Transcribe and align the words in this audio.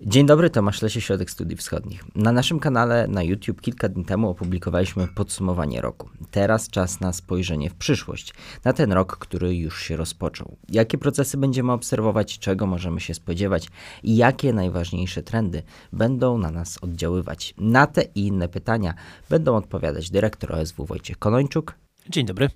Dzień 0.00 0.26
dobry, 0.26 0.50
Tomasz 0.50 0.82
Lesie, 0.82 1.00
Środek 1.00 1.30
Studiów 1.30 1.60
Wschodnich. 1.60 2.04
Na 2.14 2.32
naszym 2.32 2.60
kanale 2.60 3.06
na 3.08 3.22
YouTube 3.22 3.60
kilka 3.60 3.88
dni 3.88 4.04
temu 4.04 4.30
opublikowaliśmy 4.30 5.08
podsumowanie 5.08 5.80
roku. 5.80 6.08
Teraz 6.30 6.70
czas 6.70 7.00
na 7.00 7.12
spojrzenie 7.12 7.70
w 7.70 7.74
przyszłość, 7.74 8.34
na 8.64 8.72
ten 8.72 8.92
rok, 8.92 9.18
który 9.18 9.56
już 9.56 9.82
się 9.82 9.96
rozpoczął. 9.96 10.56
Jakie 10.68 10.98
procesy 10.98 11.36
będziemy 11.36 11.72
obserwować, 11.72 12.38
czego 12.38 12.66
możemy 12.66 13.00
się 13.00 13.14
spodziewać 13.14 13.68
i 14.02 14.16
jakie 14.16 14.52
najważniejsze 14.52 15.22
trendy 15.22 15.62
będą 15.92 16.38
na 16.38 16.50
nas 16.50 16.78
oddziaływać? 16.82 17.54
Na 17.58 17.86
te 17.86 18.02
i 18.02 18.26
inne 18.26 18.48
pytania 18.48 18.94
będą 19.30 19.56
odpowiadać 19.56 20.10
dyrektor 20.10 20.52
OSW 20.52 20.84
Wojciech 20.84 21.18
Konończuk. 21.18 21.74
Dzień 22.08 22.26
dobry. 22.26 22.48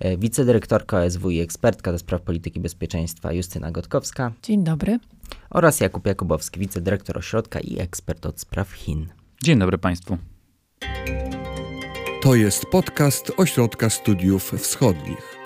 E, 0.00 0.16
wicedyrektorka 0.16 0.98
OSW 0.98 1.30
i 1.30 1.40
ekspertka 1.40 1.92
do 1.92 1.98
spraw 1.98 2.22
polityki 2.22 2.60
bezpieczeństwa 2.60 3.32
Justyna 3.32 3.70
Gotkowska. 3.70 4.32
Dzień 4.42 4.64
dobry. 4.64 4.98
Oraz 5.50 5.80
Jakub 5.80 6.06
Jakubowski, 6.06 6.60
wicedyrektor 6.60 7.18
ośrodka 7.18 7.60
i 7.60 7.78
ekspert 7.78 8.26
od 8.26 8.40
spraw 8.40 8.72
Chin. 8.72 9.06
Dzień 9.42 9.58
dobry 9.58 9.78
Państwu. 9.78 10.18
To 12.22 12.34
jest 12.34 12.66
podcast 12.66 13.32
Ośrodka 13.36 13.90
Studiów 13.90 14.52
Wschodnich. 14.58 15.40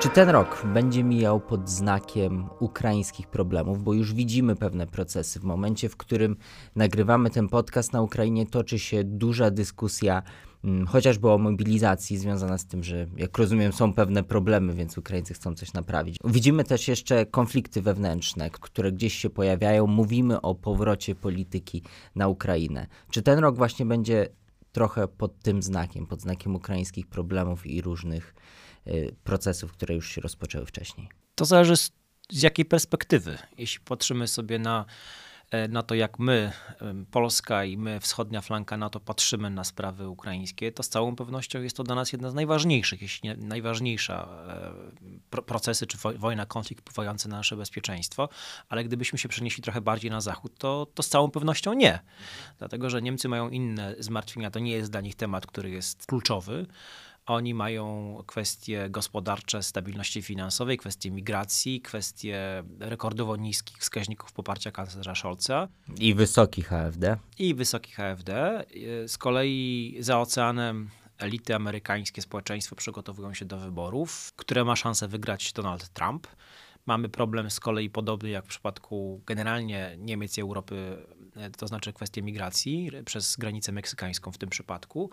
Czy 0.00 0.08
ten 0.08 0.28
rok 0.28 0.62
będzie 0.64 1.04
mijał 1.04 1.40
pod 1.40 1.70
znakiem 1.70 2.48
ukraińskich 2.60 3.26
problemów? 3.26 3.84
Bo 3.84 3.94
już 3.94 4.14
widzimy 4.14 4.56
pewne 4.56 4.86
procesy. 4.86 5.40
W 5.40 5.44
momencie, 5.44 5.88
w 5.88 5.96
którym 5.96 6.36
nagrywamy 6.76 7.30
ten 7.30 7.48
podcast 7.48 7.92
na 7.92 8.02
Ukrainie, 8.02 8.46
toczy 8.46 8.78
się 8.78 9.04
duża 9.04 9.50
dyskusja 9.50 10.22
chociażby 10.88 11.30
o 11.30 11.38
mobilizacji 11.38 12.18
związana 12.18 12.58
z 12.58 12.66
tym, 12.66 12.84
że 12.84 13.06
jak 13.16 13.38
rozumiem 13.38 13.72
są 13.72 13.92
pewne 13.92 14.24
problemy, 14.24 14.74
więc 14.74 14.98
Ukraińcy 14.98 15.34
chcą 15.34 15.54
coś 15.54 15.72
naprawić. 15.72 16.16
Widzimy 16.24 16.64
też 16.64 16.88
jeszcze 16.88 17.26
konflikty 17.26 17.82
wewnętrzne, 17.82 18.50
które 18.50 18.92
gdzieś 18.92 19.14
się 19.14 19.30
pojawiają. 19.30 19.86
Mówimy 19.86 20.40
o 20.40 20.54
powrocie 20.54 21.14
polityki 21.14 21.82
na 22.14 22.28
Ukrainę. 22.28 22.86
Czy 23.10 23.22
ten 23.22 23.38
rok 23.38 23.56
właśnie 23.56 23.86
będzie 23.86 24.28
trochę 24.72 25.08
pod 25.08 25.38
tym 25.38 25.62
znakiem, 25.62 26.06
pod 26.06 26.20
znakiem 26.20 26.54
ukraińskich 26.54 27.06
problemów 27.06 27.66
i 27.66 27.82
różnych 27.82 28.34
y, 28.86 29.14
procesów, 29.24 29.72
które 29.72 29.94
już 29.94 30.10
się 30.10 30.20
rozpoczęły 30.20 30.66
wcześniej? 30.66 31.08
To 31.34 31.44
zależy 31.44 31.76
z, 31.76 31.92
z 32.30 32.42
jakiej 32.42 32.64
perspektywy. 32.64 33.38
Jeśli 33.58 33.80
patrzymy 33.84 34.28
sobie 34.28 34.58
na 34.58 34.84
na 35.68 35.82
to, 35.82 35.94
jak 35.94 36.18
my, 36.18 36.52
Polska 37.10 37.64
i 37.64 37.76
my, 37.76 38.00
wschodnia 38.00 38.40
flanka 38.40 38.76
NATO, 38.76 39.00
patrzymy 39.00 39.50
na 39.50 39.64
sprawy 39.64 40.08
ukraińskie, 40.08 40.72
to 40.72 40.82
z 40.82 40.88
całą 40.88 41.16
pewnością 41.16 41.62
jest 41.62 41.76
to 41.76 41.84
dla 41.84 41.94
nas 41.94 42.12
jedna 42.12 42.30
z 42.30 42.34
najważniejszych, 42.34 43.02
jeśli 43.02 43.28
nie 43.28 43.36
najważniejsza 43.36 44.28
e, 45.32 45.42
procesy 45.42 45.86
czy 45.86 45.98
wojna, 46.16 46.46
konflikt 46.46 46.82
wpływający 46.82 47.28
na 47.28 47.36
nasze 47.36 47.56
bezpieczeństwo. 47.56 48.28
Ale 48.68 48.84
gdybyśmy 48.84 49.18
się 49.18 49.28
przenieśli 49.28 49.62
trochę 49.62 49.80
bardziej 49.80 50.10
na 50.10 50.20
zachód, 50.20 50.58
to, 50.58 50.86
to 50.94 51.02
z 51.02 51.08
całą 51.08 51.30
pewnością 51.30 51.72
nie. 51.72 51.98
Dlatego, 52.58 52.90
że 52.90 53.02
Niemcy 53.02 53.28
mają 53.28 53.48
inne 53.48 53.94
zmartwienia, 53.98 54.50
to 54.50 54.58
nie 54.58 54.72
jest 54.72 54.90
dla 54.90 55.00
nich 55.00 55.14
temat, 55.14 55.46
który 55.46 55.70
jest 55.70 56.06
kluczowy. 56.06 56.66
Oni 57.28 57.54
mają 57.54 58.16
kwestie 58.26 58.90
gospodarcze, 58.90 59.62
stabilności 59.62 60.22
finansowej, 60.22 60.78
kwestie 60.78 61.10
migracji, 61.10 61.80
kwestie 61.80 62.64
rekordowo 62.78 63.36
niskich 63.36 63.78
wskaźników 63.78 64.32
poparcia 64.32 64.70
kanclerza 64.70 65.14
Scholza. 65.14 65.68
I 65.98 66.14
wysokich 66.14 66.72
AFD. 66.72 67.16
I 67.38 67.54
wysokich 67.54 68.00
AFD. 68.00 68.64
Z 69.06 69.18
kolei 69.18 69.96
za 70.00 70.20
oceanem 70.20 70.90
elity 71.18 71.54
amerykańskie, 71.54 72.22
społeczeństwo 72.22 72.76
przygotowują 72.76 73.34
się 73.34 73.44
do 73.44 73.58
wyborów, 73.58 74.32
które 74.36 74.64
ma 74.64 74.76
szansę 74.76 75.08
wygrać 75.08 75.52
Donald 75.52 75.88
Trump. 75.88 76.26
Mamy 76.86 77.08
problem 77.08 77.50
z 77.50 77.60
kolei 77.60 77.90
podobny 77.90 78.28
jak 78.28 78.44
w 78.44 78.48
przypadku 78.48 79.22
generalnie 79.26 79.96
Niemiec 79.98 80.38
i 80.38 80.40
Europy, 80.40 81.06
to 81.56 81.68
znaczy 81.68 81.92
kwestie 81.92 82.22
migracji 82.22 82.90
przez 83.04 83.36
granicę 83.36 83.72
meksykańską 83.72 84.32
w 84.32 84.38
tym 84.38 84.48
przypadku. 84.48 85.10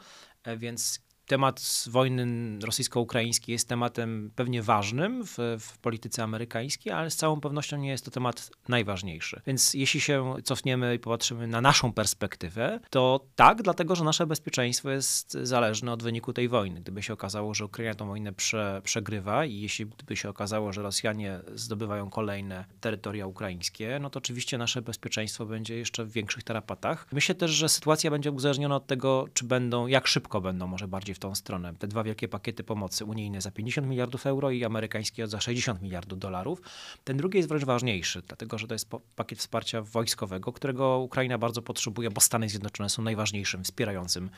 Więc 0.58 1.00
temat 1.26 1.86
wojny 1.90 2.26
rosyjsko-ukraińskiej 2.66 3.54
jest 3.54 3.68
tematem 3.68 4.32
pewnie 4.36 4.62
ważnym 4.62 5.24
w, 5.26 5.38
w, 5.60 5.78
polityce 5.78 6.24
amerykańskiej, 6.24 6.94
ale 6.94 7.12
z 7.12 7.16
całą 7.16 7.42
pewnością 7.42 7.78
nie 7.78 7.90
jest 7.90 8.06
to 8.06 8.12
temat 8.12 8.52
najważniejszy. 8.68 9.42
Więc 9.48 9.74
jeśli 9.74 10.02
się 10.02 10.34
cofniemy 10.44 10.96
i 10.96 11.00
popatrzymy 11.00 11.48
na 11.48 11.62
naszą 11.62 11.94
perspektywę, 11.94 12.80
to 12.90 13.26
tak, 13.36 13.62
dlatego 13.62 13.96
że 13.96 14.04
nasze 14.04 14.28
bezpieczeństwo 14.28 14.90
jest 14.90 15.32
zależne 15.32 15.92
od 15.92 16.04
wyniku 16.04 16.34
tej 16.34 16.50
wojny. 16.50 16.82
Gdyby 16.82 17.04
się 17.04 17.14
okazało, 17.14 17.54
że 17.54 17.66
Ukraina 17.66 17.96
tę 17.96 18.08
wojnę 18.08 18.34
prze, 18.34 18.82
przegrywa 18.84 19.46
i 19.46 19.60
jeśli 19.60 19.86
by 19.86 20.16
się 20.16 20.30
okazało, 20.30 20.74
że 20.74 20.82
Rosjanie 20.82 21.40
zdobywają 21.54 22.10
kolejne 22.10 22.66
terytoria 22.82 23.28
ukraińskie, 23.28 24.00
no 24.02 24.10
to 24.10 24.18
oczywiście 24.18 24.58
nasze 24.58 24.82
bezpieczeństwo 24.82 25.46
będzie 25.46 25.78
jeszcze 25.78 26.06
w 26.06 26.12
większych 26.12 26.44
tarapatach. 26.44 27.08
Myślę 27.12 27.36
też, 27.36 27.52
że 27.52 27.70
sytuacja 27.70 28.12
będzie 28.12 28.32
uzależniona 28.32 28.76
od 28.76 28.88
tego, 28.88 29.26
czy 29.34 29.46
będą, 29.46 29.88
jak 29.88 30.08
szybko 30.08 30.42
będą 30.42 30.68
może 30.68 30.88
bardziej 30.88 31.15
w 31.16 31.20
tą 31.20 31.36
stronę. 31.36 31.74
Te 31.80 31.88
dwa 31.88 32.04
wielkie 32.04 32.28
pakiety 32.28 32.64
pomocy 32.64 33.06
unijne 33.06 33.42
za 33.42 33.52
50 33.52 33.88
miliardów 33.88 34.26
euro 34.26 34.52
i 34.52 34.66
amerykańskie 34.66 35.28
za 35.28 35.42
60 35.42 35.82
miliardów 35.82 36.20
dolarów. 36.20 36.62
Ten 37.04 37.18
drugi 37.18 37.38
jest 37.38 37.50
wręcz 37.50 37.64
ważniejszy, 37.64 38.22
dlatego 38.28 38.58
że 38.58 38.68
to 38.68 38.76
jest 38.76 38.90
pakiet 39.16 39.40
wsparcia 39.40 39.82
wojskowego, 39.82 40.54
którego 40.54 41.00
Ukraina 41.00 41.38
bardzo 41.38 41.62
potrzebuje, 41.62 42.10
bo 42.12 42.22
Stany 42.22 42.50
Zjednoczone 42.50 42.90
są 42.90 43.02
najważniejszym 43.02 43.64
wspierającym 43.64 44.30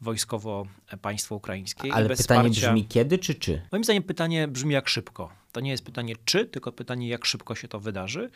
wojskowo 0.00 0.66
państwo 1.02 1.34
ukraińskie. 1.34 1.92
Ale 1.92 2.08
pytanie 2.08 2.50
wsparcia... 2.50 2.68
brzmi 2.68 2.86
kiedy 2.86 3.18
czy 3.18 3.34
czy? 3.34 3.62
Moim 3.72 3.84
zdaniem 3.84 4.02
pytanie 4.02 4.48
brzmi 4.48 4.74
jak 4.74 4.88
szybko. 4.88 5.44
To 5.52 5.60
nie 5.60 5.70
jest 5.70 5.84
pytanie 5.84 6.14
czy, 6.24 6.46
tylko 6.46 6.72
pytanie 6.72 7.08
jak 7.08 7.24
szybko 7.24 7.54
się 7.54 7.68
to 7.68 7.80
wydarzy. 7.80 8.30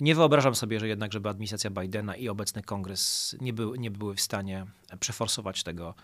Nie 0.00 0.14
wyobrażam 0.14 0.54
sobie, 0.54 0.80
że 0.80 0.88
jednak, 0.88 1.12
żeby 1.12 1.28
administracja 1.28 1.70
Bidena 1.70 2.16
i 2.16 2.28
obecny 2.28 2.62
kongres 2.62 3.36
nie, 3.40 3.52
był, 3.52 3.74
nie 3.74 3.90
były 3.90 4.14
w 4.14 4.20
stanie 4.20 4.66
przeforsować 5.00 5.62
tego 5.62 5.94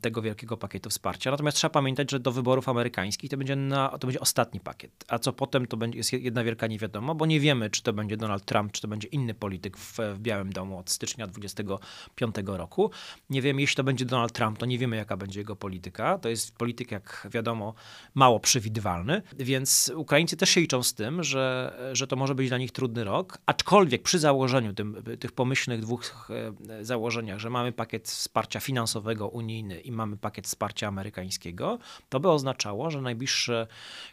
tego 0.00 0.22
wielkiego 0.22 0.56
pakietu 0.56 0.90
wsparcia. 0.90 1.30
Natomiast 1.30 1.56
trzeba 1.56 1.70
pamiętać, 1.70 2.10
że 2.10 2.20
do 2.20 2.32
wyborów 2.32 2.68
amerykańskich 2.68 3.30
to 3.30 3.36
będzie, 3.36 3.56
na, 3.56 3.88
to 3.88 4.06
będzie 4.06 4.20
ostatni 4.20 4.60
pakiet. 4.60 5.04
A 5.08 5.18
co 5.18 5.32
potem, 5.32 5.66
to 5.66 5.76
będzie, 5.76 5.98
jest 5.98 6.12
jedna 6.12 6.44
wielka 6.44 6.66
niewiadoma, 6.66 7.14
bo 7.14 7.26
nie 7.26 7.40
wiemy, 7.40 7.70
czy 7.70 7.82
to 7.82 7.92
będzie 7.92 8.16
Donald 8.16 8.44
Trump, 8.44 8.72
czy 8.72 8.82
to 8.82 8.88
będzie 8.88 9.08
inny 9.08 9.34
polityk 9.34 9.76
w, 9.76 9.98
w 10.14 10.18
Białym 10.18 10.52
Domu 10.52 10.78
od 10.78 10.90
stycznia 10.90 11.26
2025 11.26 12.34
roku. 12.46 12.90
Nie 13.30 13.42
wiemy, 13.42 13.60
jeśli 13.60 13.76
to 13.76 13.84
będzie 13.84 14.04
Donald 14.04 14.32
Trump, 14.32 14.58
to 14.58 14.66
nie 14.66 14.78
wiemy, 14.78 14.96
jaka 14.96 15.16
będzie 15.16 15.40
jego 15.40 15.56
polityka. 15.56 16.18
To 16.18 16.28
jest 16.28 16.56
polityk, 16.56 16.90
jak 16.90 17.28
wiadomo, 17.30 17.74
mało 18.14 18.40
przewidywalny, 18.40 19.22
więc 19.38 19.92
Ukraińcy 19.96 20.36
też 20.36 20.50
się 20.50 20.60
liczą 20.60 20.82
z 20.82 20.94
tym, 20.94 21.24
że, 21.24 21.76
że 21.92 22.06
to 22.06 22.16
może 22.16 22.34
być 22.34 22.48
dla 22.48 22.58
nich 22.58 22.72
trudny 22.72 23.04
rok, 23.04 23.38
aczkolwiek 23.46 24.02
przy 24.02 24.18
założeniu 24.18 24.72
tym, 24.74 25.02
tych 25.20 25.32
pomyślnych 25.32 25.80
dwóch 25.80 26.28
e, 26.68 26.84
założeniach, 26.84 27.38
że 27.38 27.50
mamy 27.50 27.72
pakiet 27.72 28.08
wsparcia 28.08 28.60
finansowego 28.60 29.28
unijnego, 29.28 29.67
i 29.76 29.92
mamy 29.92 30.16
pakiet 30.16 30.46
wsparcia 30.46 30.88
amerykańskiego, 30.88 31.78
to 32.08 32.20
by 32.20 32.30
oznaczało, 32.30 32.90
że 32.90 33.00
najbliższe 33.00 33.66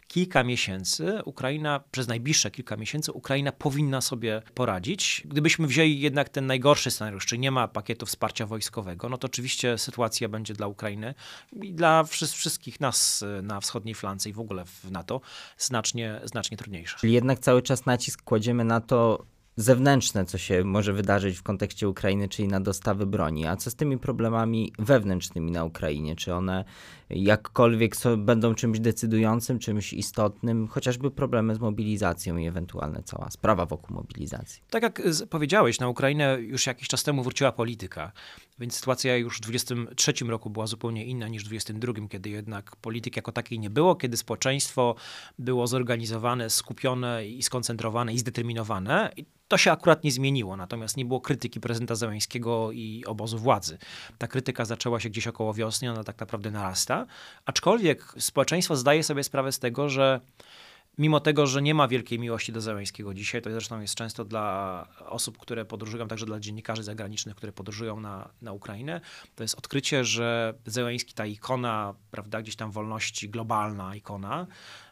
kilka 0.08 0.44
miesięcy 0.44 1.20
Ukraina, 1.24 1.80
przez 1.90 2.08
najbliższe 2.08 2.50
kilka 2.50 2.76
miesięcy 2.76 3.12
Ukraina 3.12 3.52
powinna 3.52 4.00
sobie 4.00 4.42
poradzić. 4.54 5.22
Gdybyśmy 5.24 5.66
wzięli 5.66 6.00
jednak 6.00 6.28
ten 6.28 6.46
najgorszy 6.46 6.90
scenariusz, 6.90 7.26
czyli 7.26 7.38
nie 7.38 7.50
ma 7.50 7.68
pakietu 7.68 8.06
wsparcia 8.06 8.46
wojskowego, 8.46 9.08
no 9.08 9.18
to 9.18 9.26
oczywiście 9.26 9.78
sytuacja 9.78 10.28
będzie 10.28 10.54
dla 10.54 10.66
Ukrainy 10.66 11.14
i 11.62 11.74
dla 11.74 12.04
wszystkich 12.04 12.80
nas 12.80 13.24
na 13.42 13.60
wschodniej 13.60 13.94
flance 13.94 14.30
i 14.30 14.32
w 14.32 14.40
ogóle 14.40 14.64
w 14.64 14.90
NATO 14.90 15.20
znacznie, 15.58 16.20
znacznie 16.24 16.56
trudniejsza. 16.56 16.98
Czyli 16.98 17.12
jednak 17.12 17.38
cały 17.38 17.62
czas 17.62 17.86
nacisk 17.86 18.22
kładziemy 18.22 18.64
na 18.64 18.80
to, 18.80 19.24
zewnętrzne, 19.56 20.24
co 20.24 20.38
się 20.38 20.64
może 20.64 20.92
wydarzyć 20.92 21.38
w 21.38 21.42
kontekście 21.42 21.88
Ukrainy, 21.88 22.28
czyli 22.28 22.48
na 22.48 22.60
dostawy 22.60 23.06
broni. 23.06 23.46
A 23.46 23.56
co 23.56 23.70
z 23.70 23.74
tymi 23.74 23.98
problemami 23.98 24.72
wewnętrznymi 24.78 25.50
na 25.50 25.64
Ukrainie? 25.64 26.16
Czy 26.16 26.34
one 26.34 26.64
jakkolwiek 27.10 27.96
są, 27.96 28.24
będą 28.24 28.54
czymś 28.54 28.80
decydującym, 28.80 29.58
czymś 29.58 29.92
istotnym, 29.92 30.68
chociażby 30.68 31.10
problemy 31.10 31.54
z 31.54 31.60
mobilizacją 31.60 32.36
i 32.36 32.46
ewentualne 32.46 33.02
cała 33.02 33.30
sprawa 33.30 33.66
wokół 33.66 33.96
mobilizacji? 33.96 34.62
Tak 34.70 34.82
jak 34.82 35.02
powiedziałeś, 35.30 35.80
na 35.80 35.88
Ukrainę 35.88 36.38
już 36.40 36.66
jakiś 36.66 36.88
czas 36.88 37.02
temu 37.02 37.22
wróciła 37.22 37.52
polityka, 37.52 38.12
więc 38.58 38.74
sytuacja 38.74 39.16
już 39.16 39.38
w 39.38 39.40
2023 39.40 40.24
roku 40.24 40.50
była 40.50 40.66
zupełnie 40.66 41.04
inna 41.04 41.28
niż 41.28 41.44
w 41.44 41.46
2022, 41.48 42.08
kiedy 42.08 42.30
jednak 42.30 42.76
polityki 42.76 43.18
jako 43.18 43.32
takiej 43.32 43.58
nie 43.58 43.70
było, 43.70 43.96
kiedy 43.96 44.16
społeczeństwo 44.16 44.94
było 45.38 45.66
zorganizowane, 45.66 46.50
skupione 46.50 47.26
i 47.26 47.42
skoncentrowane 47.42 48.14
i 48.14 48.18
zdeterminowane. 48.18 49.12
I 49.16 49.24
to 49.48 49.56
się 49.58 49.72
akurat 49.72 50.04
nie 50.04 50.12
zmieniło, 50.12 50.56
natomiast 50.56 50.96
nie 50.96 51.04
było 51.04 51.20
krytyki 51.20 51.60
prezydenta 51.60 51.94
Zeleńskiego 51.94 52.72
i 52.72 53.04
obozu 53.06 53.38
władzy. 53.38 53.78
Ta 54.18 54.26
krytyka 54.26 54.64
zaczęła 54.64 55.00
się 55.00 55.10
gdzieś 55.10 55.26
około 55.26 55.54
wiosny, 55.54 55.90
ona 55.90 56.04
tak 56.04 56.20
naprawdę 56.20 56.50
narasta, 56.50 57.06
aczkolwiek 57.44 58.14
społeczeństwo 58.18 58.76
zdaje 58.76 59.02
sobie 59.02 59.24
sprawę 59.24 59.52
z 59.52 59.58
tego, 59.58 59.88
że 59.88 60.20
mimo 60.98 61.20
tego, 61.20 61.46
że 61.46 61.62
nie 61.62 61.74
ma 61.74 61.88
wielkiej 61.88 62.18
miłości 62.18 62.52
do 62.52 62.60
Zeleńskiego 62.60 63.14
dzisiaj, 63.14 63.42
to 63.42 63.50
zresztą 63.50 63.80
jest 63.80 63.94
często 63.94 64.24
dla 64.24 64.88
osób, 65.06 65.38
które 65.38 65.64
podróżują, 65.64 66.08
także 66.08 66.26
dla 66.26 66.40
dziennikarzy 66.40 66.82
zagranicznych, 66.82 67.36
które 67.36 67.52
podróżują 67.52 68.00
na, 68.00 68.28
na 68.42 68.52
Ukrainę, 68.52 69.00
to 69.34 69.44
jest 69.44 69.58
odkrycie, 69.58 70.04
że 70.04 70.54
Zeleński, 70.66 71.14
ta 71.14 71.26
ikona, 71.26 71.94
prawda, 72.10 72.42
gdzieś 72.42 72.56
tam 72.56 72.70
wolności, 72.70 73.28
globalna 73.28 73.96
ikona, 73.96 74.46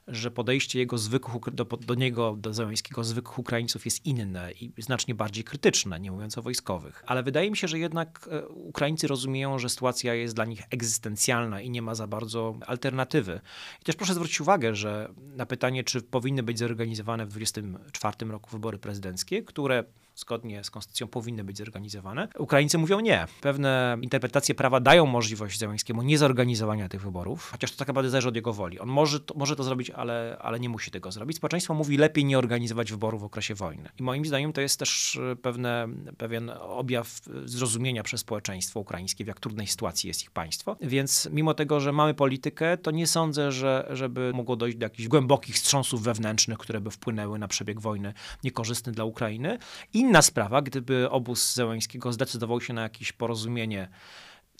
że 0.09 0.31
podejście 0.31 0.79
jego 0.79 0.99
zwykłych, 0.99 1.55
do, 1.55 1.65
do 1.65 1.95
niego, 1.95 2.37
do 2.39 2.55
Zełenskiego, 2.55 3.05
zwykłych 3.05 3.39
Ukraińców 3.39 3.85
jest 3.85 4.07
inne 4.07 4.53
i 4.53 4.73
znacznie 4.79 5.15
bardziej 5.15 5.45
krytyczne, 5.45 6.01
nie 6.01 6.13
mówiąc 6.13 6.39
o 6.39 6.43
wojskowych. 6.43 7.05
Ale 7.07 7.23
wydaje 7.23 7.51
mi 7.51 7.57
się, 7.57 7.69
że 7.69 7.79
jednak 7.79 8.29
e, 8.31 8.49
Ukraińcy 8.49 9.07
rozumieją, 9.07 9.59
że 9.59 9.69
sytuacja 9.69 10.15
jest 10.15 10.35
dla 10.35 10.45
nich 10.45 10.63
egzystencjalna 10.71 11.61
i 11.61 11.71
nie 11.71 11.83
ma 11.83 11.95
za 11.95 12.07
bardzo 12.07 12.59
alternatywy. 12.67 13.41
I 13.83 13.85
też 13.85 13.97
proszę 13.97 14.15
zwrócić 14.15 14.41
uwagę, 14.41 14.75
że 14.75 15.09
na 15.37 15.47
pytanie, 15.47 15.85
czy 15.85 16.03
powinny 16.03 16.43
być 16.43 16.59
zorganizowane 16.59 17.27
w 17.27 17.29
2024 17.29 18.33
roku 18.33 18.51
wybory 18.51 18.79
prezydenckie, 18.79 19.43
które 19.43 19.85
zgodnie 20.15 20.65
z 20.65 20.71
konstytucją 20.71 21.07
powinny 21.07 21.45
być 21.45 21.59
zorganizowane. 21.59 22.29
Ukraińcy 22.39 22.79
mówią 22.79 23.01
nie. 23.01 23.27
Pewne 23.41 23.97
interpretacje 24.03 24.55
prawa 24.55 24.81
dają 24.81 25.07
możliwość 25.07 25.59
Zełenskiemu 25.59 26.03
niezorganizowania 26.03 26.89
tych 26.89 27.03
wyborów, 27.03 27.51
chociaż 27.51 27.71
to 27.71 27.77
tak 27.77 27.89
naprawdę 27.89 28.11
zależy 28.11 28.29
od 28.29 28.37
jego 28.37 28.53
woli. 28.53 28.81
On 28.81 28.89
może 28.89 29.21
to, 29.21 29.35
może 29.35 29.57
to 29.57 29.65
zrobić, 29.65 29.91
ale, 29.91 30.37
ale 30.41 30.61
nie 30.61 30.69
musi 30.69 30.91
tego 30.91 31.13
zrobić. 31.13 31.37
Społeczeństwo 31.37 31.75
mówi 31.75 31.97
lepiej 31.97 32.25
nie 32.25 32.39
organizować 32.39 32.91
wyborów 32.91 33.21
w 33.21 33.25
okresie 33.25 33.55
wojny. 33.55 33.89
I 34.01 34.03
moim 34.03 34.25
zdaniem 34.25 34.53
to 34.53 34.61
jest 34.61 34.79
też 34.79 35.19
e, 35.33 35.37
pewne, 35.37 35.89
pewien 36.19 36.51
objaw 36.61 37.21
zrozumienia 37.45 38.03
przez 38.03 38.21
społeczeństwo 38.21 38.81
ukraińskie, 38.81 39.25
w 39.25 39.29
jak 39.29 39.41
trudnej 39.41 39.67
sytuacji 39.67 40.09
jest 40.09 40.23
ich 40.23 40.31
państwo. 40.31 40.77
Więc 40.81 41.29
mimo 41.33 41.55
tego, 41.55 41.81
że 41.81 41.93
mamy 41.93 42.15
politykę, 42.15 42.79
to 42.79 42.91
nie 42.91 43.07
sądzę, 43.07 43.53
że, 43.53 43.89
żeby 43.91 44.33
mogło 44.35 44.57
dojść 44.57 44.77
do 44.77 44.87
jakichś 44.87 45.09
głębokich 45.09 45.55
wstrząsów 45.55 46.03
wewnętrznych, 46.03 46.59
które 46.59 46.81
by 46.81 46.91
wpłynęły 46.91 47.39
na 47.39 47.49
przebieg 47.49 47.81
wojny 47.81 48.15
niekorzystny 48.45 48.93
dla 48.93 49.05
Ukrainy. 49.05 49.59
I 49.93 50.04
Inna 50.05 50.23
sprawa, 50.23 50.63
gdyby 50.63 51.11
obóz 51.11 51.55
Zełęńskiego 51.55 52.13
zdecydował 52.13 52.61
się 52.61 52.73
na 52.73 52.83
jakieś 52.83 53.13
porozumienie 53.13 53.89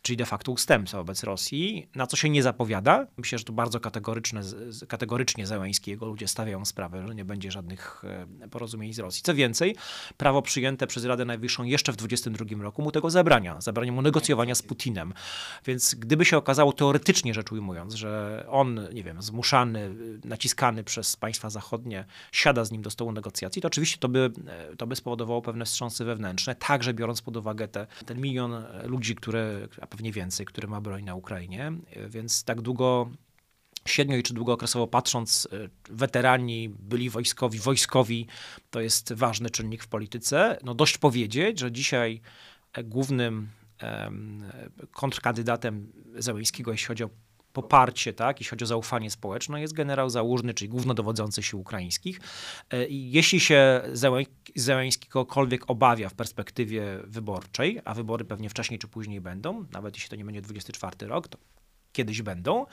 czyli 0.05 0.17
de 0.17 0.27
facto 0.27 0.53
ustępstwa 0.53 0.99
wobec 0.99 1.23
Rosji, 1.23 1.89
na 1.95 2.07
co 2.07 2.17
się 2.17 2.31
nie 2.31 2.43
zapowiada. 2.43 3.07
Myślę, 3.17 3.39
że 3.39 3.45
to 3.45 3.53
bardzo 3.53 3.81
kategoryczne, 3.81 4.41
kategorycznie 4.89 5.47
Zełęński 5.47 5.91
jego 5.91 6.07
ludzie 6.07 6.29
stawiają 6.29 6.65
sprawę, 6.65 7.09
że 7.09 7.15
nie 7.15 7.25
będzie 7.25 7.51
żadnych 7.51 8.03
e, 8.41 8.49
porozumień 8.49 8.93
z 8.93 8.99
Rosji. 8.99 9.23
Co 9.23 9.35
więcej, 9.35 9.77
prawo 10.17 10.43
przyjęte 10.43 10.87
przez 10.87 11.05
Radę 11.05 11.25
Najwyższą 11.25 11.65
jeszcze 11.65 11.93
w 11.93 11.97
2022 11.97 12.63
roku 12.63 12.83
mu 12.83 12.93
tego 12.93 13.11
zabrania. 13.11 13.61
Zabrania 13.61 13.93
mu 13.93 14.03
negocjowania 14.03 14.55
z 14.55 14.63
Putinem. 14.63 15.15
Więc 15.67 15.95
gdyby 15.95 16.25
się 16.25 16.37
okazało 16.37 16.73
teoretycznie 16.73 17.35
rzecz 17.35 17.53
ujmując, 17.53 17.95
że 17.95 18.45
on, 18.49 18.81
nie 18.95 19.05
wiem, 19.05 19.23
zmuszany, 19.23 19.95
naciskany 20.25 20.85
przez 20.85 21.17
państwa 21.17 21.51
zachodnie, 21.51 22.05
siada 22.33 22.65
z 22.65 22.71
nim 22.71 22.83
do 22.83 22.91
stołu 22.91 23.13
negocjacji, 23.13 23.63
to 23.63 23.69
oczywiście 23.69 23.99
to 23.99 24.09
by, 24.09 24.31
e, 24.47 24.77
to 24.77 24.87
by 24.87 24.97
spowodowało 24.97 25.43
pewne 25.43 25.65
wstrząsy 25.65 26.05
wewnętrzne, 26.05 26.55
także 26.55 26.95
biorąc 26.95 27.23
pod 27.23 27.37
uwagę 27.37 27.69
te, 27.69 27.87
ten 28.07 28.21
milion 28.21 28.65
ludzi, 28.85 29.15
które, 29.15 29.69
pewnie 29.95 30.13
więcej, 30.13 30.47
który 30.47 30.69
ma 30.69 30.81
broń 30.81 31.05
na 31.05 31.15
Ukrainie. 31.15 31.73
Więc 32.09 32.45
tak 32.45 32.61
długo 32.61 33.11
średnio 33.87 34.23
czy 34.23 34.35
długookresowo 34.35 34.87
patrząc, 34.87 35.49
e, 35.53 35.69
weterani, 35.91 36.69
byli 36.69 37.11
wojskowi, 37.11 37.59
wojskowi 37.59 38.27
to 38.71 38.81
jest 38.81 39.13
ważny 39.13 39.51
czynnik 39.51 39.85
w 39.85 39.89
polityce. 39.89 40.59
No 40.65 40.75
dość 40.75 40.99
powiedzieć, 40.99 41.61
że 41.61 41.73
dzisiaj 41.73 42.21
e, 42.73 42.85
głównym 42.85 43.49
kontrkandydatem 44.93 45.93
Zełęskiego, 46.15 46.73
jeśli 46.73 46.87
chodzi 46.87 47.05
o 47.05 47.11
poparcie, 47.55 48.13
tak, 48.13 48.41
jeśli 48.41 48.51
chodzi 48.51 48.65
o 48.65 48.67
zaufanie 48.67 49.11
społeczne, 49.11 49.61
jest 49.61 49.73
generał 49.75 50.11
Załużny, 50.11 50.55
czyli 50.55 50.69
głównodowodzący 50.69 51.43
sił 51.43 51.61
ukraińskich. 51.61 52.21
E, 52.71 52.87
jeśli 52.89 53.41
się 53.41 53.83
Zełęński 54.55 55.09
kogokolwiek 55.09 55.71
obawia 55.71 56.09
w 56.09 56.15
perspektywie 56.15 57.01
wyborczej, 57.05 57.81
a 57.85 57.95
wybory 57.95 58.25
pewnie 58.25 58.49
wcześniej 58.49 58.79
czy 58.79 58.89
później 58.89 59.21
będą, 59.21 59.65
nawet 59.73 59.95
jeśli 59.95 60.11
to 60.11 60.17
nie 60.17 60.25
będzie 60.25 60.43
24 60.43 61.07
rok, 61.07 61.29
to 61.29 61.39
kiedyś 61.95 62.23
będą, 62.23 62.67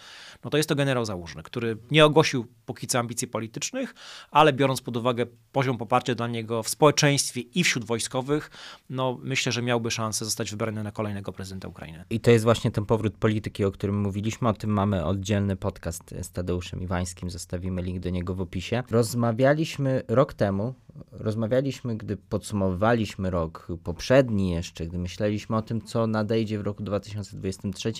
no 0.43 0.49
to 0.49 0.57
jest 0.57 0.69
to 0.69 0.75
generał 0.75 1.05
Załużny, 1.05 1.43
który 1.43 1.77
nie 1.91 2.05
ogłosił 2.05 2.47
póki 2.65 2.87
co 2.87 2.99
ambicji 2.99 3.27
politycznych, 3.27 3.95
ale 4.31 4.53
biorąc 4.53 4.81
pod 4.81 4.97
uwagę 4.97 5.25
poziom 5.51 5.77
poparcia 5.77 6.15
dla 6.15 6.27
niego 6.27 6.63
w 6.63 6.69
społeczeństwie 6.69 7.41
i 7.41 7.63
wśród 7.63 7.85
wojskowych, 7.85 8.51
no 8.89 9.17
myślę, 9.21 9.51
że 9.51 9.61
miałby 9.61 9.91
szansę 9.91 10.25
zostać 10.25 10.51
wybrany 10.51 10.83
na 10.83 10.91
kolejnego 10.91 11.33
prezydenta 11.33 11.67
Ukrainy. 11.67 12.05
I 12.09 12.19
to 12.19 12.31
jest 12.31 12.43
właśnie 12.43 12.71
ten 12.71 12.85
powrót 12.85 13.13
polityki, 13.17 13.65
o 13.65 13.71
którym 13.71 14.01
mówiliśmy. 14.01 14.49
O 14.49 14.53
tym 14.53 14.69
mamy 14.69 15.05
oddzielny 15.05 15.55
podcast 15.55 16.15
z 16.21 16.31
Tadeuszem 16.31 16.81
Iwańskim. 16.81 17.29
Zostawimy 17.29 17.81
link 17.81 17.99
do 17.99 18.09
niego 18.09 18.35
w 18.35 18.41
opisie. 18.41 18.83
Rozmawialiśmy 18.89 20.03
rok 20.07 20.33
temu, 20.33 20.73
rozmawialiśmy, 21.11 21.97
gdy 21.97 22.17
podsumowywaliśmy 22.17 23.29
rok 23.29 23.67
poprzedni 23.83 24.51
jeszcze, 24.51 24.87
gdy 24.87 24.97
myśleliśmy 24.97 25.55
o 25.55 25.61
tym, 25.61 25.81
co 25.81 26.07
nadejdzie 26.07 26.59
w 26.59 26.61
roku 26.61 26.83
2023 26.83 27.93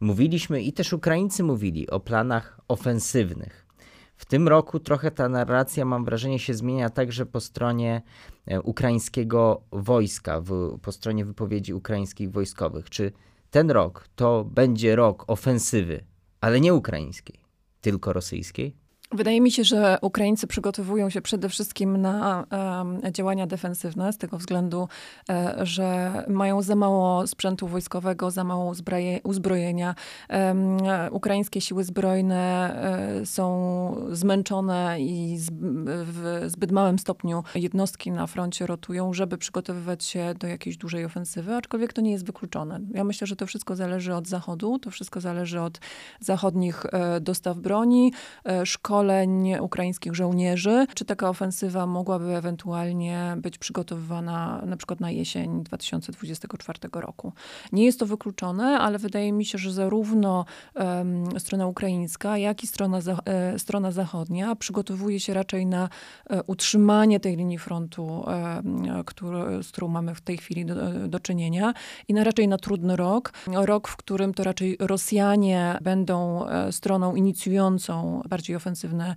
Mówiliśmy 0.00 0.62
i 0.62 0.72
też 0.72 0.92
Ukraińcy 0.92 1.42
mówili 1.42 1.90
o 1.90 2.00
planach 2.00 2.60
ofensywnych. 2.68 3.66
W 4.16 4.24
tym 4.24 4.48
roku 4.48 4.80
trochę 4.80 5.10
ta 5.10 5.28
narracja, 5.28 5.84
mam 5.84 6.04
wrażenie, 6.04 6.38
się 6.38 6.54
zmienia 6.54 6.90
także 6.90 7.26
po 7.26 7.40
stronie 7.40 8.02
e, 8.46 8.60
ukraińskiego 8.60 9.62
wojska, 9.72 10.40
w, 10.40 10.78
po 10.82 10.92
stronie 10.92 11.24
wypowiedzi 11.24 11.74
ukraińskich 11.74 12.30
wojskowych. 12.30 12.90
Czy 12.90 13.12
ten 13.50 13.70
rok 13.70 14.08
to 14.16 14.44
będzie 14.44 14.96
rok 14.96 15.24
ofensywy, 15.26 16.04
ale 16.40 16.60
nie 16.60 16.74
ukraińskiej, 16.74 17.40
tylko 17.80 18.12
rosyjskiej? 18.12 18.76
Wydaje 19.12 19.40
mi 19.40 19.50
się, 19.50 19.64
że 19.64 19.98
Ukraińcy 20.02 20.46
przygotowują 20.46 21.10
się 21.10 21.22
przede 21.22 21.48
wszystkim 21.48 22.00
na 22.00 22.46
działania 23.12 23.46
defensywne, 23.46 24.12
z 24.12 24.18
tego 24.18 24.38
względu, 24.38 24.88
e, 25.30 25.56
że 25.62 26.12
mają 26.28 26.62
za 26.62 26.74
mało 26.74 27.26
sprzętu 27.26 27.68
wojskowego, 27.68 28.30
za 28.30 28.44
mało 28.44 28.70
uzbroje, 28.70 29.20
uzbrojenia. 29.24 29.94
Um, 30.30 30.78
ukraińskie 31.10 31.60
siły 31.60 31.84
zbrojne 31.84 32.74
e, 33.20 33.26
są 33.26 34.08
zmęczone 34.10 35.00
i 35.00 35.38
z, 35.38 35.50
w 35.84 36.42
zbyt 36.46 36.72
małym 36.72 36.98
stopniu 36.98 37.44
jednostki 37.54 38.10
na 38.10 38.26
froncie 38.26 38.66
rotują, 38.66 39.12
żeby 39.12 39.38
przygotowywać 39.38 40.04
się 40.04 40.34
do 40.38 40.46
jakiejś 40.46 40.76
dużej 40.76 41.04
ofensywy, 41.04 41.54
aczkolwiek 41.54 41.92
to 41.92 42.00
nie 42.00 42.12
jest 42.12 42.26
wykluczone. 42.26 42.80
Ja 42.90 43.04
myślę, 43.04 43.26
że 43.26 43.36
to 43.36 43.46
wszystko 43.46 43.76
zależy 43.76 44.14
od 44.14 44.28
Zachodu, 44.28 44.78
to 44.78 44.90
wszystko 44.90 45.20
zależy 45.20 45.60
od 45.60 45.80
zachodnich 46.20 46.86
e, 46.86 47.20
dostaw 47.20 47.58
broni, 47.58 48.12
e, 48.44 48.66
szkół, 48.66 48.97
szkoleń 48.98 49.54
ukraińskich 49.60 50.14
żołnierzy. 50.14 50.86
Czy 50.94 51.04
taka 51.04 51.28
ofensywa 51.28 51.86
mogłaby 51.86 52.36
ewentualnie 52.36 53.36
być 53.36 53.58
przygotowywana 53.58 54.62
na 54.66 54.76
przykład 54.76 55.00
na 55.00 55.10
jesień 55.10 55.62
2024 55.62 56.78
roku? 56.92 57.32
Nie 57.72 57.84
jest 57.84 58.00
to 58.00 58.06
wykluczone, 58.06 58.78
ale 58.78 58.98
wydaje 58.98 59.32
mi 59.32 59.44
się, 59.44 59.58
że 59.58 59.72
zarówno 59.72 60.44
um, 60.74 61.40
strona 61.40 61.66
ukraińska, 61.66 62.38
jak 62.38 62.64
i 62.64 62.66
strona, 62.66 63.00
za, 63.00 63.18
e, 63.24 63.58
strona 63.58 63.90
zachodnia 63.92 64.56
przygotowuje 64.56 65.20
się 65.20 65.34
raczej 65.34 65.66
na 65.66 65.88
e, 66.30 66.42
utrzymanie 66.42 67.20
tej 67.20 67.36
linii 67.36 67.58
frontu, 67.58 68.24
e, 68.28 68.62
który, 69.06 69.62
z 69.62 69.68
którą 69.68 69.88
mamy 69.88 70.14
w 70.14 70.20
tej 70.20 70.36
chwili 70.36 70.66
do, 70.66 70.74
do 71.08 71.20
czynienia 71.20 71.74
i 72.08 72.14
na 72.14 72.24
raczej 72.24 72.48
na 72.48 72.56
trudny 72.56 72.96
rok. 72.96 73.32
Rok, 73.52 73.88
w 73.88 73.96
którym 73.96 74.34
to 74.34 74.44
raczej 74.44 74.76
Rosjanie 74.80 75.78
będą 75.82 76.46
e, 76.48 76.72
stroną 76.72 77.14
inicjującą 77.14 78.22
bardziej 78.28 78.56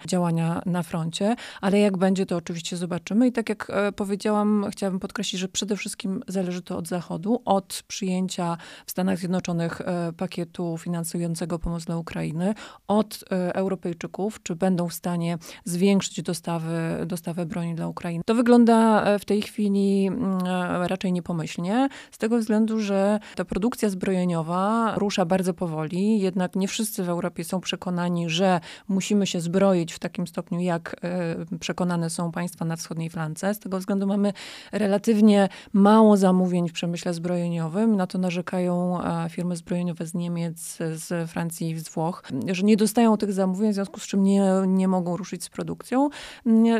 działania 0.08 0.62
na 0.66 0.84
froncie, 0.84 1.36
ale 1.62 1.80
jak 1.80 1.98
będzie, 1.98 2.26
to 2.26 2.36
oczywiście 2.36 2.78
zobaczymy. 2.78 3.28
I 3.28 3.32
tak 3.32 3.50
jak 3.50 3.70
e, 3.70 3.92
powiedziałam, 3.92 4.66
chciałabym 4.72 5.00
podkreślić, 5.00 5.42
że 5.42 5.48
przede 5.48 5.78
wszystkim 5.78 6.24
zależy 6.28 6.62
to 6.62 6.78
od 6.78 6.88
Zachodu, 6.88 7.42
od 7.46 7.84
przyjęcia 7.88 8.58
w 8.86 8.92
Stanach 8.92 9.18
Zjednoczonych 9.18 9.82
e, 9.82 10.14
pakietu 10.18 10.78
finansującego 10.78 11.60
pomoc 11.60 11.86
dla 11.86 11.98
Ukrainy, 11.98 12.54
od 12.88 13.24
e, 13.32 13.56
Europejczyków, 13.56 14.44
czy 14.44 14.56
będą 14.56 14.90
w 14.90 14.94
stanie 14.94 15.38
zwiększyć 15.66 16.22
dostawy, 16.22 17.04
dostawę 17.06 17.46
broni 17.46 17.76
dla 17.76 17.88
Ukrainy. 17.88 18.24
To 18.26 18.36
wygląda 18.36 19.06
w 19.20 19.26
tej 19.26 19.42
chwili 19.42 20.08
mm, 20.08 20.40
raczej 20.82 21.14
niepomyślnie, 21.14 21.90
z 22.12 22.18
tego 22.18 22.38
względu, 22.38 22.80
że 22.80 23.20
ta 23.36 23.46
produkcja 23.46 23.90
zbrojeniowa 23.90 24.94
rusza 24.96 25.26
bardzo 25.26 25.54
powoli, 25.54 26.20
jednak 26.20 26.56
nie 26.56 26.68
wszyscy 26.68 27.04
w 27.04 27.10
Europie 27.10 27.44
są 27.44 27.62
przekonani, 27.62 28.30
że 28.30 28.60
musimy 28.88 29.28
się 29.28 29.42
zbroić 29.42 29.61
zbroić 29.62 29.94
w 29.94 30.00
takim 30.00 30.28
stopniu, 30.28 30.60
jak 30.60 30.96
e, 31.04 31.58
przekonane 31.60 32.10
są 32.10 32.32
państwa 32.32 32.66
na 32.66 32.76
wschodniej 32.76 33.10
flance. 33.10 33.54
Z 33.54 33.60
tego 33.60 33.80
względu 33.80 34.08
mamy 34.08 34.34
relatywnie 34.72 35.50
mało 35.74 36.18
zamówień 36.18 36.70
w 36.70 36.74
przemyśle 36.74 37.14
zbrojeniowym. 37.14 37.96
Na 37.96 38.08
to 38.08 38.18
narzekają 38.18 39.00
firmy 39.30 39.56
zbrojeniowe 39.56 40.06
z 40.06 40.14
Niemiec, 40.14 40.78
z 40.96 41.30
Francji 41.32 41.70
i 41.70 41.80
z 41.80 41.90
Włoch, 41.90 42.24
że 42.48 42.64
nie 42.64 42.78
dostają 42.78 43.18
tych 43.18 43.34
zamówień, 43.34 43.72
w 43.72 43.74
związku 43.74 44.00
z 44.00 44.04
czym 44.04 44.24
nie, 44.24 44.44
nie 44.68 44.88
mogą 44.88 45.18
ruszyć 45.18 45.44
z 45.44 45.50
produkcją. 45.50 46.10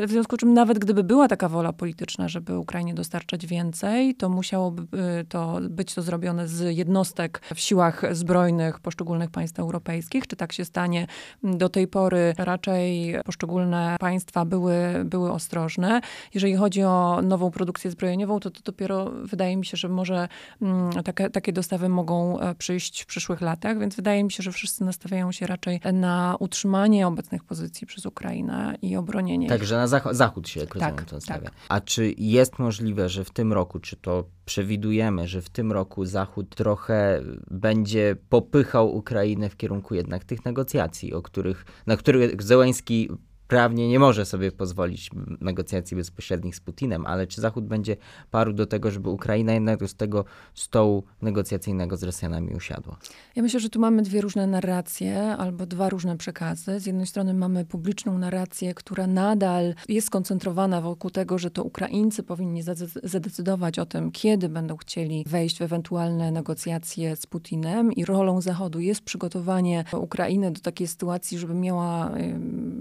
W 0.06 0.10
związku 0.10 0.36
z 0.36 0.38
czym 0.38 0.54
nawet 0.54 0.78
gdyby 0.78 1.04
była 1.04 1.28
taka 1.28 1.48
wola 1.48 1.72
polityczna, 1.72 2.28
żeby 2.28 2.58
Ukrainie 2.58 2.94
dostarczać 2.94 3.46
więcej, 3.46 4.14
to 4.14 4.28
musiałoby 4.28 4.82
y, 5.20 5.24
to 5.24 5.60
być 5.70 5.94
to 5.94 6.02
zrobione 6.02 6.48
z 6.48 6.76
jednostek 6.76 7.40
w 7.54 7.60
siłach 7.60 8.16
zbrojnych 8.16 8.80
poszczególnych 8.80 9.30
państw 9.30 9.58
europejskich. 9.58 10.26
Czy 10.26 10.36
tak 10.36 10.52
się 10.52 10.64
stanie? 10.64 11.06
Do 11.42 11.68
tej 11.68 11.88
pory 11.88 12.34
raczej 12.38 12.71
raczej 12.72 13.14
poszczególne 13.24 13.96
państwa 14.00 14.44
były, 14.44 14.76
były 15.04 15.32
ostrożne. 15.32 16.00
Jeżeli 16.34 16.56
chodzi 16.56 16.82
o 16.82 17.20
nową 17.22 17.50
produkcję 17.50 17.90
zbrojeniową, 17.90 18.40
to, 18.40 18.50
to 18.50 18.60
dopiero 18.64 19.10
wydaje 19.10 19.56
mi 19.56 19.66
się, 19.66 19.76
że 19.76 19.88
może 19.88 20.28
mm, 20.62 21.02
takie, 21.02 21.30
takie 21.30 21.52
dostawy 21.52 21.88
mogą 21.88 22.40
e, 22.40 22.54
przyjść 22.54 23.02
w 23.02 23.06
przyszłych 23.06 23.40
latach, 23.40 23.78
więc 23.78 23.96
wydaje 23.96 24.24
mi 24.24 24.32
się, 24.32 24.42
że 24.42 24.52
wszyscy 24.52 24.84
nastawiają 24.84 25.32
się 25.32 25.46
raczej 25.46 25.80
na 25.92 26.36
utrzymanie 26.38 27.06
obecnych 27.06 27.44
pozycji 27.44 27.86
przez 27.86 28.06
Ukrainę 28.06 28.74
i 28.82 28.96
obronienie. 28.96 29.48
Także 29.48 29.76
na 29.76 29.86
zach 29.86 30.14
zachód 30.14 30.48
się, 30.48 30.66
tak, 30.66 31.04
to 31.04 31.20
stawia. 31.20 31.44
Tak. 31.44 31.52
A 31.68 31.80
czy 31.80 32.14
jest 32.18 32.58
możliwe, 32.58 33.08
że 33.08 33.24
w 33.24 33.30
tym 33.30 33.52
roku, 33.52 33.78
czy 33.78 33.96
to 33.96 34.24
przewidujemy, 34.44 35.28
że 35.28 35.42
w 35.42 35.50
tym 35.50 35.72
roku 35.72 36.04
Zachód 36.04 36.54
trochę 36.54 37.22
będzie 37.50 38.16
popychał 38.28 38.96
Ukrainę 38.96 39.48
w 39.48 39.56
kierunku 39.56 39.94
jednak 39.94 40.24
tych 40.24 40.44
negocjacji, 40.44 41.14
o 41.14 41.22
których, 41.22 41.64
na 41.86 41.96
których 41.96 42.42
Zełenski 42.42 43.08
prawnie 43.52 43.88
nie 43.88 43.98
może 43.98 44.26
sobie 44.26 44.52
pozwolić 44.52 45.10
negocjacji 45.40 45.96
bezpośrednich 45.96 46.56
z 46.56 46.60
Putinem, 46.60 47.06
ale 47.06 47.26
czy 47.26 47.40
Zachód 47.40 47.64
będzie 47.66 47.96
paru 48.30 48.52
do 48.52 48.66
tego, 48.66 48.90
żeby 48.90 49.08
Ukraina 49.08 49.52
jednak 49.52 49.88
z 49.88 49.94
tego 49.94 50.24
stołu 50.54 51.04
negocjacyjnego 51.22 51.96
z 51.96 52.02
Rosjanami 52.02 52.54
usiadła? 52.54 52.96
Ja 53.36 53.42
myślę, 53.42 53.60
że 53.60 53.68
tu 53.68 53.80
mamy 53.80 54.02
dwie 54.02 54.20
różne 54.20 54.46
narracje 54.46 55.22
albo 55.36 55.66
dwa 55.66 55.88
różne 55.88 56.16
przekazy. 56.16 56.80
Z 56.80 56.86
jednej 56.86 57.06
strony 57.06 57.34
mamy 57.34 57.64
publiczną 57.64 58.18
narrację, 58.18 58.74
która 58.74 59.06
nadal 59.06 59.74
jest 59.88 60.06
skoncentrowana 60.06 60.80
wokół 60.80 61.10
tego, 61.10 61.38
że 61.38 61.50
to 61.50 61.64
Ukraińcy 61.64 62.22
powinni 62.22 62.62
zadecydować 63.02 63.78
o 63.78 63.86
tym, 63.86 64.12
kiedy 64.12 64.48
będą 64.48 64.76
chcieli 64.76 65.24
wejść 65.26 65.58
w 65.58 65.62
ewentualne 65.62 66.30
negocjacje 66.30 67.16
z 67.16 67.26
Putinem 67.26 67.92
i 67.92 68.04
rolą 68.04 68.40
Zachodu 68.40 68.80
jest 68.80 69.00
przygotowanie 69.00 69.84
Ukrainy 69.92 70.50
do 70.50 70.60
takiej 70.60 70.86
sytuacji, 70.86 71.38
żeby 71.38 71.54
miała 71.54 72.10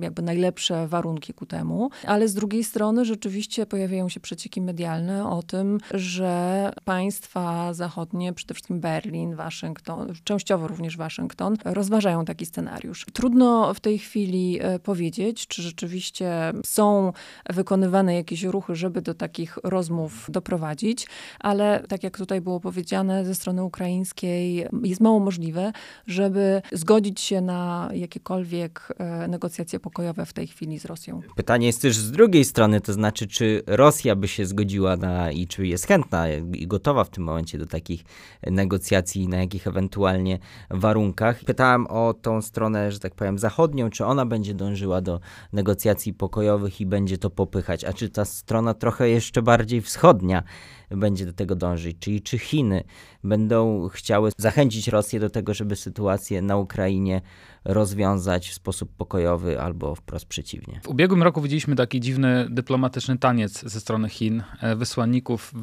jakby 0.02 0.22
najlepsze 0.22 0.61
warunki 0.88 1.34
ku 1.34 1.46
temu, 1.46 1.90
ale 2.08 2.28
z 2.28 2.34
drugiej 2.34 2.64
strony 2.64 3.06
rzeczywiście 3.06 3.66
pojawiają 3.66 4.10
się 4.10 4.20
przecieki 4.20 4.62
medialne 4.62 5.30
o 5.30 5.44
tym, 5.44 5.78
że 5.94 6.72
państwa 6.86 7.74
zachodnie, 7.74 8.34
przede 8.34 8.54
wszystkim 8.54 8.80
Berlin, 8.80 9.36
Waszyngton, 9.36 10.14
częściowo 10.24 10.68
również 10.68 10.98
Waszyngton, 10.98 11.56
rozważają 11.66 12.26
taki 12.26 12.46
scenariusz. 12.46 13.06
Trudno 13.14 13.74
w 13.74 13.80
tej 13.80 14.00
chwili 14.00 14.60
e, 14.62 14.80
powiedzieć, 14.80 15.48
czy 15.48 15.62
rzeczywiście 15.62 16.54
są 16.66 17.14
wykonywane 17.50 18.16
jakieś 18.16 18.44
ruchy, 18.44 18.76
żeby 18.76 19.02
do 19.02 19.14
takich 19.14 19.58
rozmów 19.64 20.26
doprowadzić, 20.30 21.08
ale 21.40 21.84
tak 21.88 22.04
jak 22.04 22.18
tutaj 22.18 22.42
było 22.42 22.60
powiedziane 22.60 23.26
ze 23.26 23.36
strony 23.36 23.64
ukraińskiej, 23.64 24.66
jest 24.84 25.02
mało 25.02 25.20
możliwe, 25.20 25.72
żeby 26.08 26.62
zgodzić 26.72 27.22
się 27.22 27.42
na 27.42 27.90
jakiekolwiek 27.94 28.94
e, 28.98 29.28
negocjacje 29.28 29.80
pokojowe 29.80 30.26
w 30.26 30.34
tej 30.34 30.48
chwili 30.52 30.80
z 30.80 30.86
Rosją. 30.86 31.22
Pytanie 31.36 31.68
jest 31.68 31.82
też 31.82 31.98
z 31.98 32.12
drugiej 32.12 32.46
strony, 32.46 32.82
to 32.82 32.94
znaczy, 32.94 33.28
czy 33.28 33.64
Rosja 33.68 34.16
by 34.16 34.28
się 34.28 34.46
zgodziła 34.46 34.98
na 34.98 35.32
i 35.32 35.48
czy 35.48 35.68
jest 35.68 35.88
chętna 35.88 36.30
i 36.54 36.68
gotowa 36.68 37.04
w 37.04 37.10
tym 37.10 37.24
momencie 37.24 37.58
do 37.58 37.66
takich 37.66 38.04
negocjacji, 38.44 39.28
na 39.28 39.38
jakich 39.38 39.68
ewentualnie 39.68 40.40
warunkach. 40.70 41.40
Pytałem 41.44 41.88
o 41.88 42.14
tą 42.14 42.42
stronę, 42.42 42.92
że 42.92 43.00
tak 43.00 43.16
powiem, 43.16 43.40
zachodnią, 43.40 43.90
czy 43.90 44.06
ona 44.06 44.26
będzie 44.26 44.54
dążyła 44.54 45.02
do 45.02 45.20
negocjacji 45.54 46.14
pokojowych 46.14 46.82
i 46.82 46.86
będzie 46.86 47.18
to 47.18 47.30
popychać, 47.30 47.84
a 47.84 47.94
czy 47.94 48.10
ta 48.10 48.26
strona 48.26 48.74
trochę 48.74 49.10
jeszcze 49.10 49.42
bardziej 49.42 49.82
wschodnia 49.82 50.44
będzie 50.92 51.26
do 51.26 51.34
tego 51.34 51.56
dążyć, 51.56 51.98
czyli 52.00 52.22
czy 52.22 52.38
Chiny 52.40 52.84
będą 53.24 53.90
chciały 53.90 54.32
zachęcić 54.38 54.88
Rosję 54.88 55.20
do 55.20 55.30
tego, 55.30 55.54
żeby 55.54 55.76
sytuację 55.76 56.42
na 56.42 56.58
Ukrainie 56.58 57.22
rozwiązać 57.66 58.50
w 58.50 58.54
sposób 58.54 58.96
pokojowy 58.98 59.62
albo 59.62 59.96
wprost 59.96 60.26
przeciwnie. 60.26 60.80
W 60.84 60.88
ubiegłym 60.88 61.24
roku 61.24 61.42
widzieliśmy 61.42 61.76
taki 61.76 62.00
dziwny 62.00 62.48
dyplomatyczny 62.50 63.18
taniec 63.18 63.64
ze 63.70 63.80
strony 63.80 64.10
Chin, 64.10 64.44
e, 64.62 64.76
wysłanników 64.76 65.54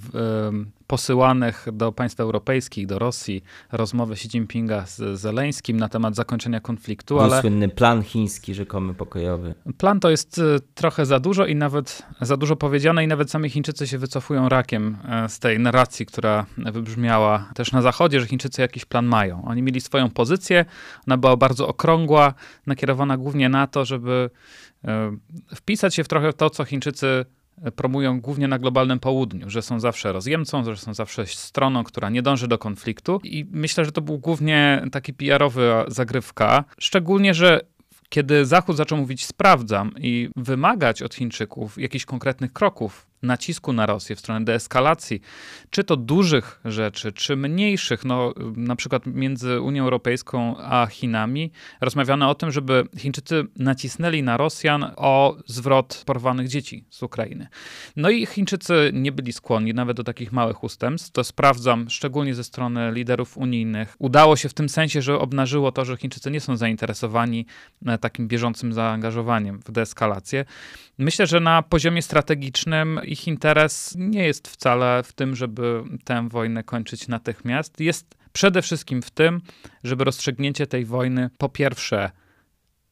posyłanych 0.88 1.66
do 1.73 1.92
państw 1.92 2.21
europejskich, 2.21 2.87
do 2.87 2.99
Rosji, 2.99 3.45
rozmowy 3.73 4.12
Xi 4.12 4.28
Jinpinga 4.28 4.87
z 4.87 5.21
Zeleńskim 5.21 5.76
na 5.76 5.88
temat 5.88 6.14
zakończenia 6.14 6.61
konfliktu. 6.61 7.14
Był 7.14 7.25
ale 7.25 7.40
słynny 7.40 7.68
plan 7.68 8.02
chiński, 8.02 8.54
rzekomy 8.54 8.95
pokojowy. 8.95 9.54
Plan 9.78 10.00
to 10.00 10.11
jest 10.11 10.38
e, 10.38 10.42
trochę 10.75 11.07
za 11.07 11.21
dużo 11.21 11.47
i 11.47 11.54
nawet 11.54 12.02
za 12.21 12.37
dużo 12.37 12.57
powiedziane 12.57 13.04
i 13.04 13.07
nawet 13.07 13.30
sami 13.30 13.50
Chińczycy 13.50 13.87
się 13.87 13.99
wycofują 13.99 14.49
rakiem 14.49 14.97
e, 15.09 15.28
z 15.28 15.38
tej 15.38 15.59
narracji, 15.59 16.07
która 16.07 16.47
wybrzmiała 16.57 17.50
też 17.54 17.73
na 17.73 17.83
Zachodzie, 17.83 18.21
że 18.21 18.26
Chińczycy 18.26 18.62
jakiś 18.62 18.85
plan 18.85 19.07
mają. 19.07 19.45
Oni 19.45 19.62
mieli 19.62 19.80
swoją 19.80 20.11
pozycję, 20.11 20.64
ona 21.07 21.16
była 21.16 21.37
bardzo 21.37 21.68
okrągła, 21.68 22.35
nakierowana 22.66 23.16
głównie 23.16 23.49
na 23.49 23.66
to, 23.66 23.85
żeby 23.85 24.30
e, 24.85 25.16
wpisać 25.54 25.95
się 25.95 26.04
w 26.04 26.09
trochę 26.09 26.33
to, 26.33 26.50
co 26.50 26.64
Chińczycy 26.64 27.25
promują 27.77 28.21
głównie 28.21 28.49
na 28.49 28.59
globalnym 28.59 29.00
południu, 29.00 29.50
że 29.50 29.62
są 29.62 29.81
zawsze 29.81 30.12
rozjemcą, 30.12 30.65
że 30.65 30.77
są 30.77 30.95
zawsze 30.95 31.27
stroną, 31.27 31.85
która 31.85 32.09
nie 32.11 32.23
dąży 32.23 32.49
do 32.49 32.59
konfliktu. 32.59 33.21
I 33.25 33.47
myślę, 33.50 33.85
że 33.85 33.93
to 33.93 34.00
był 34.00 34.19
głównie 34.19 34.83
taki 34.93 35.15
PR-owy 35.15 35.73
zagrywka. 35.88 36.65
Szczególnie, 36.79 37.35
że 37.35 37.61
kiedy 38.09 38.47
Zachód 38.47 38.77
zaczął 38.77 38.99
mówić 38.99 39.27
sprawdzam 39.27 39.93
i 39.99 40.31
wymagać 40.37 41.03
od 41.03 41.15
Chińczyków 41.15 41.79
jakichś 41.79 42.05
konkretnych 42.05 42.53
kroków 42.53 43.08
nacisku 43.23 43.73
na 43.73 43.87
Rosję 43.87 44.17
w 44.17 44.21
stronę 44.21 44.45
deeskalacji, 44.45 45.21
czy 45.71 45.85
to 45.85 45.97
dużych 45.97 46.61
rzeczy, 46.65 47.13
czy 47.13 47.37
mniejszych, 47.37 48.05
no 48.05 48.35
na 48.57 48.77
przykład 48.77 49.07
między 49.07 49.61
Unią 49.61 49.85
Europejską 49.85 50.55
a 50.59 50.87
Chinami, 50.87 51.53
rozmawiano 51.81 52.31
o 52.31 52.35
tym, 52.35 52.51
żeby 52.51 52.85
Chińczycy 52.99 53.45
nacisnęli 53.57 54.23
na 54.23 54.37
Rosjan 54.37 54.93
o 54.97 55.37
zwrot 55.47 56.03
porwanych 56.07 56.49
dzieci 56.49 56.85
z 56.91 57.03
Ukrainy. 57.03 57.49
No 57.97 58.11
i 58.11 58.27
Chińczycy 58.27 58.91
nie 58.95 59.13
byli 59.13 59.33
skłonni 59.33 59.75
nawet 59.75 59.97
do 59.97 60.05
takich 60.05 60.33
małych 60.33 60.65
ustępstw. 60.65 61.11
To 61.11 61.25
sprawdzam, 61.25 61.91
szczególnie 61.91 62.35
ze 62.35 62.45
strony 62.45 62.93
liderów 62.93 63.39
unijnych. 63.39 63.97
Udało 63.99 64.37
się 64.37 64.49
w 64.49 64.55
tym 64.55 64.69
sensie, 64.69 65.03
że 65.03 65.19
obnażyło 65.19 65.73
to, 65.73 65.85
że 65.85 65.97
Chińczycy 65.97 66.31
nie 66.31 66.41
są 66.41 66.57
zainteresowani 66.57 67.47
e, 67.87 67.99
takim 67.99 68.29
bieżącym 68.29 68.73
zaangażowaniem 68.73 69.61
w 69.61 69.73
deeskalację. 69.73 70.45
Myślę, 70.99 71.26
że 71.26 71.40
na 71.40 71.62
poziomie 71.62 72.02
strategicznym 72.02 73.00
ich 73.05 73.28
interes 73.28 73.95
nie 73.99 74.26
jest 74.26 74.49
wcale 74.49 75.02
w 75.02 75.12
tym, 75.12 75.37
żeby 75.37 75.83
tę 76.05 76.28
wojnę 76.28 76.64
kończyć 76.64 77.09
natychmiast. 77.09 77.81
Jest 77.81 78.14
przede 78.33 78.62
wszystkim 78.62 79.02
w 79.02 79.11
tym, 79.11 79.40
żeby 79.85 80.05
rozstrzygnięcie 80.05 80.67
tej 80.67 80.85
wojny 80.85 81.31
po 81.38 81.49
pierwsze 81.49 82.11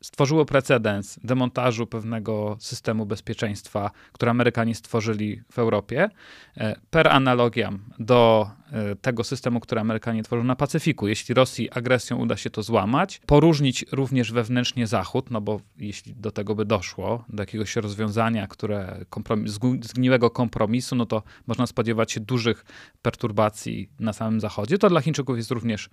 stworzyło 0.02 0.44
precedens 0.44 1.18
demontażu 1.24 1.86
pewnego 1.86 2.56
systemu 2.60 3.06
bezpieczeństwa, 3.06 3.90
który 4.12 4.30
Amerykanie 4.30 4.74
stworzyli 4.74 5.42
w 5.52 5.58
Europie, 5.58 6.08
e, 6.56 6.76
per 6.90 7.08
analogiam 7.08 7.84
do 7.98 8.50
tego 9.00 9.24
systemu, 9.24 9.60
który 9.60 9.80
Amerykanie 9.80 10.22
tworzą 10.22 10.44
na 10.44 10.56
Pacyfiku. 10.56 11.08
Jeśli 11.08 11.34
Rosji 11.34 11.70
agresją 11.70 12.16
uda 12.16 12.36
się 12.36 12.50
to 12.50 12.62
złamać, 12.62 13.20
poróżnić 13.26 13.84
również 13.92 14.32
wewnętrznie 14.32 14.86
Zachód, 14.86 15.30
no 15.30 15.40
bo 15.40 15.60
jeśli 15.78 16.14
do 16.14 16.30
tego 16.30 16.54
by 16.54 16.64
doszło, 16.64 17.24
do 17.28 17.42
jakiegoś 17.42 17.76
rozwiązania, 17.76 18.46
które 18.46 19.04
kompromis, 19.10 19.58
zgniłego 19.82 20.30
kompromisu, 20.30 20.96
no 20.96 21.06
to 21.06 21.22
można 21.46 21.66
spodziewać 21.66 22.12
się 22.12 22.20
dużych 22.20 22.64
perturbacji 23.02 23.90
na 24.00 24.12
samym 24.12 24.40
Zachodzie. 24.40 24.78
To 24.78 24.88
dla 24.88 25.00
Chińczyków 25.00 25.36
jest 25.36 25.50
również 25.50 25.90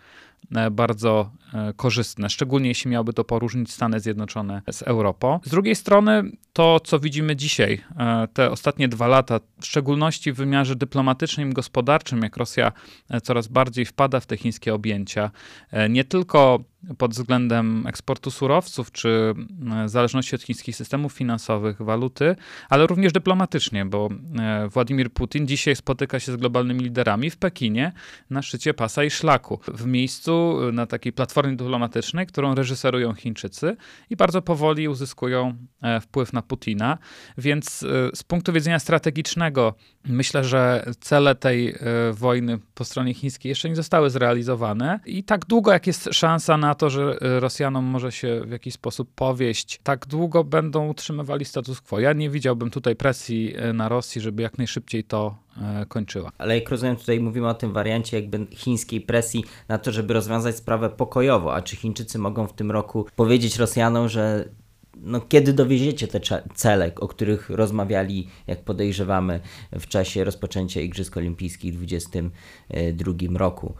e, 0.55 0.71
bardzo 0.71 1.31
korzystne, 1.75 2.29
szczególnie 2.29 2.69
jeśli 2.69 2.91
miałby 2.91 3.13
to 3.13 3.23
poróżnić 3.23 3.71
Stany 3.71 3.99
Zjednoczone 3.99 4.61
z 4.71 4.81
Europą. 4.81 5.39
Z 5.43 5.49
drugiej 5.49 5.75
strony 5.75 6.23
to, 6.53 6.79
co 6.79 6.99
widzimy 6.99 7.35
dzisiaj, 7.35 7.81
e, 7.97 8.27
te 8.33 8.51
ostatnie 8.51 8.87
dwa 8.87 9.07
lata, 9.07 9.39
w 9.59 9.65
szczególności 9.65 10.33
w 10.33 10.35
wymiarze 10.35 10.75
dyplomatycznym 10.75 11.49
i 11.51 11.53
gospodarczym, 11.53 12.21
jak 12.21 12.37
Rosja 12.37 12.62
e, 13.09 13.21
coraz 13.21 13.47
bardziej 13.47 13.85
wpada 13.85 14.19
w 14.19 14.25
te 14.25 14.37
chińskie 14.37 14.73
objęcia, 14.73 15.31
e, 15.71 15.89
nie 15.89 16.03
tylko 16.03 16.63
pod 16.97 17.11
względem 17.11 17.87
eksportu 17.87 18.31
surowców 18.31 18.91
czy 18.91 19.33
e, 19.83 19.89
zależności 19.89 20.35
od 20.35 20.41
chińskich 20.41 20.75
systemów 20.75 21.13
finansowych, 21.13 21.81
waluty, 21.81 22.35
ale 22.69 22.87
również 22.87 23.13
dyplomatycznie, 23.13 23.85
bo 23.85 24.09
e, 24.39 24.67
Władimir 24.67 25.13
Putin 25.13 25.47
dzisiaj 25.47 25.75
spotyka 25.75 26.19
się 26.19 26.31
z 26.31 26.35
globalnymi 26.35 26.83
liderami 26.83 27.29
w 27.29 27.37
Pekinie 27.37 27.91
na 28.29 28.41
szczycie 28.41 28.73
pasa 28.73 29.03
i 29.03 29.09
szlaku, 29.09 29.59
w 29.67 29.85
miejscu 29.85 30.59
e, 30.69 30.71
na 30.71 30.85
takiej 30.85 31.13
platformie 31.13 31.55
dyplomatycznej, 31.55 32.27
którą 32.27 32.55
reżyserują 32.55 33.13
Chińczycy 33.13 33.75
i 34.09 34.15
bardzo 34.15 34.41
powoli 34.41 34.87
uzyskują 34.87 35.57
wpływ 36.01 36.33
na 36.33 36.41
Putina. 36.41 36.97
Więc 37.37 37.79
z 38.13 38.23
punktu 38.23 38.53
widzenia 38.53 38.79
strategicznego 38.79 39.73
myślę, 40.05 40.43
że 40.43 40.85
cele 40.99 41.35
tej 41.35 41.75
wojny 42.13 42.59
po 42.73 42.85
stronie 42.85 43.13
chińskiej 43.13 43.49
jeszcze 43.49 43.69
nie 43.69 43.75
zostały 43.75 44.09
zrealizowane 44.09 44.99
i 45.05 45.23
tak 45.23 45.45
długo 45.45 45.71
jak 45.71 45.87
jest 45.87 46.09
szansa 46.11 46.57
na 46.57 46.72
to, 46.75 46.89
że 46.89 47.17
y, 47.37 47.39
Rosjanom 47.39 47.85
może 47.85 48.11
się 48.11 48.41
w 48.45 48.51
jakiś 48.51 48.73
sposób 48.73 49.09
powieść, 49.15 49.79
tak 49.83 50.05
długo 50.05 50.43
będą 50.43 50.87
utrzymywali 50.87 51.45
status 51.45 51.81
quo. 51.81 51.99
Ja 51.99 52.13
nie 52.13 52.29
widziałbym 52.29 52.69
tutaj 52.69 52.95
presji 52.95 53.57
y, 53.69 53.73
na 53.73 53.89
Rosji, 53.89 54.21
żeby 54.21 54.43
jak 54.43 54.57
najszybciej 54.57 55.03
to 55.03 55.35
y, 55.81 55.85
kończyła. 55.85 56.31
Ale 56.37 56.59
jak 56.59 56.69
rozumiem, 56.69 56.95
tutaj 56.95 57.19
mówimy 57.19 57.47
o 57.47 57.53
tym 57.53 57.73
wariancie 57.73 58.19
jakby 58.19 58.47
chińskiej 58.51 59.01
presji 59.01 59.43
na 59.67 59.77
to, 59.77 59.91
żeby 59.91 60.13
rozwiązać 60.13 60.55
sprawę 60.55 60.89
pokojowo. 60.89 61.55
A 61.55 61.61
czy 61.61 61.75
Chińczycy 61.75 62.19
mogą 62.19 62.47
w 62.47 62.53
tym 62.53 62.71
roku 62.71 63.05
powiedzieć 63.15 63.57
Rosjanom, 63.57 64.09
że 64.09 64.49
no, 64.97 65.21
kiedy 65.21 65.53
dowieziecie 65.53 66.07
te 66.07 66.19
cele, 66.55 66.91
o 66.95 67.07
których 67.07 67.49
rozmawiali, 67.49 68.27
jak 68.47 68.63
podejrzewamy, 68.63 69.39
w 69.71 69.87
czasie 69.87 70.23
rozpoczęcia 70.23 70.81
Igrzysk 70.81 71.17
Olimpijskich 71.17 71.73
w 71.73 71.77
2022 71.77 73.39
roku? 73.39 73.73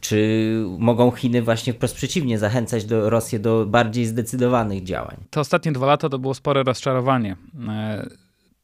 Czy 0.00 0.52
mogą 0.78 1.10
Chiny 1.10 1.42
właśnie 1.42 1.72
wprost 1.72 1.94
przeciwnie 1.94 2.38
zachęcać 2.38 2.84
do 2.84 3.10
Rosję 3.10 3.38
do 3.38 3.66
bardziej 3.66 4.06
zdecydowanych 4.06 4.82
działań? 4.82 5.16
Te 5.30 5.40
ostatnie 5.40 5.72
dwa 5.72 5.86
lata 5.86 6.08
to 6.08 6.18
było 6.18 6.34
spore 6.34 6.62
rozczarowanie 6.62 7.36
e, 7.68 8.08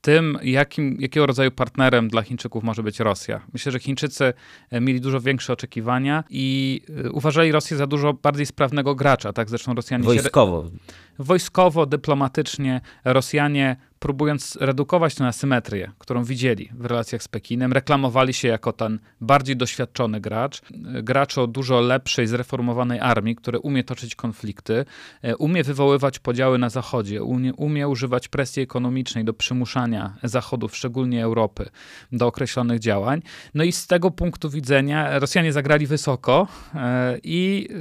tym, 0.06 0.38
jakim, 0.42 0.96
jakiego 1.00 1.26
rodzaju 1.26 1.50
partnerem 1.50 2.08
dla 2.08 2.22
Chińczyków 2.22 2.64
może 2.64 2.82
być 2.82 3.00
Rosja. 3.00 3.40
Myślę, 3.52 3.72
że 3.72 3.78
Chińczycy 3.78 4.32
e, 4.70 4.80
mieli 4.80 5.00
dużo 5.00 5.20
większe 5.20 5.52
oczekiwania 5.52 6.24
i 6.30 6.80
e, 7.04 7.10
uważali 7.10 7.52
Rosję 7.52 7.76
za 7.76 7.86
dużo 7.86 8.12
bardziej 8.12 8.46
sprawnego 8.46 8.94
gracza. 8.94 9.32
Tak 9.32 9.50
zresztą 9.50 9.74
Rosjanie 9.74 10.04
Wojskowo. 10.04 10.64
Się, 10.64 10.70
wojskowo, 11.18 11.86
dyplomatycznie 11.86 12.80
Rosjanie 13.04 13.76
próbując 13.98 14.58
redukować 14.60 15.14
tę 15.14 15.26
asymetrię, 15.26 15.92
którą 15.98 16.24
widzieli 16.24 16.70
w 16.74 16.84
relacjach 16.84 17.22
z 17.22 17.28
Pekinem, 17.28 17.72
reklamowali 17.72 18.34
się 18.34 18.48
jako 18.48 18.72
ten 18.72 18.98
bardziej 19.20 19.56
doświadczony 19.56 20.20
gracz, 20.20 20.62
gracz 21.02 21.38
o 21.38 21.46
dużo 21.46 21.80
lepszej, 21.80 22.26
zreformowanej 22.26 23.00
armii, 23.00 23.36
który 23.36 23.58
umie 23.58 23.84
toczyć 23.84 24.14
konflikty, 24.14 24.84
e, 25.22 25.36
umie 25.36 25.64
wywoływać 25.64 26.18
podziały 26.18 26.58
na 26.58 26.70
Zachodzie, 26.70 27.22
umie, 27.22 27.54
umie 27.54 27.88
używać 27.88 28.28
presji 28.28 28.62
ekonomicznej 28.62 29.24
do 29.24 29.34
przymuszania 29.34 30.14
Zachodów, 30.22 30.76
szczególnie 30.76 31.24
Europy, 31.24 31.68
do 32.12 32.26
określonych 32.26 32.78
działań. 32.78 33.22
No 33.54 33.64
i 33.64 33.72
z 33.72 33.86
tego 33.86 34.10
punktu 34.10 34.50
widzenia 34.50 35.18
Rosjanie 35.18 35.52
zagrali 35.52 35.86
wysoko 35.86 36.48
e, 36.74 37.18
i 37.22 37.68
e, 37.70 37.76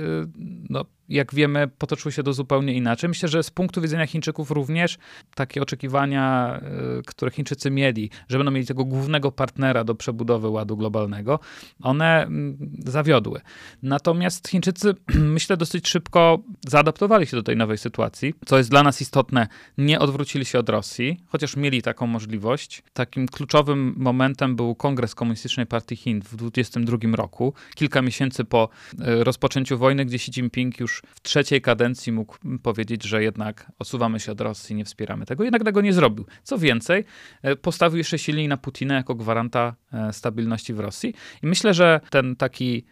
no, 0.70 0.86
jak 1.10 1.34
wiemy, 1.36 1.68
potoczyły 1.68 2.12
się 2.12 2.24
to 2.24 2.34
zupełnie 2.34 2.74
inaczej. 2.74 3.08
Myślę, 3.10 3.30
że 3.30 3.44
z 3.44 3.52
punktu 3.52 3.82
widzenia 3.82 4.08
Chińczyków 4.08 4.52
również 4.52 4.98
takie 5.36 5.62
oczekiwania, 5.62 6.56
y, 7.00 7.04
które 7.04 7.32
Chińczycy 7.32 7.72
mieli, 7.72 8.10
że 8.30 8.38
będą 8.38 8.52
mieli 8.52 8.68
tego 8.68 8.86
głównego 8.86 9.32
partnera 9.32 9.84
do 9.84 9.96
przebudowy 9.96 10.48
ładu 10.50 10.78
globalnego, 10.78 11.40
one 11.82 12.24
mm, 12.24 12.58
zawiodły. 12.86 13.42
Natomiast 13.84 14.48
Chińczycy, 14.48 14.94
myślę, 15.36 15.58
dosyć 15.58 15.88
szybko 15.88 16.40
zaadaptowali 16.68 17.28
się 17.28 17.38
do 17.38 17.44
tej 17.44 17.58
nowej 17.58 17.78
sytuacji, 17.78 18.34
co 18.46 18.58
jest 18.58 18.70
dla 18.70 18.84
nas 18.84 19.02
istotne. 19.02 19.48
Nie 19.78 20.00
odwrócili 20.00 20.46
się 20.46 20.60
od 20.60 20.70
Rosji, 20.70 21.18
chociaż 21.28 21.56
mieli 21.56 21.82
taką 21.82 22.08
możliwość. 22.08 22.84
Takim 22.94 23.28
kluczowym 23.28 23.94
momentem 23.98 24.56
był 24.56 24.76
Kongres 24.76 25.16
Komunistycznej 25.16 25.66
Partii 25.66 25.96
Chin 25.96 26.22
w 26.22 26.36
2022 26.36 27.16
roku, 27.16 27.54
kilka 27.76 28.02
miesięcy 28.02 28.46
po 28.46 28.70
y, 28.94 29.24
rozpoczęciu 29.24 29.78
wojny, 29.78 30.06
gdzie 30.06 30.16
Xi 30.16 30.32
Jinping 30.32 30.80
już 30.80 30.95
w 31.16 31.22
trzeciej 31.22 31.62
kadencji 31.62 32.12
mógł 32.12 32.38
powiedzieć, 32.64 33.04
że 33.04 33.24
jednak 33.24 33.72
osuwamy 33.80 34.20
się 34.20 34.32
od 34.32 34.42
Rosji, 34.42 34.76
nie 34.76 34.86
wspieramy 34.86 35.26
tego. 35.26 35.44
Jednak 35.44 35.64
tego 35.64 35.82
nie 35.82 35.94
zrobił. 35.94 36.26
Co 36.44 36.58
więcej, 36.58 37.06
e, 37.42 37.56
postawił 37.56 37.98
jeszcze 37.98 38.18
silniej 38.18 38.48
na 38.48 38.58
Putina 38.58 38.96
jako 38.96 39.16
gwaranta 39.16 39.76
e, 39.94 40.14
stabilności 40.14 40.74
w 40.74 40.80
Rosji. 40.80 41.14
I 41.44 41.48
myślę, 41.48 41.74
że 41.74 42.00
ten 42.10 42.36
taki 42.36 42.86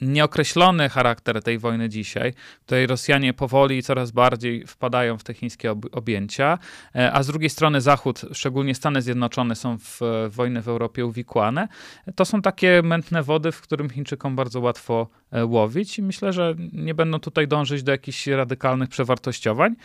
nieokreślony 0.00 0.88
charakter 0.88 1.42
tej 1.42 1.58
wojny 1.58 1.88
dzisiaj. 1.88 2.34
Tutaj 2.60 2.86
Rosjanie 2.86 3.34
powoli 3.34 3.82
coraz 3.82 4.10
bardziej 4.10 4.66
wpadają 4.66 5.18
w 5.18 5.24
te 5.24 5.34
chińskie 5.34 5.74
objęcia, 5.92 6.58
e, 6.94 7.12
a 7.12 7.22
z 7.22 7.26
drugiej 7.26 7.50
strony 7.50 7.80
Zachód, 7.80 8.22
szczególnie 8.32 8.74
Stany 8.74 9.02
Zjednoczone, 9.02 9.56
są 9.56 9.78
w 9.78 10.00
wojnę 10.28 10.62
w 10.62 10.68
Europie 10.68 11.06
uwikłane. 11.06 11.68
To 12.14 12.24
są 12.24 12.42
takie 12.42 12.82
mętne 12.84 13.22
wody, 13.22 13.52
w 13.52 13.60
którym 13.60 13.90
Chińczykom 13.90 14.36
bardzo 14.36 14.60
łatwo 14.60 15.08
e, 15.32 15.46
łowić 15.46 15.98
i 15.98 16.02
myślę, 16.02 16.32
że 16.32 16.54
nie 16.72 16.94
będą 16.94 17.20
tutaj 17.20 17.48
dążyć 17.48 17.82
do 17.82 17.92
jakichś 17.92 18.26
radykalnych 18.26 18.88
przewartościowań. 18.88 19.76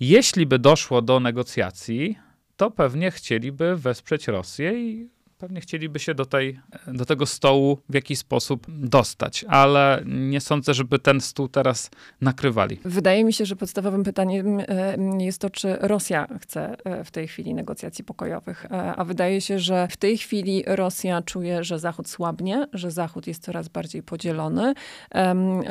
Jeśli 0.00 0.46
by 0.46 0.58
doszło 0.58 1.02
do 1.02 1.20
negocjacji, 1.20 2.18
to 2.56 2.70
pewnie 2.70 3.10
chcieliby 3.10 3.76
wesprzeć 3.76 4.28
Rosję 4.28 4.90
i 4.90 5.08
pewnie 5.40 5.60
chcieliby 5.60 5.98
się 5.98 6.14
do, 6.14 6.26
tej, 6.26 6.60
do 6.86 7.04
tego 7.04 7.26
stołu 7.26 7.78
w 7.88 7.94
jakiś 7.94 8.18
sposób 8.18 8.66
dostać, 8.68 9.44
ale 9.48 10.02
nie 10.06 10.40
sądzę, 10.40 10.74
żeby 10.74 10.98
ten 10.98 11.20
stół 11.20 11.48
teraz 11.48 11.90
nakrywali. 12.20 12.80
Wydaje 12.84 13.24
mi 13.24 13.32
się, 13.32 13.46
że 13.46 13.56
podstawowym 13.56 14.04
pytaniem 14.04 14.60
e, 14.60 14.96
jest 15.18 15.40
to, 15.40 15.50
czy 15.50 15.76
Rosja 15.80 16.26
chce 16.40 16.76
e, 16.84 17.04
w 17.04 17.10
tej 17.10 17.28
chwili 17.28 17.54
negocjacji 17.54 18.04
pokojowych. 18.04 18.66
E, 18.66 18.96
a 18.96 19.04
wydaje 19.04 19.40
się, 19.40 19.58
że 19.58 19.88
w 19.90 19.96
tej 19.96 20.18
chwili 20.18 20.64
Rosja 20.66 21.22
czuje, 21.22 21.64
że 21.64 21.78
Zachód 21.78 22.08
słabnie, 22.08 22.66
że 22.72 22.90
Zachód 22.90 23.26
jest 23.26 23.42
coraz 23.42 23.68
bardziej 23.68 24.02
podzielony, 24.02 24.74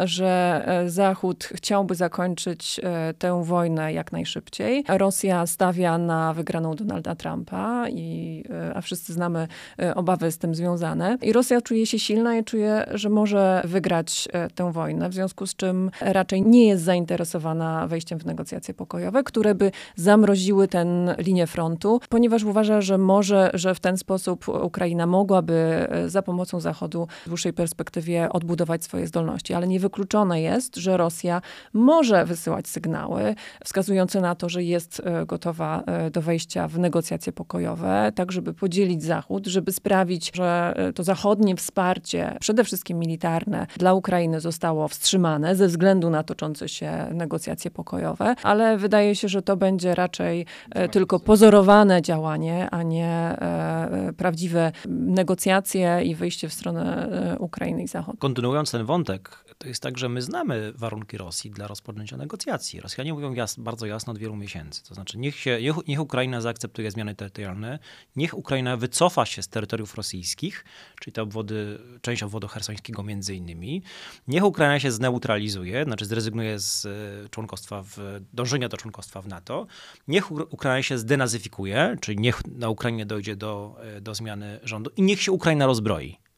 że 0.04 0.66
Zachód 0.88 1.50
chciałby 1.56 1.96
zakończyć 1.96 2.82
tę 3.18 3.44
wojnę 3.44 3.94
jak 3.94 4.12
najszybciej. 4.12 4.84
Rosja 4.88 5.48
stawia 5.48 5.98
na 5.98 6.34
wygraną 6.34 6.76
Donalda 6.76 7.16
Trumpa, 7.16 7.90
i, 7.90 8.44
a 8.76 8.82
wszyscy 8.82 9.14
znamy 9.14 9.48
obawy 9.96 10.32
z 10.32 10.38
tym 10.38 10.56
związane. 10.56 11.18
I 11.22 11.34
Rosja 11.34 11.62
czuje 11.62 11.86
się 11.86 12.00
silna 12.00 12.38
i 12.38 12.44
czuje, 12.44 12.86
że 12.92 13.10
może 13.10 13.62
wygrać 13.66 14.28
e, 14.34 14.50
tę 14.50 14.72
wojnę, 14.72 15.10
w 15.10 15.14
związku 15.14 15.48
z 15.48 15.56
czym 15.56 15.92
raczej 16.02 16.42
nie 16.42 16.68
jest 16.68 16.84
zainteresowana 16.84 17.88
wejściem 17.88 18.20
w 18.20 18.26
negocjacje 18.26 18.74
pokojowe, 18.74 19.24
które 19.24 19.56
by 19.56 19.72
zamroziły 19.96 20.68
tę 20.68 20.86
linię 21.18 21.48
frontu, 21.48 22.00
ponieważ 22.10 22.44
uważa, 22.44 22.82
że 22.82 22.98
może, 22.98 23.52
że 23.54 23.76
w 23.76 23.80
ten 23.80 23.98
sposób 23.98 24.48
Ukraina 24.48 25.06
mogłaby 25.06 25.54
e, 25.54 26.10
za 26.10 26.22
pomocą 26.22 26.60
Zachodu 26.60 27.08
w 27.26 27.30
dłuższej 27.30 27.54
perspektywie 27.54 28.30
odbudować 28.30 28.84
swoje 28.84 29.08
zdolności. 29.08 29.54
Ale 29.54 29.68
niewykluczone 29.68 30.42
jest, 30.42 30.76
że 30.76 30.98
Rosja 30.98 31.42
może 31.74 32.26
wysyłać 32.26 32.68
sygnały 32.68 33.36
wskazujące 33.66 34.22
na 34.22 34.36
to, 34.36 34.50
że 34.50 34.64
jest 34.64 35.02
gotowa 35.28 35.84
do 36.12 36.22
wejścia 36.22 36.68
w 36.68 36.80
negocjacje 36.80 37.34
pokojowe, 37.34 38.12
tak 38.16 38.32
żeby 38.32 38.54
podzielić 38.54 39.04
Zachód, 39.04 39.48
żeby 39.50 39.72
sprawić, 39.72 40.32
że 40.36 40.74
e, 40.76 40.94
to 40.94 41.04
zachodnie 41.04 41.56
wsparcie, 41.56 42.38
przede 42.40 42.64
wszystkim 42.64 43.00
militarne, 43.00 43.68
dla 43.78 43.94
Ukrainy 43.94 44.40
zostało 44.40 44.88
wstrzymane 44.88 45.56
ze 45.56 45.68
względu 45.68 46.10
na 46.10 46.24
toczące 46.24 46.70
się 46.70 47.08
negocjacje 47.14 47.72
pokojowe, 47.72 48.36
ale 48.44 48.78
wydaje 48.78 49.16
się, 49.16 49.28
że 49.28 49.42
to 49.42 49.58
będzie 49.58 49.96
raczej 49.96 50.46
e, 50.72 50.90
tylko 50.90 51.20
pozorowane 51.20 52.02
działanie, 52.02 52.68
a 52.72 52.84
nie 52.84 53.08
e, 53.08 54.14
prawdziwe 54.18 54.72
negocjacje 54.90 56.02
i 56.04 56.16
wyjście 56.16 56.50
w 56.50 56.54
stronę 56.54 57.10
Ukrainy 57.40 57.84
i 57.84 57.88
Zachodu. 57.88 58.18
Kontynuując 58.18 58.72
ten 58.72 58.86
wątek, 58.86 59.49
to 59.60 59.68
jest 59.68 59.84
tak, 59.84 59.98
że 59.98 60.10
my 60.10 60.22
znamy 60.22 60.74
warunki 60.76 61.18
Rosji 61.18 61.52
dla 61.52 61.68
rozpoczęcia 61.68 62.18
negocjacji. 62.18 62.82
Rosjanie 62.82 63.14
mówią 63.14 63.34
jas 63.34 63.56
bardzo 63.56 63.86
jasno 63.86 64.14
od 64.14 64.20
wielu 64.20 64.36
miesięcy. 64.36 64.84
To 64.84 64.96
znaczy, 64.96 65.18
niech, 65.18 65.36
się, 65.36 65.62
niech, 65.62 65.76
niech 65.88 66.00
Ukraina 66.00 66.42
zaakceptuje 66.42 66.92
zmiany 66.92 67.16
terytorialne, 67.16 67.80
niech 68.16 68.38
Ukraina 68.38 68.78
wycofa 68.78 69.26
się 69.26 69.44
z 69.44 69.48
terytoriów 69.48 69.96
rosyjskich, 69.96 70.66
czyli 71.00 71.14
te 71.14 71.22
obwody, 71.22 71.80
część 72.02 72.24
obwodu 72.24 72.48
hersońskiego 72.48 73.04
między 73.04 73.36
innymi. 73.36 73.84
Niech 74.28 74.44
Ukraina 74.44 74.80
się 74.80 74.92
zneutralizuje, 74.92 75.84
znaczy 75.84 76.06
zrezygnuje 76.06 76.60
z 76.60 76.86
e, 76.86 77.30
członkostwa, 77.30 77.84
w, 77.84 78.22
dążenia 78.34 78.70
do 78.70 78.78
członkostwa 78.78 79.22
w 79.22 79.28
NATO. 79.28 79.68
Niech 80.08 80.32
Ukraina 80.32 80.84
się 80.84 80.98
zdenazyfikuje, 80.98 81.98
czyli 82.02 82.18
niech 82.20 82.42
na 82.48 82.70
Ukrainie 82.70 83.06
dojdzie 83.06 83.36
do, 83.36 83.76
e, 83.98 84.02
do 84.02 84.16
zmiany 84.16 84.60
rządu 84.64 84.92
i 84.98 85.02
niech 85.02 85.22
się 85.22 85.32
Ukraina 85.32 85.66
rozbroi 85.66 86.29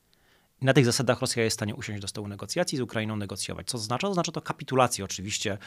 na 0.61 0.73
tych 0.73 0.85
zasadach 0.85 1.21
Rosja 1.21 1.43
jest 1.43 1.53
w 1.53 1.59
stanie 1.59 1.75
usiąść 1.75 2.01
do 2.01 2.07
stołu 2.07 2.27
negocjacji 2.27 2.77
z 2.77 2.81
Ukrainą 2.81 3.15
negocjować. 3.15 3.67
Co 3.67 3.77
oznacza? 3.77 4.07
Oznacza 4.07 4.31
to 4.31 4.41
kapitulację 4.41 5.05
oczywiście 5.05 5.57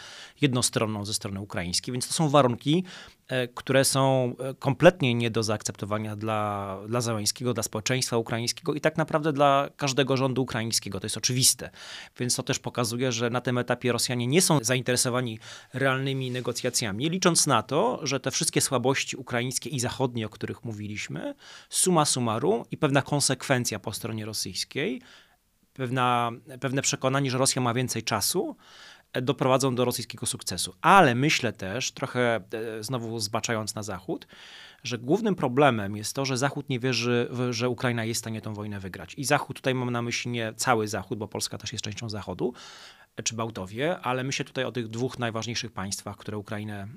jednostronną 0.41 1.05
ze 1.05 1.15
strony 1.15 1.41
ukraińskiej, 1.41 1.93
więc 1.93 2.09
to 2.09 2.15
są 2.15 2.29
warunki, 2.29 2.85
E, 3.29 3.49
które 3.49 3.85
są 3.85 4.35
e, 4.39 4.55
kompletnie 4.55 5.15
nie 5.15 5.31
do 5.31 5.43
zaakceptowania 5.43 6.17
dla, 6.17 6.79
dla 6.89 7.01
Załęskiego, 7.01 7.55
dla 7.55 7.63
społeczeństwa 7.63 8.17
ukraińskiego 8.17 8.75
i 8.75 8.81
tak 8.81 8.97
naprawdę 8.97 9.33
dla 9.33 9.69
każdego 9.77 10.17
rządu 10.17 10.43
ukraińskiego. 10.43 11.01
To 11.01 11.07
jest 11.07 11.17
oczywiste. 11.17 11.71
Więc 12.19 12.37
to 12.37 12.43
też 12.43 12.59
pokazuje, 12.59 13.13
że 13.13 13.31
na 13.31 13.41
tym 13.41 13.59
etapie 13.59 13.93
Rosjanie 13.93 14.27
nie 14.27 14.43
są 14.43 14.59
zainteresowani 14.63 15.39
realnymi 15.73 16.31
negocjacjami, 16.31 17.11
licząc 17.11 17.47
na 17.47 17.63
to, 17.63 18.01
że 18.03 18.21
te 18.21 18.31
wszystkie 18.31 18.61
słabości 18.61 19.17
ukraińskie 19.17 19.71
i 19.71 19.81
zachodnie, 19.81 20.27
o 20.27 20.29
których 20.29 20.65
mówiliśmy, 20.65 21.35
suma 21.69 22.05
summarum 22.05 22.65
i 22.71 22.77
pewna 22.77 23.03
konsekwencja 23.03 23.79
po 23.79 23.93
stronie 23.93 24.25
rosyjskiej, 24.25 24.84
pewna, 25.73 26.31
pewne 26.61 26.83
przekonanie, 26.83 27.31
że 27.31 27.39
Rosja 27.39 27.63
ma 27.63 27.75
więcej 27.75 28.03
czasu, 28.03 28.57
doprowadzą 29.23 29.75
do 29.75 29.85
rosyjskiego 29.85 30.27
sukcesu. 30.27 30.75
Ale 30.81 31.15
myślę 31.15 31.53
też, 31.53 31.93
trochę 31.93 32.41
e, 32.53 32.83
znowu 32.83 33.19
zbaczając 33.19 33.75
na 33.75 33.83
Zachód, 33.83 34.27
że 34.83 34.99
głównym 34.99 35.35
problemem 35.35 35.97
jest 35.97 36.15
to, 36.15 36.25
że 36.25 36.37
Zachód 36.37 36.69
nie 36.69 36.81
wierzy, 36.81 37.29
że 37.51 37.69
Ukraina 37.69 38.05
jest 38.05 38.19
w 38.19 38.23
stanie 38.23 38.41
tę 38.41 38.55
wojnę 38.55 38.81
wygrać. 38.81 39.15
I 39.15 39.25
Zachód, 39.25 39.57
tutaj 39.57 39.75
mam 39.75 39.91
na 39.91 40.03
myśli 40.03 40.31
nie 40.31 40.53
cały 40.57 40.89
Zachód, 40.89 41.19
bo 41.19 41.29
Polska 41.29 41.59
też 41.59 41.73
jest 41.73 41.85
częścią 41.85 42.09
Zachodu, 42.09 42.55
czy 43.25 43.35
Bałtowie, 43.35 43.99
ale 43.99 44.25
myślę 44.25 44.45
tutaj 44.45 44.65
o 44.65 44.73
tych 44.73 44.89
dwóch 44.89 45.19
najważniejszych 45.19 45.73
państwach, 45.73 46.17
które 46.17 46.39
Ukrainę 46.39 46.89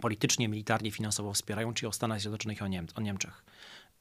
politycznie, 0.00 0.48
militarnie, 0.48 0.90
finansowo 0.90 1.32
wspierają, 1.32 1.74
czyli 1.74 1.88
o 1.88 1.92
Stanach 1.92 2.20
Zjednoczonych 2.20 2.58
i 2.58 2.64
o, 2.64 2.66
Niem 2.66 2.86
o 2.94 3.00
Niemczech. 3.00 3.44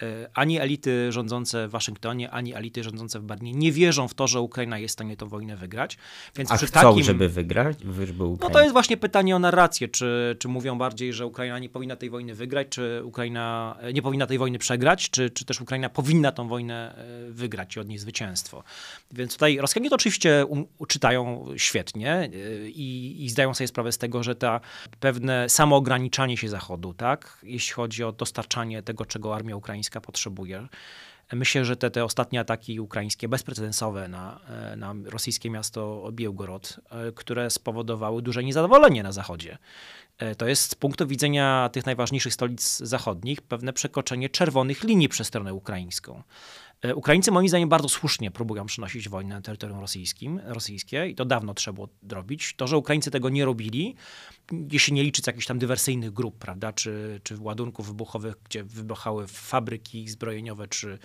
E, 0.03 0.29
ani 0.33 0.59
elity 0.59 1.11
rządzące 1.11 1.67
w 1.67 1.71
Waszyngtonie, 1.71 2.31
ani 2.31 2.55
elity 2.55 2.83
rządzące 2.83 3.19
w 3.19 3.23
Berlinie 3.23 3.59
nie 3.59 3.71
wierzą 3.71 4.07
w 4.07 4.13
to, 4.13 4.27
że 4.27 4.41
Ukraina 4.41 4.79
jest 4.79 4.91
w 4.91 4.93
stanie 4.93 5.17
tę 5.17 5.29
wojnę 5.29 5.57
wygrać. 5.57 5.97
Więc 6.35 6.51
A 6.51 6.57
przy 6.57 6.65
chcą, 6.67 6.81
takim, 6.81 7.03
żeby 7.03 7.29
wygrać? 7.29 7.77
Żeby 8.05 8.23
no 8.41 8.49
to 8.49 8.61
jest 8.61 8.73
właśnie 8.73 8.97
pytanie 8.97 9.35
o 9.35 9.39
narrację. 9.39 9.87
Czy, 9.87 10.35
czy 10.39 10.47
mówią 10.47 10.77
bardziej, 10.77 11.13
że 11.13 11.25
Ukraina 11.25 11.59
nie 11.59 11.69
powinna 11.69 11.95
tej 11.95 12.09
wojny 12.09 12.35
wygrać, 12.35 12.67
czy 12.69 13.01
Ukraina 13.03 13.75
e, 13.81 13.93
nie 13.93 14.01
powinna 14.01 14.27
tej 14.27 14.37
wojny 14.37 14.59
przegrać, 14.59 15.09
czy, 15.09 15.29
czy 15.29 15.45
też 15.45 15.61
Ukraina 15.61 15.89
powinna 15.89 16.31
tą 16.31 16.47
wojnę 16.47 16.95
e, 16.95 17.31
wygrać 17.31 17.75
i 17.75 17.79
odnieść 17.79 18.01
zwycięstwo. 18.01 18.63
Więc 19.11 19.33
tutaj 19.33 19.57
Rosjanie 19.57 19.89
to 19.89 19.95
oczywiście 19.95 20.45
um, 20.45 20.65
czytają 20.87 21.45
świetnie 21.57 22.29
i, 22.65 23.15
i 23.19 23.29
zdają 23.29 23.53
sobie 23.53 23.67
sprawę 23.67 23.91
z 23.91 23.97
tego, 23.97 24.23
że 24.23 24.35
ta 24.35 24.59
pewne 24.99 25.49
samoograniczanie 25.49 26.37
się 26.37 26.49
Zachodu, 26.49 26.93
tak, 26.93 27.39
jeśli 27.43 27.73
chodzi 27.73 28.03
o 28.03 28.11
dostarczanie 28.11 28.83
tego, 28.83 29.05
czego 29.05 29.35
armia 29.35 29.55
ukraińska 29.55 29.86
ukraińska 29.87 30.01
potrzebuje. 30.01 30.67
Myślę, 31.33 31.65
że 31.65 31.75
te, 31.75 31.91
te 31.91 32.03
ostatnie 32.03 32.39
ataki 32.39 32.79
ukraińskie, 32.79 33.27
bezprecedensowe 33.27 34.07
na, 34.07 34.39
na 34.77 34.95
rosyjskie 35.05 35.49
miasto 35.49 36.09
Białgorod, 36.11 36.79
e, 36.89 37.11
które 37.11 37.49
spowodowały 37.49 38.21
duże 38.21 38.43
niezadowolenie 38.43 39.03
na 39.03 39.11
Zachodzie. 39.11 39.57
E, 40.17 40.35
to 40.35 40.47
jest 40.47 40.71
z 40.71 40.75
punktu 40.75 41.07
widzenia 41.07 41.69
tych 41.73 41.85
najważniejszych 41.85 42.33
stolic 42.33 42.77
zachodnich 42.77 43.41
pewne 43.41 43.73
przekroczenie 43.73 44.29
czerwonych 44.29 44.83
linii 44.83 45.09
przez 45.09 45.27
stronę 45.27 45.53
ukraińską. 45.53 46.23
E, 46.81 46.95
Ukraińcy 46.95 47.31
moim 47.31 47.49
zdaniem 47.49 47.69
bardzo 47.69 47.89
słusznie 47.89 48.31
próbują 48.31 48.65
przynosić 48.65 49.09
wojnę 49.09 49.35
na 49.35 49.41
terytorium 49.41 49.79
rosyjskim, 49.79 50.41
rosyjskie 50.45 51.07
i 51.07 51.15
to 51.15 51.25
dawno 51.25 51.53
trzeba 51.53 51.75
było 51.75 51.89
robić. 52.09 52.53
To, 52.57 52.67
że 52.67 52.77
Ukraińcy 52.77 53.11
tego 53.11 53.29
nie 53.29 53.45
robili, 53.45 53.95
jeśli 54.71 54.93
nie 54.93 55.03
liczyć 55.03 55.27
jakichś 55.27 55.45
tam 55.45 55.59
dywersyjnych 55.59 56.13
grup, 56.13 56.37
prawda, 56.37 56.73
czy, 56.73 57.19
czy 57.23 57.37
ładunków 57.39 57.87
wybuchowych, 57.87 58.35
gdzie 58.43 58.63
wybuchały 58.63 59.27
fabryki 59.27 60.07
zbrojeniowe, 60.07 60.67
czy, 60.67 60.99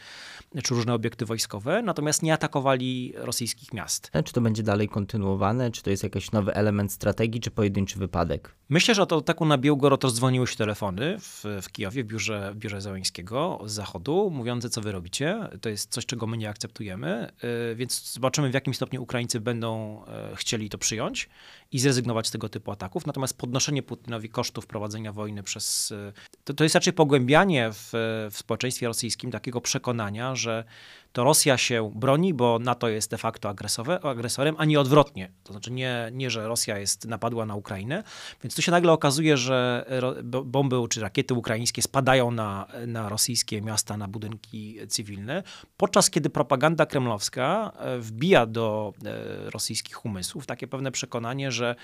czy 0.63 0.75
różne 0.75 0.95
obiekty 0.95 1.27
wojskowe, 1.27 1.83
natomiast 1.83 2.23
nie 2.23 2.35
atakowali 2.35 3.13
rosyjskich 3.17 3.73
miast. 3.73 4.11
Czy 4.25 4.33
to 4.33 4.41
będzie 4.41 4.63
dalej 4.63 4.89
kontynuowane, 4.89 5.71
czy 5.71 5.83
to 5.83 5.91
jest 5.91 6.03
jakiś 6.03 6.33
nowy 6.33 6.55
element 6.55 6.93
strategii, 6.93 7.41
czy 7.41 7.51
pojedynczy 7.51 7.99
wypadek? 7.99 8.55
Myślę, 8.69 8.95
że 8.95 9.03
od 9.03 9.13
ataku 9.13 9.45
na 9.45 9.59
Białgorod 9.59 10.05
rozdzwoniły 10.05 10.47
się 10.47 10.57
telefony 10.57 11.17
w, 11.19 11.45
w 11.63 11.73
Kijowie, 11.73 12.05
w 12.05 12.07
biurze, 12.07 12.53
w 12.55 12.57
biurze 12.57 12.81
Załęskiego 12.81 13.61
z 13.65 13.73
zachodu, 13.73 14.31
mówiące, 14.31 14.71
co 14.71 14.81
wy 14.81 14.93
robicie. 14.93 15.49
To 15.61 15.69
jest 15.69 15.91
coś, 15.91 16.07
czego 16.07 16.27
my 16.27 16.37
nie 16.37 16.49
akceptujemy, 16.49 17.33
y, 17.73 17.75
więc 17.75 18.13
zobaczymy, 18.13 18.51
w 18.51 18.55
jakim 18.55 18.75
stopniu 18.75 19.03
Ukraińcy 19.03 19.41
będą 19.41 20.03
e, 20.05 20.37
chcieli 20.37 20.69
to 20.69 20.79
przyjąć 20.79 21.29
i 21.73 21.79
zrezygnować 21.79 22.27
z 22.27 22.31
tego 22.31 22.49
typu 22.49 22.71
ataków. 22.71 23.07
Natomiast 23.07 23.32
podnoszenie 23.33 23.83
Putinowi 23.83 24.29
kosztów 24.29 24.67
prowadzenia 24.67 25.13
wojny 25.13 25.43
przez. 25.43 25.93
E, 25.93 26.13
to, 26.45 26.55
to 26.55 26.65
jest 26.65 26.75
raczej 26.75 26.93
pogłębianie 26.93 27.71
w, 27.73 27.91
w 28.31 28.37
społeczeństwie 28.37 28.87
rosyjskim 28.87 29.31
takiego 29.31 29.61
przekonania, 29.61 30.35
że 30.35 30.65
to 31.13 31.25
Rosja 31.25 31.59
się 31.59 31.93
broni, 31.95 32.35
bo 32.35 32.59
NATO 32.59 32.89
jest 32.89 33.11
de 33.11 33.19
facto 33.19 33.49
agresorem, 34.03 34.55
a 34.59 34.65
nie 34.65 34.81
odwrotnie. 34.81 35.33
To 35.45 35.53
znaczy 35.53 35.71
nie, 35.71 36.11
nie, 36.13 36.31
że 36.31 36.49
Rosja 36.49 36.79
jest 36.79 37.07
napadła 37.07 37.47
na 37.47 37.55
Ukrainę, 37.55 38.05
więc 38.43 38.55
tu 38.55 38.63
się 38.63 38.71
nagle 38.71 38.93
okazuje, 38.93 39.37
że 39.37 39.87
bomby 40.45 40.77
czy 40.91 41.01
rakiety 41.01 41.35
ukraińskie 41.35 41.83
spadają 41.83 42.31
na, 42.31 42.67
na 42.87 43.09
rosyjskie 43.09 43.63
miasta, 43.63 43.97
na 43.97 44.09
budynki 44.09 44.79
cywilne, 44.89 45.43
podczas 45.77 46.11
kiedy 46.11 46.31
propaganda 46.31 46.87
kremlowska 46.87 47.73
e, 47.79 47.99
wbija 47.99 48.47
do 48.47 48.93
e, 49.05 49.51
rosyjskich 49.51 50.05
umysłów 50.05 50.47
takie 50.47 50.67
pewne 50.67 50.93
przekonanie, 50.93 51.53
że 51.53 51.77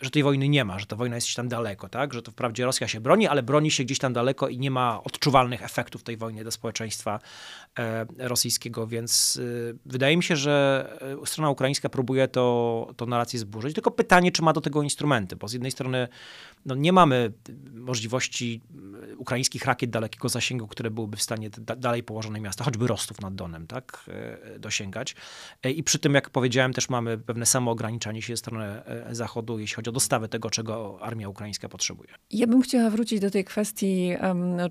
że 0.00 0.10
tej 0.10 0.22
wojny 0.22 0.48
nie 0.48 0.64
ma, 0.64 0.78
że 0.78 0.86
ta 0.86 0.96
wojna 0.96 1.16
jest 1.16 1.26
gdzieś 1.26 1.34
tam 1.34 1.48
daleko, 1.48 1.88
tak? 1.88 2.14
że 2.14 2.22
to 2.22 2.30
wprawdzie 2.30 2.64
Rosja 2.64 2.88
się 2.88 3.00
broni, 3.00 3.26
ale 3.26 3.42
broni 3.42 3.70
się 3.70 3.84
gdzieś 3.84 3.98
tam 3.98 4.12
daleko 4.12 4.48
i 4.48 4.58
nie 4.58 4.70
ma 4.70 5.02
odczuwalnych 5.04 5.62
efektów 5.62 6.02
tej 6.02 6.16
wojny 6.16 6.42
dla 6.42 6.50
społeczeństwa 6.50 7.20
e, 7.78 8.06
rosyjskiego, 8.18 8.86
więc 8.86 9.40
e, 9.72 9.78
wydaje 9.86 10.16
mi 10.16 10.22
się, 10.22 10.36
że 10.36 10.86
strona 11.24 11.50
ukraińska 11.50 11.88
próbuje 11.88 12.28
to, 12.28 12.90
to 12.96 13.06
narrację 13.06 13.38
zburzyć, 13.38 13.74
tylko 13.74 13.90
pytanie, 13.90 14.32
czy 14.32 14.42
ma 14.42 14.52
do 14.52 14.60
tego 14.60 14.82
instrumenty, 14.82 15.36
bo 15.36 15.48
z 15.48 15.52
jednej 15.52 15.70
strony 15.70 16.08
no, 16.66 16.74
nie 16.74 16.92
mamy 16.92 17.32
możliwości 17.74 18.60
ukraińskich 19.16 19.64
rakiet 19.64 19.90
dalekiego 19.90 20.28
zasięgu, 20.28 20.66
które 20.66 20.90
byłyby 20.90 21.16
w 21.16 21.22
stanie 21.22 21.50
da 21.50 21.76
dalej 21.76 22.02
położone 22.02 22.40
miasta, 22.40 22.64
choćby 22.64 22.86
Rostów 22.86 23.20
nad 23.20 23.34
Donem, 23.34 23.66
tak, 23.66 24.10
dosięgać. 24.58 25.16
I 25.64 25.82
przy 25.82 25.98
tym, 25.98 26.14
jak 26.14 26.30
powiedziałem, 26.30 26.72
też 26.72 26.88
mamy 26.88 27.18
pewne 27.18 27.46
samoograniczanie 27.46 28.22
się 28.22 28.32
ze 28.32 28.36
strony 28.36 28.82
Zachodu, 29.10 29.27
Zachodu, 29.28 29.58
jeśli 29.58 29.76
chodzi 29.76 29.90
o 29.90 29.92
dostawę 29.92 30.28
tego, 30.28 30.50
czego 30.50 30.98
armia 31.00 31.28
ukraińska 31.28 31.68
potrzebuje. 31.68 32.08
Ja 32.30 32.46
bym 32.46 32.62
chciała 32.62 32.90
wrócić 32.90 33.20
do 33.20 33.30
tej 33.30 33.44
kwestii, 33.44 34.12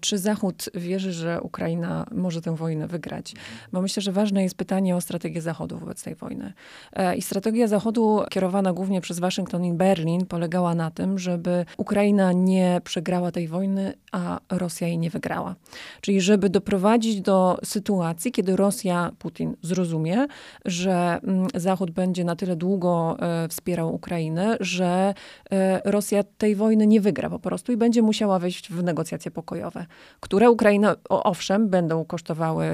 czy 0.02 0.18
Zachód 0.18 0.70
wierzy, 0.74 1.14
że 1.14 1.42
Ukraina 1.42 2.06
może 2.12 2.42
tę 2.42 2.56
wojnę 2.56 2.88
wygrać. 2.88 3.34
Bo 3.72 3.82
myślę, 3.82 4.02
że 4.02 4.12
ważne 4.12 4.44
jest 4.44 4.56
pytanie 4.56 4.96
o 4.96 5.02
strategię 5.02 5.42
Zachodu 5.42 5.78
wobec 5.78 6.04
tej 6.04 6.16
wojny. 6.16 6.54
E, 6.94 7.16
I 7.16 7.22
strategia 7.22 7.68
Zachodu, 7.68 8.22
kierowana 8.30 8.74
głównie 8.74 9.02
przez 9.02 9.20
Waszyngton 9.20 9.66
i 9.66 9.74
Berlin, 9.74 10.26
polegała 10.26 10.76
na 10.76 10.92
tym, 10.92 11.20
żeby 11.20 11.66
Ukraina 11.78 12.34
nie 12.34 12.82
przegrała 12.84 13.32
tej 13.32 13.48
wojny, 13.48 13.94
a 14.12 14.40
Rosja 14.50 14.88
jej 14.88 14.98
nie 14.98 15.10
wygrała. 15.10 15.56
Czyli 16.02 16.22
żeby 16.22 16.50
doprowadzić 16.50 17.22
do 17.22 17.60
sytuacji, 17.64 18.32
kiedy 18.32 18.56
Rosja, 18.56 19.12
Putin 19.20 19.56
zrozumie, 19.62 20.28
że 20.66 21.20
mm, 21.24 21.48
Zachód 21.56 21.92
będzie 21.92 22.24
na 22.24 22.36
tyle 22.36 22.56
długo 22.56 23.18
e, 23.20 23.48
wspierał 23.48 23.96
Ukrainę, 23.96 24.47
że 24.60 25.14
e, 25.52 25.82
Rosja 25.86 26.24
tej 26.38 26.56
wojny 26.56 26.88
nie 26.88 27.02
wygra 27.02 27.30
po 27.30 27.40
prostu 27.40 27.72
i 27.72 27.78
będzie 27.78 28.02
musiała 28.02 28.40
wejść 28.40 28.72
w 28.72 28.84
negocjacje 28.84 29.32
pokojowe, 29.32 29.86
które 30.20 30.52
Ukraina, 30.52 30.96
owszem, 31.10 31.70
będą 31.70 32.06
kosztowały 32.06 32.68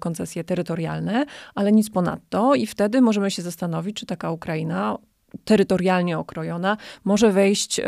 koncesje 0.00 0.44
terytorialne, 0.44 1.26
ale 1.54 1.72
nic 1.72 1.90
ponadto 1.90 2.54
i 2.54 2.66
wtedy 2.66 3.00
możemy 3.00 3.30
się 3.30 3.42
zastanowić, 3.42 3.96
czy 3.96 4.06
taka 4.06 4.30
Ukraina 4.30 4.98
terytorialnie 5.44 6.18
okrojona, 6.18 6.76
może 7.04 7.32
wejść 7.32 7.80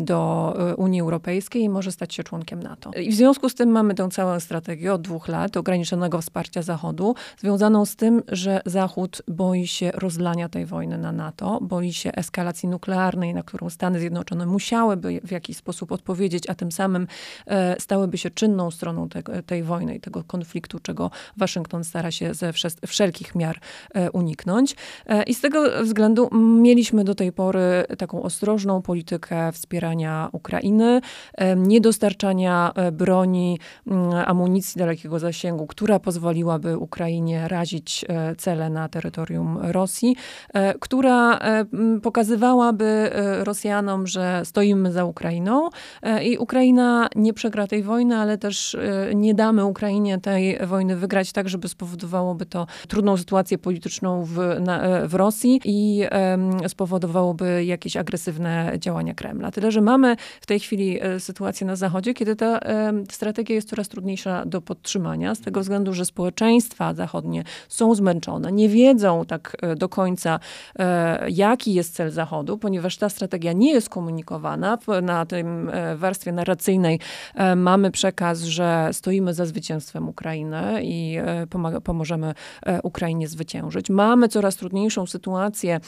do 0.00 0.54
e, 0.70 0.76
Unii 0.76 1.00
Europejskiej 1.00 1.62
i 1.62 1.68
może 1.68 1.92
stać 1.92 2.14
się 2.14 2.24
członkiem 2.24 2.62
NATO. 2.62 2.90
I 2.90 3.10
w 3.10 3.14
związku 3.14 3.48
z 3.48 3.54
tym 3.54 3.70
mamy 3.70 3.94
tę 3.94 4.08
całą 4.08 4.40
strategię 4.40 4.92
od 4.92 5.02
dwóch 5.02 5.28
lat 5.28 5.56
ograniczonego 5.56 6.20
wsparcia 6.20 6.62
Zachodu, 6.62 7.14
związaną 7.38 7.84
z 7.84 7.96
tym, 7.96 8.22
że 8.28 8.60
Zachód 8.66 9.22
boi 9.28 9.66
się 9.66 9.90
rozlania 9.94 10.48
tej 10.48 10.66
wojny 10.66 10.98
na 10.98 11.12
NATO, 11.12 11.58
boi 11.62 11.92
się 11.92 12.12
eskalacji 12.12 12.68
nuklearnej, 12.68 13.34
na 13.34 13.42
którą 13.42 13.70
Stany 13.70 14.00
Zjednoczone 14.00 14.46
musiałyby 14.46 15.20
w 15.24 15.30
jakiś 15.30 15.56
sposób 15.56 15.92
odpowiedzieć, 15.92 16.50
a 16.50 16.54
tym 16.54 16.72
samym 16.72 17.06
e, 17.46 17.80
stałyby 17.80 18.18
się 18.18 18.30
czynną 18.30 18.70
stroną 18.70 19.08
te, 19.08 19.22
tej 19.42 19.62
wojny 19.62 19.94
i 19.94 20.00
tego 20.00 20.24
konfliktu, 20.24 20.78
czego 20.78 21.10
Waszyngton 21.36 21.84
stara 21.84 22.10
się 22.10 22.34
ze 22.34 22.52
wszelkich 22.86 23.34
miar 23.34 23.60
e, 23.94 24.10
uniknąć. 24.10 24.76
I 25.26 25.34
z 25.34 25.40
tego 25.40 25.82
względu 25.82 26.28
mieliśmy 26.34 26.87
Mieliśmy 26.88 27.04
do 27.04 27.14
tej 27.14 27.32
pory 27.32 27.84
taką 27.98 28.22
ostrożną 28.22 28.82
politykę 28.82 29.52
wspierania 29.52 30.28
Ukrainy, 30.32 31.00
niedostarczania 31.56 32.72
e, 32.74 32.92
broni, 32.92 33.58
mm, 33.86 34.12
amunicji 34.26 34.78
dalekiego 34.78 35.18
zasięgu, 35.18 35.66
która 35.66 35.98
pozwoliłaby 35.98 36.78
Ukrainie 36.78 37.48
razić 37.48 38.04
e, 38.08 38.34
cele 38.36 38.70
na 38.70 38.88
terytorium 38.88 39.58
Rosji, 39.62 40.16
e, 40.54 40.74
która 40.78 41.38
pokazywałaby 42.02 43.10
Rosjanom, 43.38 44.06
że 44.06 44.42
stoimy 44.44 44.92
za 44.92 45.04
Ukrainą 45.04 45.68
i 46.22 46.38
Ukraina 46.38 47.08
nie 47.16 47.32
przegra 47.32 47.66
tej 47.66 47.82
wojny, 47.82 48.16
ale 48.16 48.38
też 48.38 48.76
nie 49.14 49.34
damy 49.34 49.64
Ukrainie 49.64 50.18
tej 50.18 50.58
wojny 50.66 50.96
wygrać 50.96 51.32
tak, 51.32 51.48
żeby 51.48 51.68
spowodowałoby 51.68 52.46
to 52.46 52.66
trudną 52.88 53.16
sytuację 53.16 53.58
polityczną 53.58 54.24
w, 54.24 54.38
na, 54.60 55.06
w 55.06 55.14
Rosji 55.14 55.60
i 55.64 56.04
spowodowałoby 56.78 57.64
jakieś 57.64 57.96
agresywne 57.96 58.72
działania 58.78 59.14
Kremla. 59.14 59.50
Tyle, 59.50 59.72
że 59.72 59.80
mamy 59.80 60.16
w 60.40 60.46
tej 60.46 60.60
chwili 60.60 61.02
e, 61.02 61.20
sytuację 61.20 61.66
na 61.66 61.76
Zachodzie, 61.76 62.14
kiedy 62.14 62.36
ta 62.36 62.60
strategia 63.10 63.54
jest 63.54 63.68
coraz 63.68 63.88
trudniejsza 63.88 64.44
do 64.46 64.60
podtrzymania, 64.60 65.34
z 65.34 65.40
tego 65.40 65.60
względu, 65.60 65.94
że 65.94 66.04
społeczeństwa 66.04 66.94
zachodnie 66.94 67.44
są 67.68 67.94
zmęczone, 67.94 68.52
nie 68.52 68.68
wiedzą 68.68 69.24
tak 69.24 69.56
e, 69.62 69.76
do 69.76 69.88
końca, 69.88 70.40
e, 70.78 71.30
jaki 71.30 71.74
jest 71.74 71.94
cel 71.94 72.10
Zachodu, 72.10 72.58
ponieważ 72.58 72.96
ta 72.96 73.08
strategia 73.08 73.52
nie 73.52 73.72
jest 73.72 73.88
komunikowana. 73.88 74.78
Na 75.02 75.26
tym 75.26 75.70
warstwie 75.96 76.32
narracyjnej 76.32 77.00
mamy 77.56 77.90
przekaz, 77.90 78.42
że 78.42 78.88
stoimy 78.92 79.34
za 79.34 79.46
zwycięstwem 79.46 80.08
Ukrainy 80.08 80.80
i 80.82 81.18
pomożemy 81.84 82.34
Ukrainie 82.82 83.28
zwyciężyć. 83.28 83.90
Mamy 83.90 84.28
coraz 84.28 84.56
trudniejszą 84.56 85.06
sytuację 85.06 85.80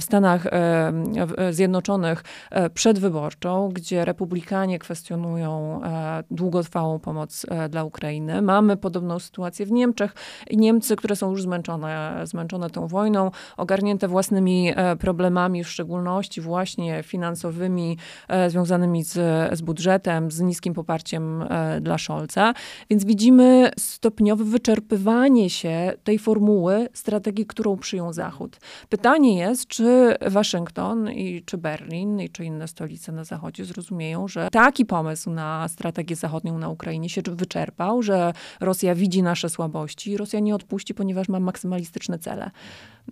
w 0.00 0.04
Stanach 0.04 0.35
Stanach 0.40 1.54
Zjednoczonych 1.54 2.24
przedwyborczą, 2.74 3.68
gdzie 3.68 4.04
republikanie 4.04 4.78
kwestionują 4.78 5.80
długotrwałą 6.30 6.98
pomoc 6.98 7.46
dla 7.70 7.84
Ukrainy. 7.84 8.42
Mamy 8.42 8.76
podobną 8.76 9.18
sytuację 9.18 9.66
w 9.66 9.72
Niemczech. 9.72 10.14
Niemcy, 10.52 10.96
które 10.96 11.16
są 11.16 11.30
już 11.30 11.42
zmęczone, 11.42 12.20
zmęczone 12.24 12.70
tą 12.70 12.86
wojną, 12.86 13.30
ogarnięte 13.56 14.08
własnymi 14.08 14.72
problemami, 14.98 15.64
w 15.64 15.68
szczególności 15.68 16.40
właśnie 16.40 17.02
finansowymi, 17.02 17.98
związanymi 18.48 19.04
z, 19.04 19.12
z 19.58 19.62
budżetem, 19.62 20.30
z 20.30 20.40
niskim 20.40 20.74
poparciem 20.74 21.44
dla 21.80 21.98
Scholza. 21.98 22.54
Więc 22.90 23.04
widzimy 23.04 23.70
stopniowe 23.78 24.44
wyczerpywanie 24.44 25.50
się 25.50 25.92
tej 26.04 26.18
formuły 26.18 26.88
strategii, 26.92 27.46
którą 27.46 27.76
przyjął 27.76 28.12
Zachód. 28.12 28.56
Pytanie 28.88 29.38
jest, 29.38 29.66
czy 29.66 30.16
Waszyngton 30.26 31.10
i 31.10 31.42
czy 31.42 31.58
Berlin 31.58 32.20
i 32.20 32.30
czy 32.30 32.44
inne 32.44 32.68
stolice 32.68 33.12
na 33.12 33.24
Zachodzie 33.24 33.64
zrozumieją, 33.64 34.28
że 34.28 34.48
taki 34.52 34.86
pomysł 34.86 35.30
na 35.30 35.68
strategię 35.68 36.16
zachodnią 36.16 36.58
na 36.58 36.68
Ukrainie 36.68 37.08
się 37.08 37.22
wyczerpał, 37.22 38.02
że 38.02 38.32
Rosja 38.60 38.94
widzi 38.94 39.22
nasze 39.22 39.48
słabości 39.48 40.10
i 40.10 40.16
Rosja 40.16 40.40
nie 40.40 40.54
odpuści, 40.54 40.94
ponieważ 40.94 41.28
ma 41.28 41.40
maksymalistyczne 41.40 42.18
cele. 42.18 42.50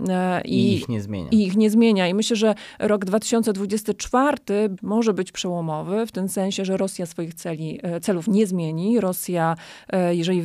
E, 0.09 0.41
I, 0.45 0.73
I, 0.73 0.75
ich 0.75 0.89
nie 0.89 1.03
zmienia. 1.03 1.29
I 1.31 1.47
ich 1.47 1.57
nie 1.57 1.71
zmienia. 1.71 2.09
I 2.09 2.15
myślę, 2.15 2.37
że 2.37 2.55
rok 2.79 3.05
2024 3.05 4.39
może 4.83 5.15
być 5.15 5.33
przełomowy 5.33 6.07
w 6.07 6.13
tym 6.13 6.29
sensie, 6.29 6.65
że 6.65 6.77
Rosja 6.77 7.07
swoich 7.07 7.35
celi, 7.35 7.81
e, 7.83 8.01
celów 8.01 8.29
nie 8.29 8.47
zmieni. 8.47 9.01
Rosja, 9.01 9.57
e, 9.89 10.15
jeżeli 10.15 10.45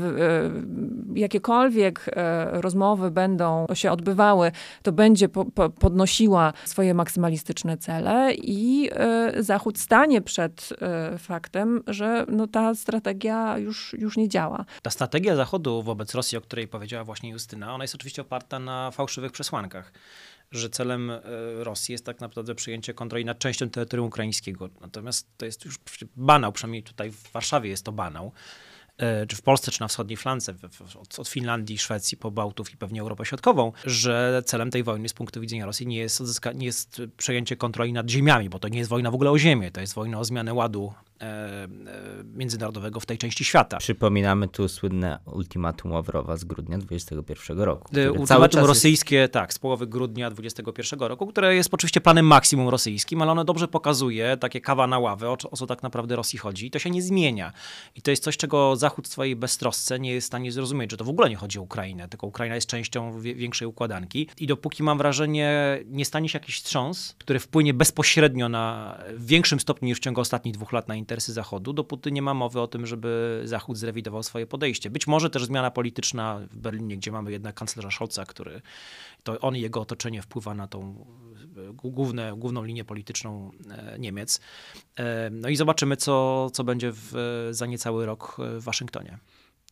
jakiekolwiek 1.16 2.06
rozmowy 2.52 3.12
będą 3.12 3.66
się 3.74 3.92
odbywały, 3.92 4.52
to 4.84 4.92
będzie 4.92 5.30
po, 5.30 5.46
po, 5.46 5.70
podnosiła 5.70 6.54
swoje 6.66 6.94
maksymalistyczne 6.94 7.78
cele 7.78 8.34
i 8.34 8.90
Zachód 9.40 9.80
stanie 9.80 10.22
przed 10.22 10.70
faktem, 11.18 11.84
że 11.88 12.26
no, 12.30 12.48
ta 12.48 12.76
strategia 12.76 13.58
już, 13.58 13.96
już 14.00 14.18
nie 14.18 14.30
działa. 14.30 14.66
Ta 14.82 14.90
strategia 14.90 15.36
Zachodu 15.36 15.82
wobec 15.82 16.16
Rosji, 16.16 16.38
o 16.38 16.42
której 16.42 16.68
powiedziała 16.68 17.04
właśnie 17.04 17.30
Justyna, 17.30 17.74
ona 17.74 17.84
jest 17.84 17.96
oczywiście 17.96 18.22
oparta 18.22 18.60
na 18.60 18.92
fałszywych 18.92 19.32
przesłankach, 19.39 19.91
że 20.52 20.69
celem 20.69 21.12
e, 21.12 21.21
Rosji 21.63 21.91
jest 21.91 22.06
tak 22.06 22.19
naprawdę 22.19 22.56
przyjęcie 22.56 22.93
kontroli 22.93 23.25
nad 23.25 23.39
częścią 23.39 23.69
terytorium 23.69 24.08
ukraińskiego. 24.08 24.69
Natomiast 24.82 25.28
to 25.38 25.45
jest 25.45 25.65
już 25.65 25.80
banał, 26.15 26.52
przynajmniej 26.52 26.84
tutaj 26.84 27.12
w 27.12 27.32
Warszawie 27.32 27.69
jest 27.69 27.86
to 27.86 27.91
banał 27.91 28.32
e, 28.97 29.28
czy 29.28 29.36
w 29.36 29.41
Polsce, 29.41 29.71
czy 29.71 29.82
na 29.82 29.88
wschodniej 29.88 30.17
flance, 30.17 30.54
od, 31.17 31.30
Finlandii, 31.30 31.78
Szwecji 31.78 32.17
po 32.17 32.32
Bałtów 32.32 32.73
i 32.73 32.78
pewnie 32.78 33.02
Europę 33.02 33.25
Środkową, 33.25 33.71
że 33.86 34.41
celem 34.45 34.71
tej 34.71 34.84
wojny 34.84 35.10
z 35.10 35.13
punktu 35.13 35.41
widzenia 35.41 35.65
Rosji 35.65 35.88
nie 35.88 35.97
jest, 35.97 36.21
odzyska, 36.21 36.52
nie 36.52 36.65
jest 36.65 37.02
przejęcie 37.17 37.56
kontroli 37.56 37.93
nad 37.93 38.10
ziemiami, 38.10 38.49
bo 38.49 38.60
to 38.60 38.67
nie 38.67 38.78
jest 38.78 38.89
wojna 38.89 39.12
w 39.12 39.15
ogóle 39.15 39.32
o 39.32 39.39
ziemię, 39.39 39.71
to 39.71 39.82
jest 39.82 39.93
wojna 39.93 40.19
o 40.19 40.25
zmianę 40.25 40.54
ładu 40.54 40.93
międzynarodowego 42.34 42.99
w 42.99 43.05
tej 43.05 43.17
części 43.17 43.43
świata. 43.43 43.77
Przypominamy 43.77 44.47
tu 44.47 44.69
słynne 44.69 45.19
ultimatum 45.25 45.91
Ławrowa 45.91 46.38
z 46.38 46.43
grudnia 46.43 46.77
2021 46.77 47.60
roku. 47.60 47.91
Ultimatum 48.19 48.65
rosyjskie, 48.65 49.15
jest... 49.15 49.34
tak, 49.34 49.53
z 49.53 49.60
połowy 49.60 49.88
grudnia 49.88 50.32
2021 50.32 50.99
roku, 50.99 51.27
które 51.27 51.55
jest 51.55 51.73
oczywiście 51.73 52.01
planem 52.01 52.25
maksimum 52.25 52.69
rosyjskim, 52.69 53.21
ale 53.21 53.32
ono 53.32 53.43
dobrze 53.43 53.67
pokazuje, 53.67 54.38
takie 54.38 54.62
kawa 54.62 54.88
na 54.88 54.99
ławę, 54.99 55.29
o, 55.29 55.38
o 55.51 55.58
co 55.58 55.67
tak 55.67 55.84
naprawdę 55.84 56.15
Rosji 56.15 56.39
chodzi. 56.39 56.67
I 56.67 56.71
to 56.71 56.79
się 56.79 56.89
nie 56.89 57.01
zmienia. 57.01 57.53
I 57.95 58.01
to 58.01 58.12
jest 58.12 58.23
coś, 58.23 58.38
czego 58.38 58.75
Zachód 58.75 59.08
w 59.08 59.12
swojej 59.12 59.36
beztrosce 59.36 59.99
nie 59.99 60.12
jest 60.12 60.25
w 60.25 60.27
stanie 60.27 60.51
zrozumieć, 60.51 60.91
że 60.91 60.97
to 60.97 61.03
w 61.03 61.10
ogóle 61.10 61.29
nie 61.29 61.36
chodzi 61.36 61.60
o 61.60 61.62
Ukrainę, 61.62 62.08
tylko 62.08 62.27
Ukraina 62.27 62.55
jest 62.55 62.67
częścią 62.67 63.21
większej 63.21 63.67
układanki. 63.67 64.29
I 64.38 64.47
dopóki 64.47 64.84
mam 64.84 64.97
wrażenie, 64.97 65.79
nie 65.86 66.05
stanie 66.05 66.29
się 66.29 66.39
jakiś 66.39 66.55
wstrząs, 66.55 67.15
który 67.17 67.39
wpłynie 67.39 67.73
bezpośrednio 67.73 68.49
na 68.49 68.97
w 69.13 69.25
większym 69.25 69.60
stopniu 69.60 69.88
niż 69.88 69.97
w 69.97 70.01
ciągu 70.01 70.21
ostatnich 70.21 70.53
dwóch 70.53 70.71
lat 70.71 70.88
na 70.88 70.95
interesy 71.10 71.34
Zachodu, 71.34 71.74
dopóty 71.74 72.12
nie 72.12 72.22
ma 72.22 72.34
mowy 72.34 72.62
o 72.62 72.67
tym, 72.67 72.86
żeby 72.86 73.41
Zachód 73.45 73.78
zrewidował 73.78 74.24
swoje 74.24 74.48
podejście. 74.48 74.89
Być 74.89 75.08
może 75.08 75.30
też 75.30 75.45
zmiana 75.45 75.72
polityczna 75.72 76.39
w 76.52 76.58
Berlinie, 76.58 76.98
gdzie 76.98 77.12
mamy 77.12 77.32
jednak 77.32 77.56
kanclerza 77.56 77.91
Scholza, 77.91 78.26
który 78.26 78.62
to 79.24 79.39
on 79.39 79.56
i 79.56 79.62
jego 79.62 79.82
otoczenie 79.82 80.22
wpływa 80.22 80.56
na 80.56 80.67
tą 80.67 81.06
e, 81.58 81.74
główne, 81.74 82.34
główną 82.38 82.63
linię 82.63 82.86
polityczną 82.86 83.52
e, 83.69 84.00
Niemiec. 84.00 84.39
E, 84.95 85.30
no 85.30 85.50
i 85.50 85.56
zobaczymy, 85.56 85.98
co, 85.98 86.48
co 86.54 86.63
będzie 86.63 86.91
w, 86.93 87.13
za 87.52 87.65
niecały 87.65 88.06
rok 88.06 88.38
w 88.60 88.63
Waszyngtonie. 88.63 89.17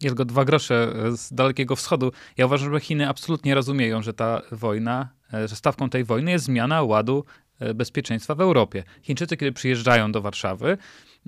Jest 0.02 0.16
go 0.16 0.26
dwa 0.26 0.46
grosze 0.46 0.94
z 1.18 1.34
Dalekiego 1.34 1.76
Wschodu. 1.76 2.12
Ja 2.38 2.46
uważam, 2.46 2.74
że 2.74 2.80
Chiny 2.80 3.10
absolutnie 3.10 3.56
rozumieją, 3.56 4.02
że 4.02 4.14
ta 4.14 4.42
wojna, 4.52 5.10
że 5.46 5.56
stawką 5.56 5.90
tej 5.90 6.04
wojny 6.04 6.32
jest 6.32 6.46
zmiana 6.46 6.84
ładu 6.84 7.26
bezpieczeństwa 7.76 8.36
w 8.36 8.42
Europie. 8.42 8.84
Chińczycy, 9.02 9.38
kiedy 9.38 9.52
przyjeżdżają 9.52 10.12
do 10.12 10.22
Warszawy, 10.22 10.78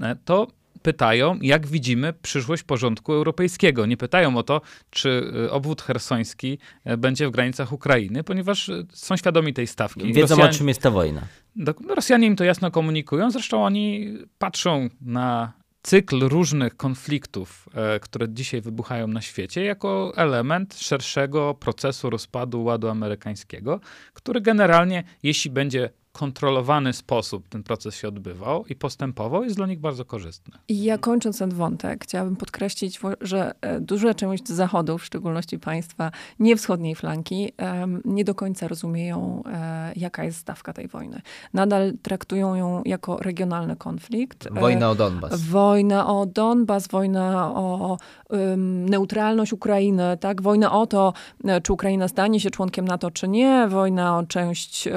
E, 0.02 0.16
to 0.26 0.48
pytają, 0.82 1.40
jak 1.42 1.68
widzimy 1.68 2.14
przyszłość 2.14 2.64
porządku 2.64 3.14
europejskiego. 3.14 3.86
Nie 3.86 3.98
pytają 3.98 4.38
o 4.38 4.44
to, 4.44 4.62
czy 4.90 5.32
e, 5.46 5.52
obwód 5.52 5.82
hersoński 5.82 6.58
e, 6.86 6.98
będzie 6.98 7.28
w 7.28 7.32
granicach 7.32 7.74
Ukrainy, 7.74 8.24
ponieważ 8.24 8.72
są 8.94 9.18
świadomi 9.18 9.54
tej 9.54 9.68
stawki. 9.68 10.14
Wiedzą, 10.14 10.36
Rosjanie, 10.36 10.50
o 10.50 10.54
czym 10.54 10.68
jest 10.68 10.82
ta 10.82 10.92
wojna. 10.92 11.22
Rosjanie 11.88 12.28
im 12.28 12.36
to 12.36 12.44
jasno 12.44 12.72
komunikują, 12.72 13.32
zresztą 13.32 13.66
oni 13.66 14.14
patrzą 14.38 14.90
na 15.02 15.54
cykl 15.82 16.20
różnych 16.20 16.78
konfliktów, 16.78 17.70
które 18.02 18.30
dzisiaj 18.30 18.62
wybuchają 18.62 19.08
na 19.08 19.22
świecie, 19.22 19.64
jako 19.64 20.14
element 20.16 20.76
szerszego 20.80 21.54
procesu 21.54 22.10
rozpadu 22.10 22.64
ładu 22.64 22.88
amerykańskiego, 22.88 23.80
który 24.14 24.42
generalnie, 24.42 25.04
jeśli 25.24 25.52
będzie 25.52 25.90
kontrolowany 26.20 26.94
sposób 26.94 27.50
ten 27.50 27.64
proces 27.64 27.96
się 27.96 28.08
odbywał 28.08 28.66
i 28.66 28.76
postępował, 28.76 29.44
jest 29.44 29.56
dla 29.56 29.68
nich 29.68 29.80
bardzo 29.80 30.06
korzystny. 30.06 30.54
I 30.68 30.84
ja 30.84 30.98
kończąc 30.98 31.40
ten 31.40 31.50
wątek, 31.50 32.04
chciałabym 32.04 32.36
podkreślić, 32.36 33.00
że 33.22 33.52
e, 33.62 33.80
duża 33.80 34.14
część 34.14 34.48
Zachodu, 34.48 34.98
w 34.98 35.06
szczególności 35.06 35.60
państwa 35.60 36.12
nie 36.40 36.56
wschodniej 36.56 36.96
flanki, 36.96 37.52
nie 38.06 38.24
do 38.24 38.36
końca 38.36 38.68
rozumieją, 38.68 39.44
e, 39.46 39.94
jaka 39.96 40.24
jest 40.24 40.38
stawka 40.38 40.74
tej 40.74 40.88
wojny. 40.88 41.22
Nadal 41.54 41.94
traktują 42.02 42.56
ją 42.56 42.82
jako 42.86 43.18
regionalny 43.18 43.76
konflikt. 43.76 44.48
E, 44.48 44.60
wojna 44.60 44.90
o 44.90 44.96
Donbas. 44.96 45.42
Wojna 45.42 46.08
o 46.08 46.26
Donbas, 46.26 46.88
wojna 46.88 47.52
o 47.56 47.98
neutralność 48.90 49.54
Ukrainy, 49.54 50.18
tak? 50.20 50.42
Wojna 50.42 50.72
o 50.72 50.88
to, 50.88 51.14
czy 51.64 51.74
Ukraina 51.74 52.08
stanie 52.08 52.40
się 52.40 52.50
członkiem 52.50 52.86
NATO, 52.88 53.12
czy 53.12 53.28
nie. 53.28 53.68
Wojna 53.68 54.18
o 54.18 54.24
część 54.24 54.88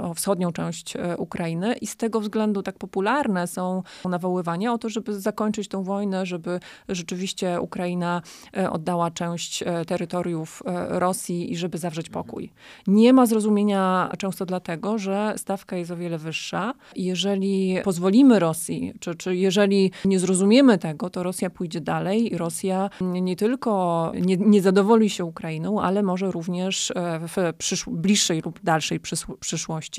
o 0.00 0.13
wschodnią 0.14 0.52
część 0.52 0.96
e, 0.96 1.16
Ukrainy 1.16 1.74
i 1.80 1.86
z 1.86 1.96
tego 1.96 2.20
względu 2.20 2.62
tak 2.62 2.78
popularne 2.78 3.46
są 3.46 3.82
nawoływania 4.04 4.72
o 4.72 4.78
to, 4.78 4.88
żeby 4.88 5.20
zakończyć 5.20 5.68
tą 5.68 5.82
wojnę, 5.82 6.26
żeby 6.26 6.60
rzeczywiście 6.88 7.60
Ukraina 7.60 8.22
e, 8.56 8.70
oddała 8.70 9.10
część 9.10 9.62
e, 9.62 9.84
terytoriów 9.84 10.62
Rosji 10.88 11.52
i 11.52 11.56
żeby 11.56 11.78
zawrzeć 11.78 12.08
pokój. 12.08 12.52
Nie 12.86 13.12
ma 13.12 13.26
zrozumienia 13.26 14.10
często 14.18 14.46
dlatego, 14.46 14.98
że 14.98 15.34
stawka 15.36 15.76
jest 15.76 15.90
o 15.90 15.96
wiele 15.96 16.18
wyższa. 16.18 16.74
Jeżeli 16.96 17.76
pozwolimy 17.84 18.38
Rosji, 18.38 18.92
czy, 19.00 19.14
czy 19.14 19.36
jeżeli 19.36 19.90
nie 20.04 20.18
zrozumiemy 20.18 20.78
tego, 20.78 21.10
to 21.10 21.22
Rosja 21.22 21.50
pójdzie 21.50 21.80
dalej 21.80 22.32
i 22.32 22.38
Rosja 22.38 22.90
nie 23.00 23.36
tylko 23.36 24.12
nie, 24.20 24.36
nie 24.36 24.62
zadowoli 24.62 25.10
się 25.10 25.24
Ukrainą, 25.24 25.80
ale 25.80 26.02
może 26.02 26.30
również 26.30 26.92
w 27.28 27.90
bliższej 27.90 28.40
lub 28.44 28.60
dalszej 28.62 29.00
przyszłości 29.40 29.93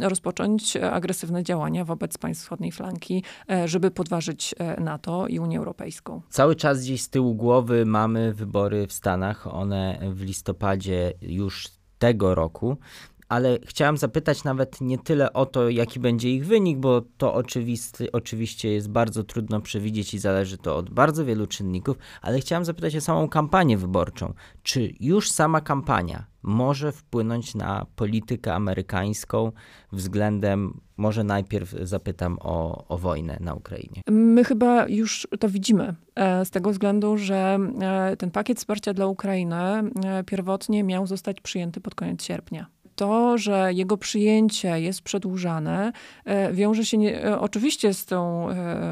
rozpocząć 0.00 0.76
agresywne 0.76 1.42
działania 1.42 1.84
wobec 1.84 2.18
państw 2.18 2.42
wschodniej 2.44 2.72
flanki, 2.72 3.24
e, 3.50 3.68
żeby 3.68 3.90
podważyć 3.90 4.54
e, 4.58 4.80
NATO 4.80 5.26
i 5.26 5.38
Unię 5.38 5.58
Europejską. 5.58 6.22
Cały 6.30 6.56
czas 6.56 6.80
gdzieś 6.80 7.02
z 7.02 7.10
tyłu 7.10 7.34
głowy 7.34 7.86
mamy 7.86 8.34
wybory 8.34 8.86
w 8.86 8.92
Stanach. 8.92 9.46
One 9.46 9.98
w 10.12 10.22
listopadzie 10.22 11.12
już 11.22 11.68
tego 11.98 12.34
roku 12.34 12.76
ale 13.32 13.58
chciałem 13.66 13.96
zapytać 13.96 14.44
nawet 14.44 14.80
nie 14.80 14.98
tyle 14.98 15.32
o 15.32 15.46
to, 15.46 15.68
jaki 15.68 16.00
będzie 16.00 16.30
ich 16.30 16.46
wynik, 16.46 16.78
bo 16.78 17.02
to 17.16 17.34
oczywisty, 17.34 18.12
oczywiście 18.12 18.72
jest 18.72 18.90
bardzo 18.90 19.24
trudno 19.24 19.60
przewidzieć 19.60 20.14
i 20.14 20.18
zależy 20.18 20.58
to 20.58 20.76
od 20.76 20.90
bardzo 20.90 21.24
wielu 21.24 21.46
czynników, 21.46 21.96
ale 22.22 22.40
chciałem 22.40 22.64
zapytać 22.64 22.96
o 22.96 23.00
samą 23.00 23.28
kampanię 23.28 23.78
wyborczą. 23.78 24.34
Czy 24.62 24.92
już 25.00 25.30
sama 25.30 25.60
kampania 25.60 26.24
może 26.42 26.92
wpłynąć 26.92 27.54
na 27.54 27.86
politykę 27.96 28.54
amerykańską 28.54 29.52
względem, 29.92 30.80
może 30.96 31.24
najpierw 31.24 31.70
zapytam 31.82 32.38
o, 32.40 32.84
o 32.88 32.98
wojnę 32.98 33.36
na 33.40 33.54
Ukrainie. 33.54 34.02
My 34.10 34.44
chyba 34.44 34.88
już 34.88 35.28
to 35.40 35.48
widzimy, 35.48 35.94
e, 36.14 36.44
z 36.44 36.50
tego 36.50 36.70
względu, 36.70 37.16
że 37.16 37.58
e, 37.80 38.16
ten 38.16 38.30
pakiet 38.30 38.58
wsparcia 38.58 38.94
dla 38.94 39.06
Ukrainy 39.06 39.56
e, 39.56 40.24
pierwotnie 40.26 40.84
miał 40.84 41.06
zostać 41.06 41.40
przyjęty 41.40 41.80
pod 41.80 41.94
koniec 41.94 42.22
sierpnia 42.22 42.66
to, 42.96 43.38
że 43.38 43.70
jego 43.74 43.96
przyjęcie 43.96 44.80
jest 44.80 45.02
przedłużane, 45.02 45.92
wiąże 46.52 46.84
się 46.84 46.98
nie, 46.98 47.38
oczywiście 47.40 47.94
z 47.94 48.06
tą 48.06 48.48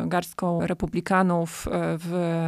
garstką 0.06 0.66
republikanów 0.66 1.68
w 1.72 2.46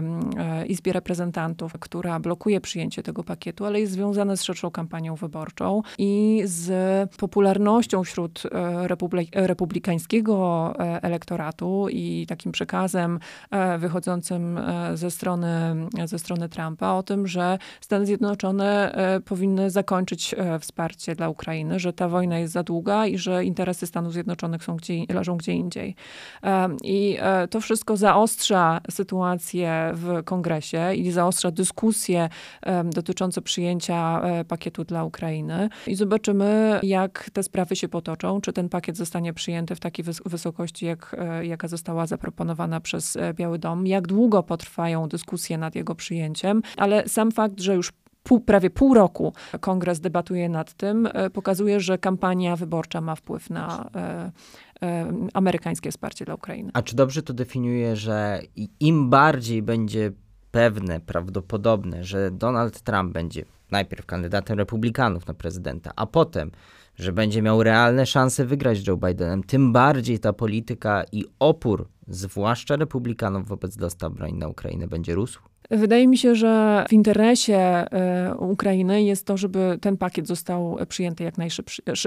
Izbie 0.66 0.92
Reprezentantów, 0.92 1.72
która 1.80 2.20
blokuje 2.20 2.60
przyjęcie 2.60 3.02
tego 3.02 3.24
pakietu, 3.24 3.64
ale 3.64 3.80
jest 3.80 3.92
związane 3.92 4.36
z 4.36 4.42
szerszą 4.42 4.70
kampanią 4.70 5.14
wyborczą 5.14 5.82
i 5.98 6.42
z 6.44 6.70
popularnością 7.16 8.04
wśród 8.04 8.42
republikańskiego 9.32 10.72
elektoratu 11.02 11.86
i 11.90 12.26
takim 12.28 12.52
przekazem 12.52 13.18
wychodzącym 13.78 14.60
ze 14.94 15.10
strony, 15.10 15.48
ze 16.04 16.18
strony 16.18 16.48
Trumpa 16.48 16.92
o 16.92 17.02
tym, 17.02 17.26
że 17.26 17.58
Stany 17.80 18.06
Zjednoczone 18.06 18.92
e, 18.92 19.20
powinny 19.20 19.70
zakończyć 19.70 20.34
e, 20.38 20.58
wsparcie 20.58 21.14
dla 21.14 21.28
Ukrainy, 21.28 21.41
że 21.76 21.92
ta 21.92 22.08
wojna 22.08 22.38
jest 22.38 22.52
za 22.52 22.62
długa 22.62 23.06
i 23.06 23.18
że 23.18 23.44
interesy 23.44 23.86
Stanów 23.86 24.12
Zjednoczonych 24.12 24.64
są 24.64 24.76
gdzie, 24.76 24.94
leżą 25.08 25.36
gdzie 25.36 25.52
indziej. 25.52 25.94
E, 26.42 26.68
I 26.84 27.18
to 27.50 27.60
wszystko 27.60 27.96
zaostrza 27.96 28.80
sytuację 28.90 29.90
w 29.94 30.24
kongresie 30.24 30.94
i 30.94 31.10
zaostrza 31.10 31.50
dyskusje 31.50 32.28
dotyczące 32.84 33.42
przyjęcia 33.42 34.22
pakietu 34.48 34.84
dla 34.84 35.04
Ukrainy. 35.04 35.68
I 35.86 35.94
zobaczymy, 35.94 36.80
jak 36.82 37.30
te 37.32 37.42
sprawy 37.42 37.76
się 37.76 37.88
potoczą, 37.88 38.40
czy 38.40 38.52
ten 38.52 38.68
pakiet 38.68 38.96
zostanie 38.96 39.32
przyjęty 39.32 39.74
w 39.74 39.80
takiej 39.80 40.04
wysokości, 40.26 40.86
jak, 40.86 41.16
jaka 41.42 41.68
została 41.68 42.06
zaproponowana 42.06 42.80
przez 42.80 43.18
Biały 43.34 43.58
Dom, 43.58 43.86
jak 43.86 44.06
długo 44.06 44.42
potrwają 44.42 45.08
dyskusje 45.08 45.58
nad 45.58 45.74
jego 45.74 45.94
przyjęciem, 45.94 46.62
ale 46.76 47.08
sam 47.08 47.32
fakt, 47.32 47.60
że 47.60 47.74
już 47.74 47.92
pół, 48.22 48.40
prawie 48.40 48.70
pół 48.70 48.94
roku 48.94 49.32
kongres 49.60 50.00
debatuje 50.00 50.48
nad 50.48 50.74
tym, 50.74 51.08
e, 51.12 51.30
pokazuje, 51.30 51.80
że 51.80 51.98
kampania 51.98 52.56
wyborcza 52.56 53.00
ma 53.00 53.14
wpływ 53.14 53.50
na 53.50 53.90
e, 53.94 54.32
e, 54.82 55.12
amerykańskie 55.34 55.90
wsparcie 55.90 56.24
dla 56.24 56.34
Ukrainy. 56.34 56.70
A 56.74 56.82
czy 56.82 56.96
dobrze 56.96 57.22
to 57.22 57.32
definiuje, 57.32 57.96
że 57.96 58.40
im 58.80 59.10
bardziej 59.10 59.62
będzie 59.62 60.12
pewne, 60.50 61.00
prawdopodobne, 61.00 62.04
że 62.04 62.30
Donald 62.30 62.80
Trump 62.80 63.12
będzie 63.12 63.44
najpierw 63.70 64.06
kandydatem 64.06 64.58
republikanów 64.58 65.26
na 65.26 65.34
prezydenta, 65.34 65.90
a 65.96 66.06
potem, 66.06 66.50
że 66.94 67.12
będzie 67.12 67.42
miał 67.42 67.62
realne 67.62 68.06
szanse 68.06 68.44
wygrać 68.44 68.86
Joe 68.86 68.96
Bidenem, 68.96 69.42
tym 69.42 69.72
bardziej 69.72 70.18
ta 70.18 70.32
polityka 70.32 71.04
i 71.12 71.24
opór, 71.38 71.88
zwłaszcza 72.08 72.76
republikanów 72.76 73.48
wobec 73.48 73.76
dostaw 73.76 74.12
broni 74.12 74.34
na 74.34 74.48
Ukrainę, 74.48 74.88
będzie 74.88 75.14
rósł? 75.14 75.51
Wydaje 75.72 76.08
mi 76.08 76.18
się, 76.18 76.34
że 76.34 76.84
w 76.88 76.92
interesie 76.92 77.56
e, 77.56 78.34
Ukrainy 78.38 79.02
jest 79.02 79.26
to, 79.26 79.36
żeby 79.36 79.78
ten 79.80 79.96
pakiet 79.96 80.26
został 80.26 80.78
przyjęty 80.88 81.24
jak, 81.24 81.34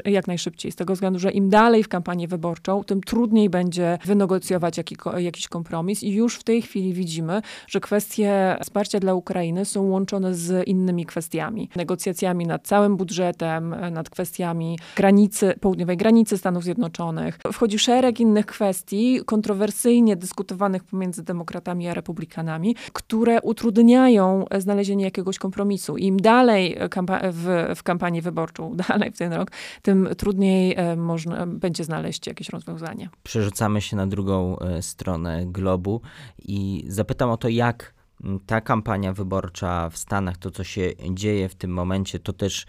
jak 0.06 0.28
najszybciej. 0.28 0.72
Z 0.72 0.76
tego 0.76 0.94
względu, 0.94 1.20
że 1.20 1.32
im 1.32 1.50
dalej 1.50 1.84
w 1.84 1.88
kampanię 1.88 2.28
wyborczą, 2.28 2.84
tym 2.84 3.02
trudniej 3.02 3.50
będzie 3.50 3.98
wynegocjować 4.06 4.78
jakiś 5.18 5.48
kompromis. 5.48 6.04
I 6.04 6.14
już 6.14 6.36
w 6.36 6.44
tej 6.44 6.62
chwili 6.62 6.94
widzimy, 6.94 7.42
że 7.68 7.80
kwestie 7.80 8.58
wsparcia 8.62 9.00
dla 9.00 9.14
Ukrainy 9.14 9.66
są 9.66 9.84
łączone 9.84 10.36
z 10.36 10.68
innymi 10.68 11.06
kwestiami. 11.06 11.70
Negocjacjami 11.76 12.46
nad 12.46 12.68
całym 12.68 12.98
budżetem, 12.98 13.76
nad 13.92 14.10
kwestiami 14.10 14.80
granicy, 14.96 15.54
południowej 15.62 15.98
granicy 15.98 16.38
Stanów 16.38 16.64
Zjednoczonych. 16.64 17.40
Wchodzi 17.54 17.80
szereg 17.80 18.20
innych 18.20 18.46
kwestii, 18.46 19.20
kontrowersyjnie 19.26 20.16
dyskutowanych 20.16 20.84
pomiędzy 20.84 21.24
demokratami 21.24 21.88
a 21.88 21.94
republikanami, 21.94 22.76
które 22.94 23.42
utrudniają 23.56 24.46
znalezienie 24.58 25.06
jakiegoś 25.06 25.40
kompromisu. 25.40 25.98
Im 25.98 26.18
dalej 26.18 26.78
w, 27.32 27.74
w 27.76 27.84
kampanii 27.84 28.22
wyborczą, 28.22 28.76
dalej 28.90 29.12
w 29.12 29.18
ten 29.18 29.34
rok, 29.34 29.52
tym 29.82 30.10
trudniej 30.18 30.76
e, 30.78 30.96
można, 30.96 31.48
będzie 31.48 31.84
znaleźć 31.84 32.28
jakieś 32.28 32.50
rozwiązanie. 32.50 33.10
Przerzucamy 33.24 33.82
się 33.82 33.96
na 33.96 34.08
drugą 34.08 34.60
e, 34.60 34.82
stronę 34.82 35.46
globu 35.46 36.02
i 36.46 36.86
zapytam 36.88 37.30
o 37.30 37.38
to, 37.38 37.50
jak 37.50 37.96
ta 38.46 38.62
kampania 38.62 39.14
wyborcza 39.14 39.90
w 39.90 39.98
Stanach, 39.98 40.38
to 40.38 40.52
co 40.52 40.64
się 40.64 40.92
dzieje 41.12 41.50
w 41.50 41.56
tym 41.56 41.72
momencie, 41.72 42.20
to 42.20 42.34
też 42.34 42.66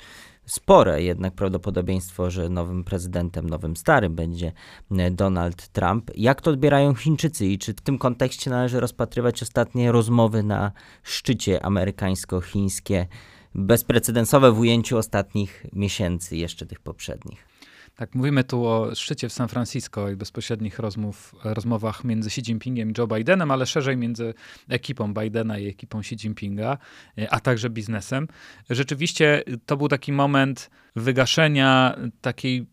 spore 0.47 1.03
jednak 1.03 1.35
prawdopodobieństwo, 1.35 2.31
że 2.31 2.49
nowym 2.49 2.85
prezydentem, 2.85 3.51
nowym 3.51 3.77
starym 3.77 4.15
będzie 4.15 4.53
e, 4.91 5.11
Donald 5.11 5.69
Trump. 5.69 6.11
Jak 6.15 6.41
to 6.41 6.51
odbierają 6.51 6.95
Chińczycy 6.95 7.47
i 7.47 7.59
czy 7.59 7.73
w 7.73 7.81
tym 7.81 7.99
kontekście 7.99 8.51
należy 8.51 8.81
rozpatrywać 8.81 9.43
ostatnie 9.43 9.93
rozmowy 9.93 10.43
na 10.43 10.73
szczycie 11.03 11.65
amerykańsko-chińskie, 11.65 13.07
bezprecedensowe 13.55 14.53
w 14.53 14.59
ujęciu 14.59 14.99
ostatnich 14.99 15.67
miesięcy, 15.73 16.37
jeszcze 16.37 16.67
tych 16.67 16.81
poprzednich? 16.81 17.56
Tak, 17.97 18.15
mówimy 18.15 18.45
tu 18.45 18.67
o 18.67 18.95
szczycie 18.95 19.29
w 19.29 19.33
San 19.33 19.49
Francisco 19.49 20.11
i 20.11 20.17
bezpośrednich 20.17 20.79
rozmów, 20.79 21.35
rozmowach 21.45 22.05
między 22.05 22.27
Xi 22.27 22.41
Jinpingiem 22.41 22.91
i 22.91 22.95
Joe 22.99 23.07
Bidenem, 23.07 23.51
ale 23.51 23.67
szerzej 23.67 23.97
między 23.97 24.35
ekipą 24.69 25.15
Bidena 25.15 25.59
i 25.59 25.69
ekipą 25.69 25.99
Xi 25.99 26.15
Jinpinga, 26.15 26.79
e, 27.19 27.31
a 27.31 27.41
także 27.41 27.71
biznesem. 27.71 28.29
Rzeczywiście 28.71 29.43
to 29.67 29.77
był 29.77 29.89
taki 29.89 30.13
moment 30.13 30.71
wygaszenia 30.97 31.97
takiej, 32.21 32.67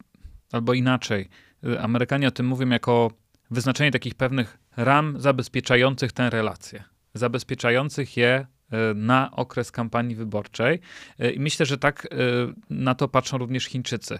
albo 0.51 0.73
inaczej, 0.73 1.29
e, 1.63 1.81
Amerykanie 1.81 2.27
o 2.27 2.31
tym 2.31 2.45
mówią 2.45 2.69
jako 2.69 3.11
wyznaczenie 3.51 3.91
takich 3.91 4.15
pewnych 4.15 4.57
ram 4.77 5.21
zabezpieczających 5.21 6.11
tę 6.11 6.29
relację, 6.29 6.83
zabezpieczających 7.13 8.17
je 8.17 8.47
na 8.95 9.31
okres 9.31 9.71
kampanii 9.71 10.15
wyborczej. 10.15 10.79
E, 11.19 11.31
I 11.31 11.39
myślę, 11.39 11.65
że 11.65 11.77
tak 11.77 12.05
e, 12.05 12.17
na 12.69 12.95
to 12.95 13.07
patrzą 13.07 13.37
również 13.37 13.65
Chińczycy. 13.65 14.19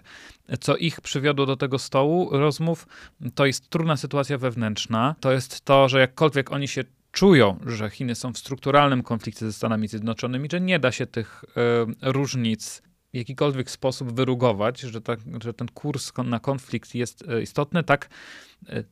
Co 0.60 0.76
ich 0.76 1.00
przywiodło 1.00 1.46
do 1.46 1.56
tego 1.56 1.78
stołu 1.78 2.28
rozmów, 2.32 2.86
to 3.34 3.46
jest 3.46 3.68
trudna 3.70 3.96
sytuacja 3.96 4.38
wewnętrzna. 4.38 5.14
To 5.20 5.32
jest 5.32 5.60
to, 5.60 5.88
że 5.88 6.00
jakkolwiek 6.00 6.52
oni 6.52 6.68
się 6.68 6.84
czują, 7.12 7.58
że 7.66 7.90
Chiny 7.90 8.14
są 8.14 8.32
w 8.32 8.38
strukturalnym 8.38 9.02
konflikcie 9.02 9.46
ze 9.46 9.52
Stanami 9.52 9.88
Zjednoczonymi, 9.88 10.48
że 10.52 10.60
nie 10.60 10.78
da 10.78 10.92
się 10.92 11.06
tych 11.06 11.44
różnic 12.02 12.82
w 13.12 13.16
jakikolwiek 13.16 13.70
sposób 13.70 14.12
wyrugować, 14.12 14.80
że, 14.80 15.00
ta, 15.00 15.16
że 15.42 15.54
ten 15.54 15.68
kurs 15.68 16.12
na 16.24 16.40
konflikt 16.40 16.94
jest 16.94 17.24
istotny, 17.42 17.84
tak 17.84 18.08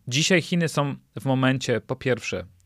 dzisiaj 0.09 0.43
Chiny 0.43 0.69
są 0.69 0.95
w 1.21 1.25
momencie, 1.25 1.81
po 1.81 1.97
pierwsze, 1.97 2.45
E, 2.45 2.62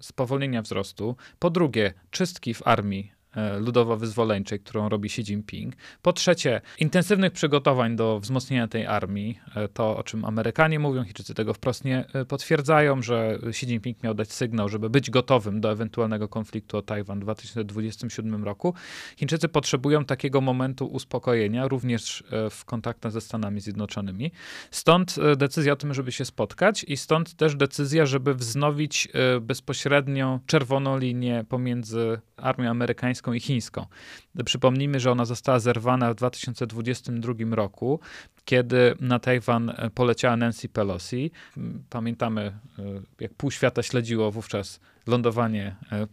spowolnienia 0.00 0.62
wzrostu. 0.62 1.16
Po 1.38 1.50
drugie, 1.50 1.92
czystki 2.10 2.54
w 2.54 2.66
armii 2.66 3.12
E, 3.12 3.19
ludowo-wyzwoleńczej, 3.60 4.60
którą 4.60 4.88
robi 4.88 5.06
Xi 5.06 5.20
Jinping. 5.20 5.74
Po 6.02 6.12
trzecie, 6.12 6.60
intensywnych 6.78 7.32
przygotowań 7.32 7.96
do 7.96 8.20
wzmocnienia 8.20 8.68
tej 8.68 8.86
armii. 8.86 9.38
E, 9.56 9.68
to, 9.68 9.96
o 9.96 10.02
czym 10.02 10.24
Amerykanie 10.24 10.78
mówią, 10.78 11.04
Chińczycy 11.04 11.34
tego 11.34 11.54
wprost 11.54 11.84
nie 11.84 12.04
e, 12.12 12.24
potwierdzają, 12.24 13.02
że 13.02 13.38
Xi 13.42 13.66
Jinping 13.66 14.02
miał 14.02 14.14
dać 14.14 14.32
sygnał, 14.32 14.68
żeby 14.68 14.90
być 14.90 15.10
gotowym 15.10 15.60
do 15.60 15.72
ewentualnego 15.72 16.28
konfliktu 16.28 16.76
o 16.76 16.82
Tajwan 16.82 17.18
w 17.18 17.22
2027 17.22 18.44
roku. 18.44 18.74
Chińczycy 19.16 19.48
potrzebują 19.48 20.04
takiego 20.04 20.40
momentu 20.40 20.86
uspokojenia, 20.86 21.68
również 21.68 22.24
w 22.50 22.64
kontaktach 22.64 23.12
ze 23.12 23.20
Stanami 23.20 23.60
Zjednoczonymi. 23.60 24.30
Stąd 24.70 25.16
decyzja 25.36 25.72
o 25.72 25.76
tym, 25.76 25.94
żeby 25.94 26.12
się 26.12 26.24
spotkać 26.24 26.84
i 26.84 26.96
stąd 26.96 27.34
też 27.34 27.56
decyzja, 27.56 28.06
żeby 28.06 28.34
wznowić 28.34 29.08
bezpośrednią 29.40 30.40
czerwoną 30.46 30.98
linię 30.98 31.44
pomiędzy 31.48 32.20
armią 32.36 32.70
amerykańską 32.70 33.19
i 33.34 33.40
chińską. 33.40 33.86
Przypomnijmy, 34.44 35.00
że 35.00 35.12
ona 35.12 35.24
została 35.24 35.58
zerwana 35.58 36.12
w 36.12 36.14
2022 36.14 37.34
roku, 37.50 38.00
kiedy 38.44 38.94
na 39.00 39.18
Tajwan 39.18 39.72
poleciała 39.94 40.36
Nancy 40.36 40.68
Pelosi. 40.68 41.30
Pamiętamy, 41.90 42.40
e, 42.78 42.82
jak 43.20 43.34
pół 43.34 43.50
świata 43.50 43.82
śledziło 43.82 44.30
wówczas 44.30 44.80
lądowanie 45.06 45.76
e, 45.92 46.06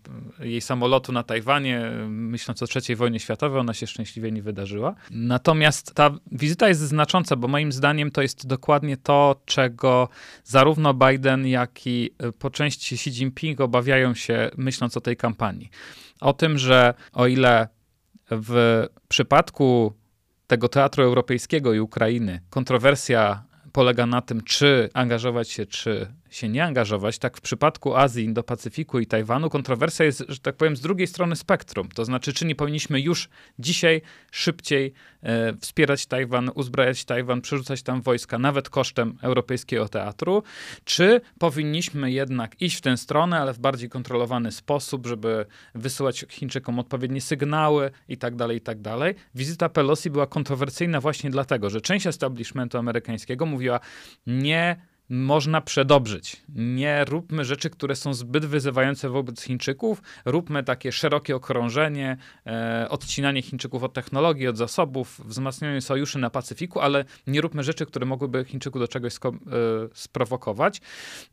jej 0.47 0.62
samolotu 0.62 1.12
na 1.12 1.23
Tajwanie, 1.23 1.91
myśląc 2.08 2.63
o 2.63 2.65
III 2.75 2.95
wojnie 2.95 3.19
światowej, 3.19 3.60
ona 3.60 3.73
się 3.73 3.88
szczęśliwie 3.88 4.32
nie 4.32 4.41
wydarzyła. 4.41 4.95
Natomiast 5.12 5.93
ta 5.93 6.10
wizyta 6.32 6.67
jest 6.67 6.82
znacząca, 6.82 7.36
bo 7.36 7.47
moim 7.47 7.71
zdaniem 7.71 8.12
to 8.12 8.21
jest 8.21 8.47
dokładnie 8.47 8.97
to, 8.97 9.41
czego 9.45 10.10
zarówno 10.43 10.93
Biden, 10.93 11.47
jak 11.47 11.88
i 11.88 12.10
e, 12.17 12.32
po 12.32 12.49
części 12.49 12.95
Xi 12.95 13.10
Jinping 13.10 13.62
obawiają 13.62 14.13
się, 14.13 14.49
myśląc 14.58 14.97
o 14.97 15.01
tej 15.01 15.17
kampanii. 15.17 15.69
O 16.21 16.34
tym, 16.34 16.58
że 16.58 16.93
o 17.13 17.27
ile 17.27 17.67
w 18.31 18.83
przypadku 19.07 19.93
tego 20.47 20.69
teatru 20.69 21.03
europejskiego 21.03 21.73
i 21.73 21.79
Ukrainy 21.79 22.41
kontrowersja 22.49 23.43
polega 23.71 24.05
na 24.05 24.21
tym, 24.21 24.41
czy 24.41 24.89
angażować 24.93 25.49
się, 25.49 25.65
czy 25.65 26.13
się 26.29 26.49
nie 26.49 26.63
angażować, 26.63 27.17
tak 27.17 27.37
w 27.37 27.41
przypadku 27.41 27.95
Azji, 27.95 28.25
Indo-Pacyfiku 28.25 28.99
i 28.99 29.07
Tajwanu 29.07 29.49
kontrowersja 29.49 30.05
jest, 30.05 30.23
że 30.27 30.39
tak 30.39 30.55
powiem, 30.55 30.75
z 30.75 30.81
drugiej 30.81 31.07
strony 31.07 31.35
spektrum. 31.35 31.89
To 31.89 32.05
znaczy, 32.05 32.33
czy 32.33 32.45
nie 32.45 32.55
powinniśmy 32.55 33.01
już 33.01 33.29
dzisiaj 33.59 34.01
szybciej 34.31 34.93
e, 35.23 35.53
wspierać 35.57 36.05
Tajwan, 36.05 36.51
uzbrajać 36.55 37.05
Tajwan, 37.05 37.41
przerzucać 37.41 37.83
tam 37.83 38.01
wojska, 38.01 38.39
nawet 38.39 38.69
kosztem 38.69 39.17
europejskiego 39.21 39.89
teatru, 39.89 40.43
czy 40.83 41.21
powinniśmy 41.39 42.11
jednak 42.11 42.61
iść 42.61 42.77
w 42.77 42.81
tę 42.81 42.97
stronę, 42.97 43.39
ale 43.39 43.53
w 43.53 43.59
bardziej 43.59 43.89
kontrolowany 43.89 44.51
sposób, 44.51 45.07
żeby 45.07 45.45
wysyłać 45.75 46.25
Chińczykom 46.29 46.79
odpowiednie 46.79 47.21
sygnały 47.21 47.91
i 48.09 48.17
tak 48.17 48.35
dalej, 48.35 48.57
i 48.57 48.61
tak 48.61 48.81
dalej. 48.81 49.15
Wizyta 49.35 49.69
Pelosi 49.69 50.09
była 50.09 50.27
kontrowersyjna 50.27 51.01
właśnie 51.01 51.29
dlatego, 51.29 51.69
że 51.69 51.81
część 51.81 52.07
establishmentu 52.07 52.77
amerykańskiego 52.77 53.45
mówiła 53.45 53.79
nie 54.27 54.77
można 55.09 55.61
przedobrzyć. 55.61 56.41
Nie 56.55 57.05
róbmy 57.05 57.45
rzeczy, 57.45 57.69
które 57.69 57.95
są 57.95 58.13
zbyt 58.13 58.45
wyzywające 58.45 59.09
wobec 59.09 59.41
Chińczyków. 59.41 60.01
Róbmy 60.25 60.63
takie 60.63 60.91
szerokie 60.91 61.35
okrążenie, 61.35 62.17
e, 62.45 62.87
odcinanie 62.89 63.41
Chińczyków 63.41 63.83
od 63.83 63.93
technologii, 63.93 64.47
od 64.47 64.57
zasobów, 64.57 65.21
wzmacnianie 65.25 65.81
sojuszy 65.81 66.19
na 66.19 66.29
Pacyfiku, 66.29 66.79
ale 66.79 67.05
nie 67.27 67.41
róbmy 67.41 67.63
rzeczy, 67.63 67.85
które 67.85 68.05
mogłyby 68.05 68.45
Chińczyków 68.45 68.81
do 68.81 68.87
czegoś 68.87 69.13
sko- 69.13 69.29
e, 69.29 69.89
sprowokować. 69.93 70.81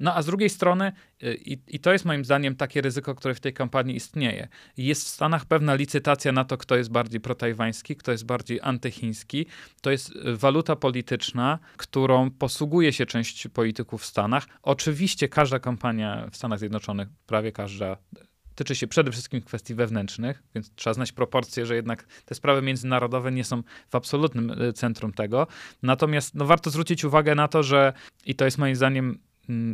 No 0.01 0.15
a 0.15 0.23
z 0.23 0.27
drugiej 0.27 0.51
strony, 0.51 0.93
e, 1.23 1.35
i, 1.35 1.59
i 1.69 1.81
to 1.81 1.93
jest 1.93 2.05
moim 2.05 2.25
zdaniem 2.25 2.57
takie 2.57 2.81
ryzyko, 2.81 3.15
które 3.15 3.35
w 3.35 3.41
tej 3.41 3.53
kampanii 3.53 3.97
istnieje. 3.97 4.49
Jest 4.77 5.05
w 5.05 5.09
Stanach 5.09 5.45
pewna 5.47 5.75
licytacja 5.75 6.33
na 6.33 6.45
to, 6.45 6.57
kto 6.57 6.77
jest 6.77 6.91
bardziej 6.91 7.21
protajwański, 7.21 7.97
kto 7.97 8.13
jest 8.13 8.27
bardziej 8.27 8.61
antychiński. 8.63 9.47
To 9.81 9.91
jest 9.91 10.13
e, 10.25 10.37
waluta 10.37 10.77
polityczna, 10.77 11.59
którą 11.77 12.31
posługuje 12.31 12.93
się 12.93 13.07
część 13.07 13.49
polityków 13.49 13.64
polityków 13.65 14.03
w 14.03 14.07
Stanach. 14.07 14.47
Oczywiście 14.63 15.29
każda 15.29 15.59
kampania 15.59 16.29
w 16.31 16.37
Stanach 16.37 16.59
Zjednoczonych, 16.59 17.09
prawie 17.27 17.53
każda, 17.53 17.97
tyczy 18.55 18.75
się 18.75 18.87
przede 18.87 19.13
wszystkim 19.13 19.43
kwestii 19.43 19.75
wewnętrznych, 19.75 20.43
więc 20.55 20.75
trzeba 20.75 20.95
znać 20.95 21.13
proporcje, 21.13 21.67
że 21.67 21.75
jednak 21.75 22.07
te 22.25 22.35
sprawy 22.35 22.63
międzynarodowe 22.63 23.33
nie 23.33 23.45
są 23.45 23.63
w 23.89 23.95
absolutnym 23.95 24.51
e, 24.51 24.73
centrum 24.73 25.13
tego. 25.13 25.47
Natomiast 25.83 26.35
no, 26.35 26.45
warto 26.45 26.71
zwrócić 26.71 27.05
uwagę 27.05 27.35
na 27.35 27.49
to, 27.49 27.63
że 27.63 27.93
i 28.27 28.35
to 28.35 28.45
jest 28.45 28.59
moim 28.59 28.77
zdaniem 28.77 29.19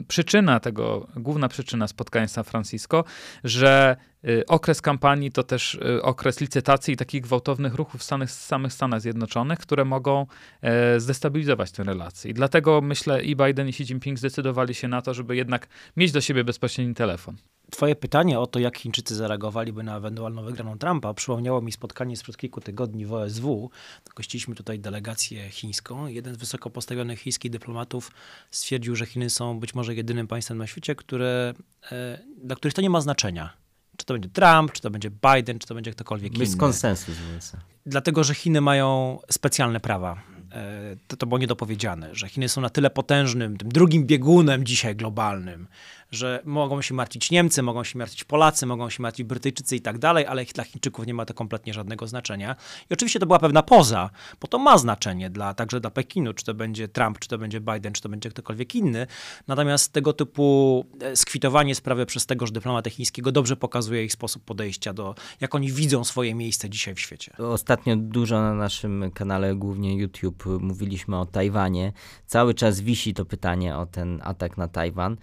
przyczyna 0.09 0.61
tego, 0.61 1.07
główna 1.17 1.49
przyczyna 1.49 1.89
spotkania 1.89 2.29
San 2.29 2.45
Francisco, 2.45 3.05
że 3.45 3.97
Y, 4.29 4.47
okres 4.47 4.83
kampanii 4.83 5.33
to 5.33 5.43
też 5.43 5.75
y, 5.75 6.03
okres 6.03 6.41
licytacji 6.41 6.95
i 6.95 6.97
takich 6.97 7.23
gwałtownych 7.23 7.75
ruchów 7.75 8.01
w 8.01 8.05
samych, 8.05 8.31
samych 8.31 8.73
Stanach 8.73 9.01
Zjednoczonych, 9.01 9.59
które 9.59 9.85
mogą 9.85 10.27
e, 10.63 11.01
zdestabilizować 11.01 11.73
tę 11.73 11.83
relację. 11.83 12.31
I 12.31 12.35
dlatego 12.35 12.81
myślę 12.81 13.23
i 13.23 13.37
Biden 13.37 13.67
i 13.67 13.71
Xi 13.71 13.83
Jinping 13.83 14.19
zdecydowali 14.19 14.75
się 14.75 14.89
na 14.89 15.03
to, 15.03 15.15
żeby 15.15 15.37
jednak 15.37 15.69
mieć 15.97 16.13
do 16.13 16.21
siebie 16.21 16.45
bezpośredni 16.45 16.95
telefon. 16.95 17.37
Twoje 17.71 17.97
pytanie 17.97 18.41
o 18.41 18.47
to, 18.47 18.59
jak 18.59 18.79
Chińczycy 18.79 19.15
zareagowaliby 19.15 19.83
na 19.83 19.97
ewentualną 19.97 20.43
wygraną 20.43 20.79
Trumpa, 20.79 21.15
przypomniało 21.15 21.61
mi 21.61 21.73
spotkanie 21.73 22.17
sprzed 22.17 22.37
kilku 22.37 22.61
tygodni 22.61 23.07
w 23.07 23.13
OSW. 23.13 23.71
Gościliśmy 24.17 24.55
tutaj 24.55 24.79
delegację 24.79 25.51
chińską. 25.51 26.07
Jeden 26.07 26.35
z 26.35 26.39
wysoko 26.39 26.71
postawionych 26.71 27.21
chińskich 27.21 27.51
dyplomatów 27.51 28.13
stwierdził, 28.51 28.97
że 28.97 29.07
Chiny 29.07 29.31
są 29.31 29.61
być 29.61 29.75
może 29.75 29.95
jedynym 29.95 30.27
państwem 30.29 30.59
na 30.59 30.67
świecie, 30.67 30.95
które, 30.95 31.55
e, 31.93 32.19
dla 32.45 32.57
których 32.57 32.75
to 32.75 32.83
nie 32.83 32.91
ma 32.91 33.01
znaczenia 33.01 33.61
czy 34.01 34.07
to 34.07 34.15
będzie 34.15 34.29
Trump, 34.29 34.73
czy 34.73 34.81
to 34.83 34.91
będzie 34.91 35.11
Biden, 35.11 35.59
czy 35.59 35.67
to 35.67 35.75
będzie 35.75 35.91
ktokolwiek 35.91 36.35
inny. 36.35 36.45
Jest 36.45 36.57
konsensus 36.57 37.15
w 37.17 37.37
USA. 37.37 37.59
Dlatego, 37.87 38.25
że 38.25 38.35
Chiny 38.35 38.61
mają 38.61 39.19
specjalne 39.31 39.81
prawa. 39.81 40.23
E, 40.53 40.97
to, 41.07 41.17
to 41.17 41.27
było 41.27 41.39
niedopowiedziane, 41.39 42.15
że 42.15 42.29
Chiny 42.29 42.49
są 42.49 42.61
na 42.61 42.71
tyle 42.71 42.91
potężnym, 42.91 43.57
tym 43.57 43.69
drugim 43.69 44.07
biegunem 44.07 44.65
dzisiaj 44.65 44.97
globalnym, 44.97 45.69
że 46.11 46.43
mogą 46.45 46.83
się 46.83 46.95
martwić 46.95 47.31
Niemcy, 47.31 47.63
mogą 47.63 47.85
się 47.85 47.99
martwić 47.99 48.25
Polacy, 48.25 48.67
mogą 48.67 48.91
się 48.91 49.03
martwić 49.03 49.27
Brytyjczycy 49.27 49.77
i 49.77 49.81
tak 49.81 49.99
dalej, 49.99 50.27
ale 50.27 50.45
dla 50.45 50.65
Chińczyków 50.65 51.07
nie 51.07 51.15
ma 51.15 51.25
to 51.27 51.35
kompletnie 51.35 51.75
żadnego 51.75 52.07
znaczenia. 52.07 52.57
I 52.91 52.93
oczywiście 52.93 53.19
to 53.19 53.27
była 53.27 53.39
pewna 53.39 53.63
poza, 53.63 54.11
bo 54.41 54.49
to 54.49 54.59
ma 54.59 54.79
znaczenie 54.79 55.31
dla, 55.31 55.55
także 55.55 55.81
dla 55.81 55.91
Pekinu, 55.91 56.35
czy 56.35 56.45
to 56.45 56.55
będzie 56.55 56.89
Trump, 56.89 57.19
czy 57.19 57.29
to 57.29 57.39
będzie 57.39 57.61
Biden, 57.61 57.93
czy 57.93 58.03
to 58.03 58.09
będzie 58.09 58.31
ktokolwiek 58.31 58.75
inny. 58.75 59.07
Natomiast 59.49 59.93
tego 59.93 60.13
typu 60.13 60.85
e, 61.01 61.17
skwitowanie 61.17 61.75
sprawy 61.75 62.07
przez 62.07 62.27
tegoż 62.27 62.51
dyplomata 62.51 62.91
chińskiego 62.91 63.33
dobrze 63.33 63.57
pokazuje 63.57 64.05
ich 64.05 64.13
sposób 64.13 64.45
podejścia 64.45 64.93
do, 64.93 65.15
jak 65.41 65.55
oni 65.55 65.73
widzą 65.73 66.05
swoje 66.05 66.35
miejsce 66.35 66.71
dzisiaj 66.71 66.95
w 66.95 67.01
świecie. 67.01 67.33
Ostatnio 67.39 67.97
dużo 67.97 68.41
na 68.41 68.55
naszym 68.55 69.11
kanale, 69.15 69.55
głównie 69.55 69.97
YouTube, 69.97 70.45
mówiliśmy 70.61 71.19
o 71.19 71.27
Tajwanie. 71.27 71.93
Cały 72.27 72.55
czas 72.55 72.81
wisi 72.81 73.15
to 73.15 73.25
pytanie 73.25 73.77
o 73.77 73.87
ten 73.87 74.21
atak 74.25 74.57
na 74.57 74.69
Tajwan 74.69 75.17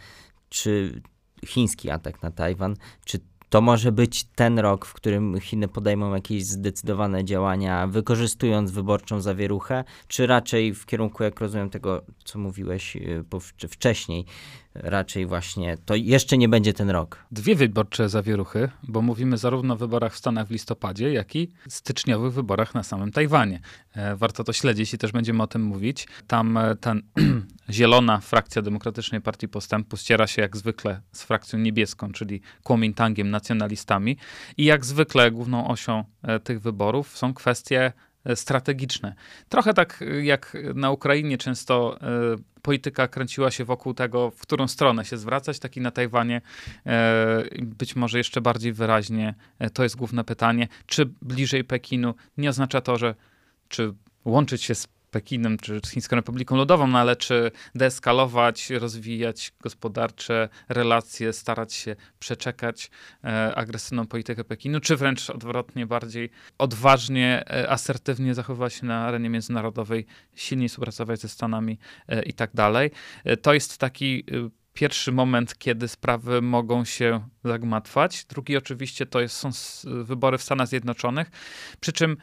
czy 0.50 1.02
chiński 1.46 1.90
atak 1.90 2.24
na 2.24 2.32
Tajwan, 2.32 2.76
czy 3.06 3.20
to 3.50 3.62
może 3.62 3.92
być 3.92 4.24
ten 4.24 4.60
rok, 4.60 4.86
w 4.86 4.94
którym 4.94 5.40
Chiny 5.40 5.68
podejmą 5.68 6.14
jakieś 6.14 6.46
zdecydowane 6.46 7.26
działania, 7.26 7.88
wykorzystując 7.88 8.72
wyborczą 8.72 9.22
zawieruchę, 9.22 9.84
czy 10.08 10.28
raczej 10.28 10.74
w 10.74 10.86
kierunku, 10.86 11.24
jak 11.24 11.40
rozumiem, 11.40 11.70
tego, 11.70 12.02
co 12.26 12.40
mówiłeś 12.40 12.96
y, 12.96 13.24
wcześniej, 13.70 14.26
raczej 14.84 15.26
właśnie 15.26 15.78
to 15.86 15.96
jeszcze 15.96 16.38
nie 16.38 16.50
będzie 16.50 16.74
ten 16.74 16.90
rok. 16.90 17.26
Dwie 17.32 17.56
wyborcze 17.56 18.10
zawieruchy, 18.10 18.70
bo 18.84 19.02
mówimy 19.02 19.38
zarówno 19.38 19.74
o 19.74 19.78
wyborach 19.78 20.14
w 20.14 20.18
Stanach 20.18 20.48
w 20.48 20.52
listopadzie, 20.52 21.14
jak 21.14 21.36
i 21.36 21.52
styczniowych 21.70 22.34
wyborach 22.34 22.76
na 22.76 22.84
samym 22.84 23.12
Tajwanie. 23.12 23.60
E, 23.94 24.16
warto 24.16 24.44
to 24.44 24.54
śledzić 24.54 24.94
i 24.94 24.98
też 24.98 25.12
będziemy 25.12 25.44
o 25.44 25.48
tym 25.48 25.62
mówić. 25.62 26.08
Tam 26.28 26.58
e, 26.58 26.76
ten 26.76 27.02
zielona 27.70 28.20
frakcja 28.20 28.62
Demokratycznej 28.62 29.22
Partii 29.22 29.48
Postępu 29.48 29.98
ściera 29.98 30.28
się 30.28 30.42
jak 30.42 30.58
zwykle 30.58 31.02
z 31.12 31.24
frakcją 31.24 31.60
niebieską, 31.60 32.12
czyli 32.12 32.42
Kuomintangiem, 32.64 33.30
nacjonalistami. 33.30 34.18
I 34.58 34.66
jak 34.66 34.86
zwykle 34.86 35.32
główną 35.32 35.68
osią 35.68 36.04
e, 36.24 36.40
tych 36.40 36.62
wyborów 36.62 37.18
są 37.18 37.34
kwestie 37.34 37.94
strategiczne. 38.36 39.14
Trochę 39.50 39.74
tak 39.74 40.04
jak 40.22 40.58
na 40.76 40.92
Ukrainie 40.92 41.38
często 41.38 42.00
polityka 42.68 43.08
kręciła 43.08 43.52
się 43.52 43.66
wokół 43.66 43.94
tego, 43.94 44.32
w 44.32 44.42
którą 44.42 44.68
stronę 44.68 45.06
się 45.06 45.18
zwracać, 45.18 45.60
tak 45.60 45.78
i 45.78 45.82
na 45.82 45.92
Tajwanie 45.92 46.42
e, 46.86 47.44
być 47.62 47.96
może 47.96 48.18
jeszcze 48.18 48.42
bardziej 48.42 48.74
wyraźnie 48.74 49.36
e, 49.60 49.70
to 49.70 49.84
jest 49.84 49.96
główne 49.96 50.24
pytanie, 50.24 50.68
czy 50.86 51.06
bliżej 51.22 51.64
Pekinu 51.64 52.14
nie 52.38 52.50
oznacza 52.50 52.82
to, 52.82 52.98
że 52.98 53.16
czy 53.68 53.94
łączyć 54.26 54.64
się 54.64 54.76
z 54.76 54.88
Pekinem 55.12 55.58
czy 55.58 55.82
Chińską 55.92 56.16
Republiką 56.16 56.56
Ludową, 56.56 56.88
no 56.88 57.00
ale 57.00 57.16
czy 57.16 57.52
deeskalować, 57.76 58.70
rozwijać 58.70 59.54
gospodarcze 59.62 60.50
relacje, 60.70 61.34
starać 61.34 61.74
się 61.74 61.96
przeczekać 62.20 62.92
e, 63.24 63.56
agresywną 63.56 64.08
politykę 64.08 64.44
Pekinu, 64.44 64.80
czy 64.80 64.96
wręcz 64.96 65.30
odwrotnie, 65.30 65.86
bardziej 65.86 66.30
odważnie, 66.58 67.44
e, 67.50 67.70
asertywnie 67.70 68.34
zachowywać 68.34 68.74
się 68.74 68.86
na 68.86 69.06
arenie 69.06 69.30
międzynarodowej, 69.30 70.06
silniej 70.36 70.70
współpracować 70.70 71.20
ze 71.20 71.30
Stanami 71.30 71.80
e, 72.08 72.24
i 72.24 72.34
tak 72.34 72.52
dalej. 72.54 72.92
E, 73.24 73.38
to 73.38 73.54
jest 73.54 73.78
taki 73.78 74.24
e, 74.32 74.50
pierwszy 74.74 75.12
moment, 75.12 75.58
kiedy 75.58 75.88
sprawy 75.88 76.42
mogą 76.42 76.86
się 76.86 77.28
zagmatwać. 77.44 78.26
Drugi 78.26 78.58
oczywiście 78.58 79.06
to 79.06 79.22
jest, 79.22 79.36
są 79.36 79.50
wybory 80.04 80.38
w 80.38 80.44
Stanach 80.44 80.68
Zjednoczonych, 80.68 81.32
przy 81.80 81.94
czym 81.94 82.18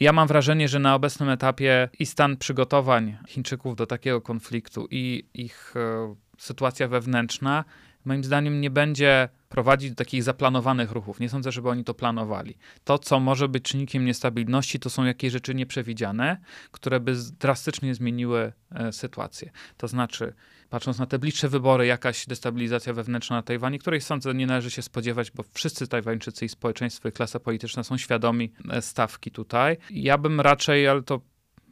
ja 0.00 0.12
mam 0.12 0.28
wrażenie, 0.28 0.68
że 0.68 0.78
na 0.78 0.94
obecnym 0.94 1.28
etapie 1.28 1.88
i 1.98 2.06
stan 2.06 2.36
przygotowań 2.36 3.16
Chińczyków 3.28 3.76
do 3.76 3.86
takiego 3.86 4.20
konfliktu 4.20 4.88
i 4.90 5.24
ich 5.34 5.74
e, 5.76 6.14
sytuacja 6.38 6.88
wewnętrzna, 6.88 7.64
moim 8.04 8.24
zdaniem, 8.24 8.60
nie 8.60 8.70
będzie 8.70 9.28
prowadzić 9.48 9.90
do 9.90 9.96
takich 9.96 10.22
zaplanowanych 10.22 10.92
ruchów. 10.92 11.20
Nie 11.20 11.28
sądzę, 11.28 11.52
żeby 11.52 11.68
oni 11.68 11.84
to 11.84 11.94
planowali. 11.94 12.58
To, 12.84 12.98
co 12.98 13.20
może 13.20 13.48
być 13.48 13.64
czynnikiem 13.64 14.04
niestabilności, 14.04 14.78
to 14.80 14.90
są 14.90 15.04
jakieś 15.04 15.32
rzeczy 15.32 15.54
nieprzewidziane, 15.54 16.36
które 16.70 17.00
by 17.00 17.14
drastycznie 17.40 17.94
zmieniły 17.94 18.52
e, 18.70 18.92
sytuację. 18.92 19.50
To 19.76 19.88
znaczy, 19.88 20.34
patrząc 20.70 20.98
na 20.98 21.06
te 21.06 21.18
bliższe 21.18 21.48
wybory, 21.48 21.86
jakaś 21.86 22.26
destabilizacja 22.26 22.92
wewnętrzna 22.92 23.36
na 23.36 23.42
Tajwanie, 23.42 23.78
której 23.78 24.00
sądzę 24.00 24.34
nie 24.34 24.46
należy 24.46 24.70
się 24.70 24.82
spodziewać, 24.82 25.30
bo 25.30 25.44
wszyscy 25.52 25.88
Tajwańczycy 25.88 26.44
i 26.44 26.48
społeczeństwo 26.48 27.08
i 27.08 27.12
klasa 27.12 27.40
polityczna 27.40 27.84
są 27.84 27.98
świadomi 27.98 28.52
e, 28.70 28.82
stawki 28.82 29.30
tutaj. 29.30 29.76
Ja 29.90 30.18
bym 30.18 30.40
raczej, 30.40 30.88
ale 30.88 31.02
to 31.02 31.20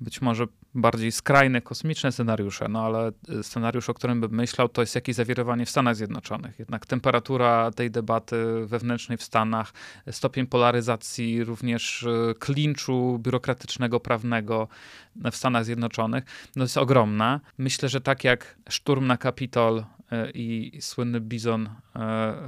być 0.01 0.21
może 0.21 0.47
bardziej 0.75 1.13
skrajne, 1.13 1.61
kosmiczne 1.61 2.13
scenariusze, 2.13 2.69
no 2.69 2.85
ale 2.85 3.13
y, 3.39 3.43
scenariusz, 3.43 3.91
o 3.91 3.95
którym 3.95 4.21
bym 4.21 4.35
myślał, 4.35 4.69
to 4.69 4.83
jest 4.83 4.95
jakieś 4.95 5.17
zawirowanie 5.17 5.67
w 5.67 5.71
Stanach 5.71 5.97
Zjednoczonych. 5.97 6.59
Jednak 6.59 6.87
temperatura 6.87 7.71
tej 7.71 7.91
debaty 7.91 8.37
wewnętrznej 8.67 9.19
w 9.19 9.23
Stanach, 9.23 9.73
stopień 10.11 10.47
polaryzacji, 10.47 11.45
również 11.45 12.03
y, 12.03 12.35
klinczu 12.39 13.19
biurokratycznego, 13.23 14.01
prawnego 14.01 14.69
w 15.17 15.37
Stanach 15.37 15.65
Zjednoczonych, 15.65 16.25
no 16.57 16.65
jest 16.65 16.79
ogromna. 16.79 17.41
Myślę, 17.59 17.89
że 17.89 18.01
tak 18.01 18.25
jak 18.25 18.57
szturm 18.69 19.07
na 19.07 19.17
Kapitol 19.17 19.85
i 20.35 20.79
słynny 20.81 21.21
bizon 21.21 21.69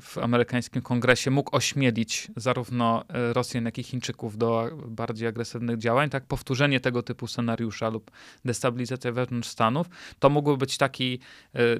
w 0.00 0.18
amerykańskim 0.18 0.82
kongresie 0.82 1.30
mógł 1.30 1.56
ośmielić 1.56 2.28
zarówno 2.36 3.04
Rosjan, 3.08 3.64
jak 3.64 3.78
i 3.78 3.82
Chińczyków 3.82 4.38
do 4.38 4.70
bardziej 4.86 5.28
agresywnych 5.28 5.78
działań, 5.78 6.10
tak 6.10 6.26
powtórzenie 6.26 6.80
tego 6.80 7.02
typu 7.02 7.26
scenariusza 7.26 7.88
lub 7.88 8.10
destabilizacja 8.44 9.12
wewnątrz 9.12 9.48
Stanów, 9.48 9.86
to 10.18 10.30
mógłby 10.30 10.56
być 10.56 10.76
taki 10.76 11.18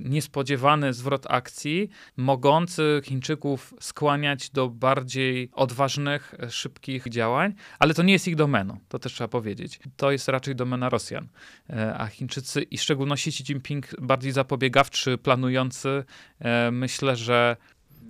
niespodziewany 0.04 0.92
zwrot 0.92 1.26
akcji, 1.28 1.90
mogący 2.16 3.00
Chińczyków 3.04 3.74
skłaniać 3.80 4.50
do 4.50 4.68
bardziej 4.68 5.50
odważnych, 5.52 6.34
szybkich 6.50 7.08
działań, 7.08 7.54
ale 7.78 7.94
to 7.94 8.02
nie 8.02 8.12
jest 8.12 8.28
ich 8.28 8.36
domeną, 8.36 8.78
to 8.88 8.98
też 8.98 9.12
trzeba 9.12 9.28
powiedzieć. 9.28 9.80
To 9.96 10.10
jest 10.10 10.28
raczej 10.28 10.56
domena 10.56 10.88
Rosjan, 10.88 11.28
a 11.98 12.06
Chińczycy 12.06 12.62
i 12.62 12.78
w 12.78 12.82
szczególności 12.82 13.30
Xi 13.30 13.42
Jinping 13.42 14.00
bardziej 14.00 14.32
zapobiegawczy, 14.32 15.18
planujący, 15.18 15.75
e, 15.84 16.70
myślę, 16.70 17.16
że 17.16 17.56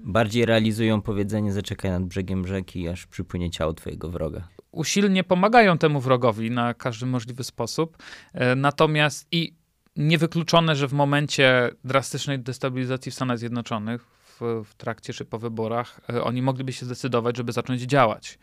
bardziej 0.07 0.47
realizują 0.47 1.03
powiedzenie 1.03 1.53
zaczekaj 1.53 1.91
nad 1.91 2.05
brzegiem 2.05 2.47
rzeki, 2.47 2.89
aż 2.89 3.07
przypłynie 3.07 3.51
ciało 3.51 3.73
twojego 3.73 4.11
wroga. 4.11 4.49
Usilnie 4.73 5.25
pomagają 5.25 5.79
temu 5.79 6.01
wrogowi 6.01 6.51
na 6.51 6.75
każdy 6.75 7.07
możliwy 7.07 7.45
sposób. 7.45 7.97
E, 8.35 8.55
natomiast 8.55 9.29
i 9.33 9.55
niewykluczone, 9.97 10.77
że 10.77 10.89
w 10.89 10.93
momencie 10.93 11.71
drastycznej 11.85 12.39
destabilizacji 12.39 13.13
w 13.13 13.15
Stanach 13.15 13.39
Zjednoczonych, 13.39 14.05
w, 14.05 14.65
w, 14.65 14.75
trakcie 14.75 15.13
czy 15.13 15.25
po 15.25 15.39
wyborach, 15.39 16.01
e, 16.11 16.23
oni 16.23 16.43
mogliby 16.43 16.73
się 16.73 16.87
zdecydować, 16.87 17.37
żeby 17.37 17.53
zacząć 17.53 17.83
działać. 17.83 18.39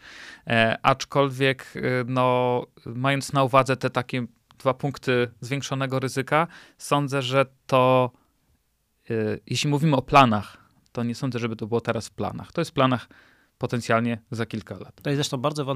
E, 0.48 0.78
aczkolwiek, 0.84 1.74
no, 2.08 2.66
mając 2.86 3.34
na 3.34 3.44
uwadze 3.44 3.78
te 3.78 3.90
takie 3.90 4.26
dwa 4.58 4.74
punkty 4.74 5.32
zwiększonego 5.42 6.00
ryzyka, 6.00 6.48
sądzę, 6.78 7.22
że 7.22 7.46
to, 7.68 8.12
jeśli 9.48 9.70
mówimy 9.70 9.96
o 9.96 10.02
planach, 10.02 10.58
to 10.92 11.04
nie 11.04 11.16
sądzę, 11.16 11.40
żeby 11.40 11.56
to 11.56 11.68
było 11.68 11.82
teraz 11.82 12.08
w 12.08 12.12
planach. 12.12 12.52
To 12.52 12.62
jest 12.62 12.72
w 12.72 12.74
planach 12.74 13.08
potencjalnie 13.58 14.22
za 14.32 14.46
kilka 14.46 14.76
lat. 14.78 15.02
To 15.02 15.10
jest 15.10 15.18
zresztą 15.18 15.38
bardzo, 15.38 15.76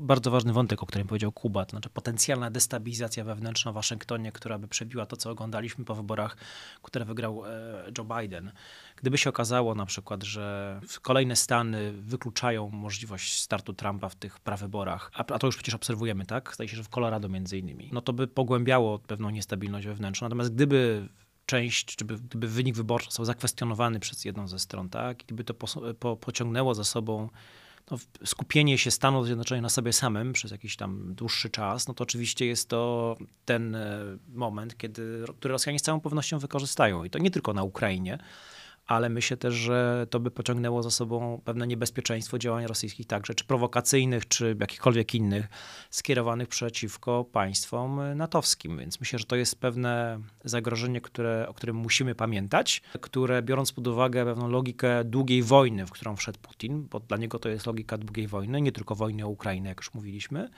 bardzo 0.00 0.30
ważny 0.30 0.52
wątek, 0.52 0.82
o 0.82 0.86
którym 0.86 1.06
powiedział 1.06 1.32
Kuba, 1.32 1.64
to 1.64 1.70
znaczy 1.70 1.90
potencjalna 1.90 2.50
destabilizacja 2.50 3.24
wewnętrzna 3.24 3.72
w 3.72 3.74
Waszyngtonie, 3.74 4.32
która 4.32 4.58
by 4.58 4.68
przebiła 4.68 5.06
to, 5.06 5.16
co 5.16 5.30
oglądaliśmy 5.30 5.84
po 5.84 5.94
wyborach, 5.94 6.36
które 6.82 7.04
wygrał 7.04 7.46
e, 7.46 7.50
Joe 7.98 8.04
Biden. 8.04 8.52
Gdyby 8.96 9.18
się 9.18 9.30
okazało 9.30 9.74
na 9.74 9.86
przykład, 9.86 10.22
że 10.22 10.80
kolejne 11.02 11.36
stany 11.36 11.92
wykluczają 11.92 12.70
możliwość 12.70 13.42
startu 13.42 13.72
Trumpa 13.72 14.08
w 14.08 14.14
tych 14.14 14.40
prawyborach, 14.40 15.10
a, 15.14 15.24
to 15.24 15.46
już 15.46 15.56
przecież 15.56 15.74
obserwujemy, 15.74 16.26
tak? 16.26 16.54
Zdaje 16.54 16.68
się, 16.68 16.76
że 16.76 16.84
w 16.84 16.88
Colorado 16.88 17.28
między 17.28 17.58
innymi, 17.58 17.90
no 17.92 18.00
to 18.00 18.12
by 18.12 18.26
pogłębiało 18.26 18.98
pewną 18.98 19.30
niestabilność 19.30 19.86
wewnętrzną. 19.86 20.28
Natomiast 20.28 20.54
gdyby 20.54 21.08
część, 21.46 21.96
czy 21.96 22.04
gdyby 22.04 22.48
wynik 22.48 22.76
wyborczy 22.76 23.06
został 23.06 23.24
zakwestionowany 23.24 24.00
przez 24.00 24.24
jedną 24.24 24.48
ze 24.48 24.58
stron, 24.58 24.88
tak, 24.88 25.22
i 25.22 25.24
gdyby 25.24 25.44
to 25.44 25.54
po, 25.54 25.66
po, 25.94 26.16
pociągnęło 26.16 26.74
za 26.74 26.84
sobą 26.84 27.28
no, 27.90 27.98
skupienie 28.24 28.78
się 28.78 28.90
Stanów 28.90 29.26
Zjednoczonych 29.26 29.62
na 29.62 29.68
sobie 29.68 29.92
samym 29.92 30.32
przez 30.32 30.50
jakiś 30.50 30.76
tam 30.76 31.14
dłuższy 31.14 31.50
czas, 31.50 31.88
no 31.88 31.94
to 31.94 32.04
oczywiście 32.04 32.46
jest 32.46 32.68
to 32.68 33.16
ten 33.44 33.74
e, 33.74 34.00
moment, 34.28 34.76
kiedy, 34.76 35.24
który 35.38 35.52
Rosjanie 35.52 35.78
z 35.78 35.82
całą 35.82 36.00
pewnością 36.00 36.38
wykorzystają. 36.38 37.04
I 37.04 37.10
to 37.10 37.18
nie 37.18 37.30
tylko 37.30 37.52
na 37.52 37.62
Ukrainie, 37.62 38.18
ale 38.90 39.08
myślę 39.08 39.36
też, 39.36 39.54
że 39.54 40.06
to 40.10 40.20
by 40.20 40.30
pociągnęło 40.30 40.82
za 40.82 40.90
sobą 40.90 41.40
pewne 41.44 41.66
niebezpieczeństwo 41.66 42.38
działań 42.38 42.66
rosyjskich 42.66 43.06
także, 43.06 43.34
czy 43.34 43.44
prowokacyjnych, 43.44 44.28
czy 44.28 44.56
jakichkolwiek 44.60 45.14
innych, 45.14 45.46
skierowanych 45.90 46.48
przeciwko 46.48 47.24
państwom 47.24 48.00
natowskim. 48.16 48.78
Więc 48.78 49.00
myślę, 49.00 49.18
że 49.18 49.24
to 49.24 49.36
jest 49.36 49.60
pewne 49.60 50.20
zagrożenie, 50.44 51.00
które, 51.00 51.46
o 51.48 51.54
którym 51.54 51.76
musimy 51.76 52.14
pamiętać, 52.14 52.82
które 53.00 53.42
biorąc 53.42 53.72
pod 53.72 53.86
uwagę 53.86 54.24
pewną 54.24 54.48
logikę 54.48 55.04
długiej 55.04 55.42
wojny, 55.42 55.86
w 55.86 55.90
którą 55.90 56.16
wszedł 56.16 56.38
Putin, 56.38 56.86
bo 56.90 57.00
dla 57.00 57.16
niego 57.16 57.38
to 57.38 57.48
jest 57.48 57.66
logika 57.66 57.98
długiej 57.98 58.26
wojny, 58.26 58.60
nie 58.60 58.72
tylko 58.72 58.94
wojny 58.94 59.24
o 59.24 59.28
Ukrainę, 59.28 59.68
jak 59.68 59.78
już 59.78 59.94
mówiliśmy, 59.94 60.50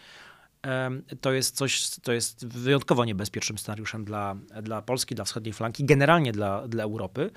to 1.21 1.33
jest 1.33 1.57
coś, 1.57 1.91
to 1.91 2.13
jest 2.13 2.47
wyjątkowo 2.47 3.05
niebezpiecznym 3.05 3.59
scenariuszem 3.59 4.05
dla, 4.05 4.37
dla 4.63 4.83
Polski, 4.83 5.15
dla 5.15 5.25
wschodniej 5.25 5.53
flanki, 5.53 5.85
generalnie 5.85 6.33
dla, 6.33 6.69
dla 6.69 6.85
Europy. 6.85 7.31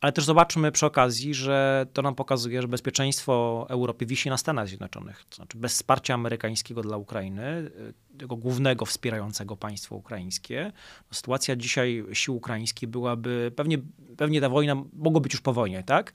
Ale 0.00 0.12
też 0.12 0.24
zobaczmy 0.24 0.72
przy 0.72 0.86
okazji, 0.86 1.34
że 1.34 1.86
to 1.92 2.02
nam 2.02 2.14
pokazuje, 2.14 2.62
że 2.62 2.68
bezpieczeństwo 2.68 3.66
Europy 3.68 4.06
wisi 4.06 4.28
na 4.30 4.36
Stanach 4.36 4.68
Zjednoczonych. 4.68 5.24
To 5.30 5.36
znaczy 5.36 5.58
bez 5.58 5.72
wsparcia 5.72 6.14
amerykańskiego 6.14 6.82
dla 6.82 6.96
Ukrainy, 6.96 7.70
tego 8.18 8.36
głównego 8.36 8.86
wspierającego 8.86 9.56
państwo 9.56 9.96
ukraińskie, 9.96 10.72
sytuacja 11.10 11.56
dzisiaj 11.56 12.04
sił 12.12 12.36
ukraińskich 12.36 12.88
byłaby, 12.88 13.52
pewnie, 13.56 13.78
pewnie 14.16 14.40
ta 14.40 14.48
wojna 14.48 14.74
mogła 14.92 15.20
być 15.20 15.32
już 15.32 15.40
po 15.40 15.52
wojnie, 15.52 15.82
tak? 15.82 16.12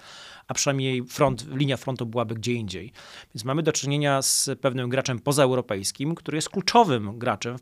A 0.47 0.53
przynajmniej 0.53 1.03
front, 1.03 1.45
linia 1.55 1.77
frontu 1.77 2.05
byłaby 2.05 2.35
gdzie 2.35 2.53
indziej. 2.53 2.91
Więc 3.35 3.45
mamy 3.45 3.63
do 3.63 3.71
czynienia 3.71 4.21
z 4.21 4.49
pewnym 4.61 4.89
graczem 4.89 5.19
pozaeuropejskim, 5.19 6.15
który 6.15 6.37
jest 6.37 6.49
kluczowym 6.49 7.19
graczem 7.19 7.57
w, 7.57 7.61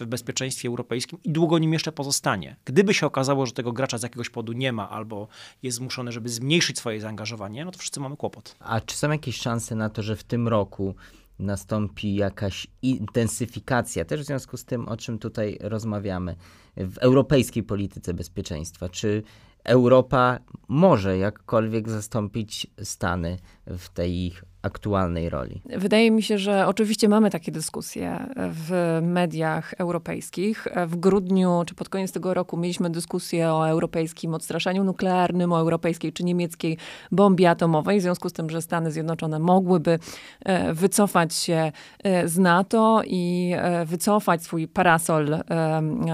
w 0.00 0.06
bezpieczeństwie 0.06 0.68
europejskim 0.68 1.18
i 1.24 1.30
długo 1.30 1.58
nim 1.58 1.72
jeszcze 1.72 1.92
pozostanie. 1.92 2.56
Gdyby 2.64 2.94
się 2.94 3.06
okazało, 3.06 3.46
że 3.46 3.52
tego 3.52 3.72
gracza 3.72 3.98
z 3.98 4.02
jakiegoś 4.02 4.30
powodu 4.30 4.52
nie 4.52 4.72
ma 4.72 4.90
albo 4.90 5.28
jest 5.62 5.76
zmuszony, 5.78 6.12
żeby 6.12 6.28
zmniejszyć 6.28 6.78
swoje 6.78 7.00
zaangażowanie, 7.00 7.64
no 7.64 7.70
to 7.70 7.78
wszyscy 7.78 8.00
mamy 8.00 8.16
kłopot. 8.16 8.56
A 8.58 8.80
czy 8.80 8.96
są 8.96 9.10
jakieś 9.10 9.36
szanse 9.36 9.74
na 9.74 9.90
to, 9.90 10.02
że 10.02 10.16
w 10.16 10.24
tym 10.24 10.48
roku 10.48 10.94
nastąpi 11.38 12.14
jakaś 12.14 12.66
intensyfikacja, 12.82 14.04
też 14.04 14.20
w 14.20 14.24
związku 14.24 14.56
z 14.56 14.64
tym, 14.64 14.88
o 14.88 14.96
czym 14.96 15.18
tutaj 15.18 15.58
rozmawiamy, 15.60 16.36
w 16.76 16.98
europejskiej 16.98 17.62
polityce 17.62 18.14
bezpieczeństwa? 18.14 18.88
Czy 18.88 19.22
Europa 19.64 20.38
może 20.68 21.18
jakkolwiek 21.18 21.88
zastąpić 21.88 22.66
Stany 22.82 23.38
w 23.66 23.88
tej 23.88 24.26
ich 24.26 24.44
aktualnej 24.64 25.30
roli? 25.30 25.62
Wydaje 25.76 26.10
mi 26.10 26.22
się, 26.22 26.38
że 26.38 26.66
oczywiście 26.66 27.08
mamy 27.08 27.30
takie 27.30 27.52
dyskusje 27.52 28.26
w 28.36 28.98
mediach 29.02 29.74
europejskich. 29.78 30.66
W 30.86 30.96
grudniu 30.96 31.62
czy 31.66 31.74
pod 31.74 31.88
koniec 31.88 32.12
tego 32.12 32.34
roku 32.34 32.56
mieliśmy 32.56 32.90
dyskusję 32.90 33.52
o 33.52 33.68
europejskim 33.68 34.34
odstraszaniu 34.34 34.84
nuklearnym, 34.84 35.52
o 35.52 35.60
europejskiej 35.60 36.12
czy 36.12 36.24
niemieckiej 36.24 36.78
bombie 37.12 37.46
atomowej, 37.46 37.98
w 37.98 38.02
związku 38.02 38.28
z 38.28 38.32
tym, 38.32 38.50
że 38.50 38.62
Stany 38.62 38.90
Zjednoczone 38.90 39.38
mogłyby 39.38 39.98
e, 40.44 40.74
wycofać 40.74 41.34
się 41.34 41.72
e, 42.04 42.28
z 42.28 42.38
NATO 42.38 43.02
i 43.06 43.52
e, 43.56 43.84
wycofać 43.84 44.42
swój 44.42 44.68
parasol 44.68 45.28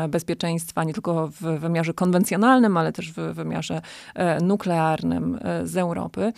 bezpieczeństwa 0.09 0.85
nie 0.85 0.93
tylko 0.93 1.29
w 1.29 1.41
wymiarze 1.41 1.95
konwencjonalnym, 1.95 2.77
ale 2.77 2.93
też 2.93 3.13
w 3.13 3.15
wymiarze 3.15 3.81
nuklearnym 4.43 5.39
z 5.65 5.77
Europy. 5.77 6.33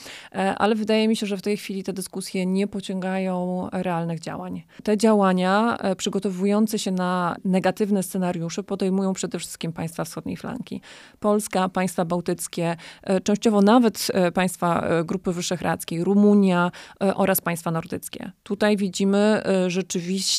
Ale 0.56 0.74
wydaje 0.74 1.01
mi 1.08 1.16
się, 1.16 1.26
że 1.26 1.36
w 1.36 1.42
tej 1.42 1.56
chwili 1.56 1.82
te 1.82 1.92
dyskusje 1.92 2.46
nie 2.46 2.66
pociągają 2.66 3.68
realnych 3.72 4.20
działań. 4.20 4.62
Te 4.82 4.96
działania 4.96 5.78
e, 5.78 5.96
przygotowujące 5.96 6.78
się 6.78 6.90
na 6.90 7.36
negatywne 7.44 8.02
scenariusze 8.02 8.62
podejmują 8.62 9.12
przede 9.12 9.38
wszystkim 9.38 9.72
państwa 9.72 10.04
wschodniej 10.04 10.36
flanki. 10.36 10.80
Polska, 11.20 11.68
państwa 11.68 12.04
bałtyckie, 12.04 12.76
e, 13.02 13.20
częściowo 13.20 13.62
nawet 13.62 14.06
e, 14.12 14.32
państwa 14.32 14.84
Grupy 15.04 15.32
Wyszehradzkiej, 15.32 16.04
Rumunia 16.04 16.70
oraz 17.00 17.40
państwa 17.40 17.70
nordyckie. 17.70 18.32
Tutaj 18.42 18.76
widzimy 18.76 19.42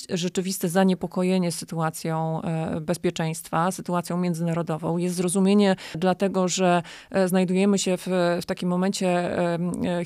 rzeczywiste 0.10 0.70
zaniepokojenie 0.70 1.52
sytuacją 1.52 2.42
bezpieczeństwa, 2.82 3.72
sytuacją 3.72 4.18
międzynarodową. 4.18 4.98
Jest 4.98 5.16
zrozumienie 5.16 5.76
dlatego, 5.96 6.48
że 6.48 6.82
znajdujemy 7.26 7.80
się 7.80 7.98
w, 7.98 8.08
w 8.42 8.46
takim 8.46 8.70
momencie 8.70 9.38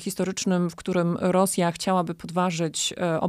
historycznym, 0.00 0.47
w 0.70 0.76
którym 0.76 1.16
Rosja 1.20 1.48
Rosja 1.48 1.72
chciałaby 1.72 2.14
podważyć 2.14 2.94
e, 2.96 3.20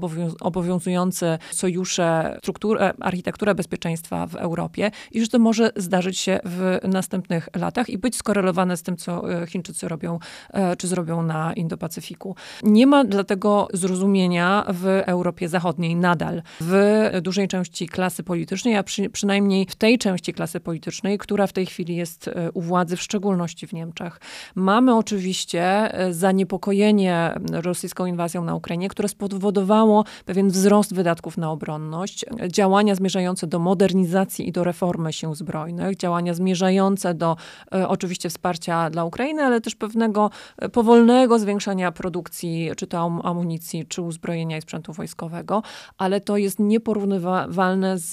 obowiązujące 0.41 1.39
sojusze, 1.51 2.37
strukturę, 2.39 2.93
architekturę 2.99 3.55
bezpieczeństwa 3.55 4.27
w 4.27 4.35
Europie 4.35 4.91
i 5.11 5.21
że 5.21 5.27
to 5.27 5.39
może 5.39 5.71
zdarzyć 5.75 6.19
się 6.19 6.39
w 6.45 6.79
następnych 6.83 7.49
latach 7.55 7.89
i 7.89 7.97
być 7.97 8.15
skorelowane 8.15 8.77
z 8.77 8.83
tym, 8.83 8.97
co 8.97 9.41
e, 9.41 9.47
Chińczycy 9.47 9.87
robią, 9.87 10.19
e, 10.53 10.75
czy 10.75 10.87
zrobią 10.87 11.23
na 11.23 11.53
Indo-Pacyfiku. 11.53 12.35
Nie 12.63 12.87
ma 12.87 13.03
dlatego 13.03 13.67
zrozumienia 13.73 14.65
w 14.69 14.85
Europie 15.05 15.49
Zachodniej 15.49 15.95
nadal, 15.95 16.41
w 16.61 17.09
dużej 17.21 17.47
części 17.47 17.87
klasy 17.87 18.23
politycznej, 18.23 18.75
a 18.75 18.83
przy, 18.83 19.09
przynajmniej 19.09 19.67
w 19.69 19.75
tej 19.75 19.97
części 19.97 20.33
klasy 20.33 20.59
politycznej, 20.59 21.17
która 21.17 21.47
w 21.47 21.53
tej 21.53 21.65
chwili 21.65 21.95
jest 21.95 22.29
u 22.53 22.61
władzy, 22.61 22.95
w 22.95 23.01
szczególności 23.01 23.67
w 23.67 23.73
Niemczech. 23.73 24.19
Mamy 24.55 24.95
oczywiście 24.95 25.91
zaniepokojenie 26.11 27.08
zagrożenie 27.09 27.61
rosyjską 27.61 28.05
inwazją 28.05 28.43
na 28.43 28.55
Ukrainie, 28.55 28.89
które 28.89 29.09
spowodowało 29.09 30.05
pewien 30.25 30.49
wzrost 30.49 30.93
wydatków 30.93 31.37
na 31.37 31.51
obronność, 31.51 32.25
działania 32.47 32.95
zmierzające 32.95 33.47
do 33.47 33.59
modernizacji 33.59 34.47
i 34.47 34.51
do 34.51 34.63
reformy 34.63 35.13
sił 35.13 35.35
zbrojnych, 35.35 35.97
działania 35.97 36.33
zmierzające 36.33 37.13
do 37.13 37.37
e, 37.73 37.87
oczywiście 37.87 38.29
wsparcia 38.29 38.89
dla 38.89 39.05
Ukrainy, 39.05 39.43
ale 39.43 39.61
też 39.61 39.75
pewnego 39.75 40.29
e, 40.57 40.69
powolnego 40.69 41.39
zwiększania 41.39 41.91
produkcji, 41.91 42.71
czy 42.77 42.87
to 42.87 43.21
amunicji, 43.23 43.85
czy 43.85 44.01
uzbrojenia 44.01 44.57
i 44.57 44.61
sprzętu 44.61 44.93
wojskowego, 44.93 45.63
ale 45.97 46.21
to 46.21 46.37
jest 46.37 46.59
nieporównywalne 46.59 47.97
z, 47.97 48.09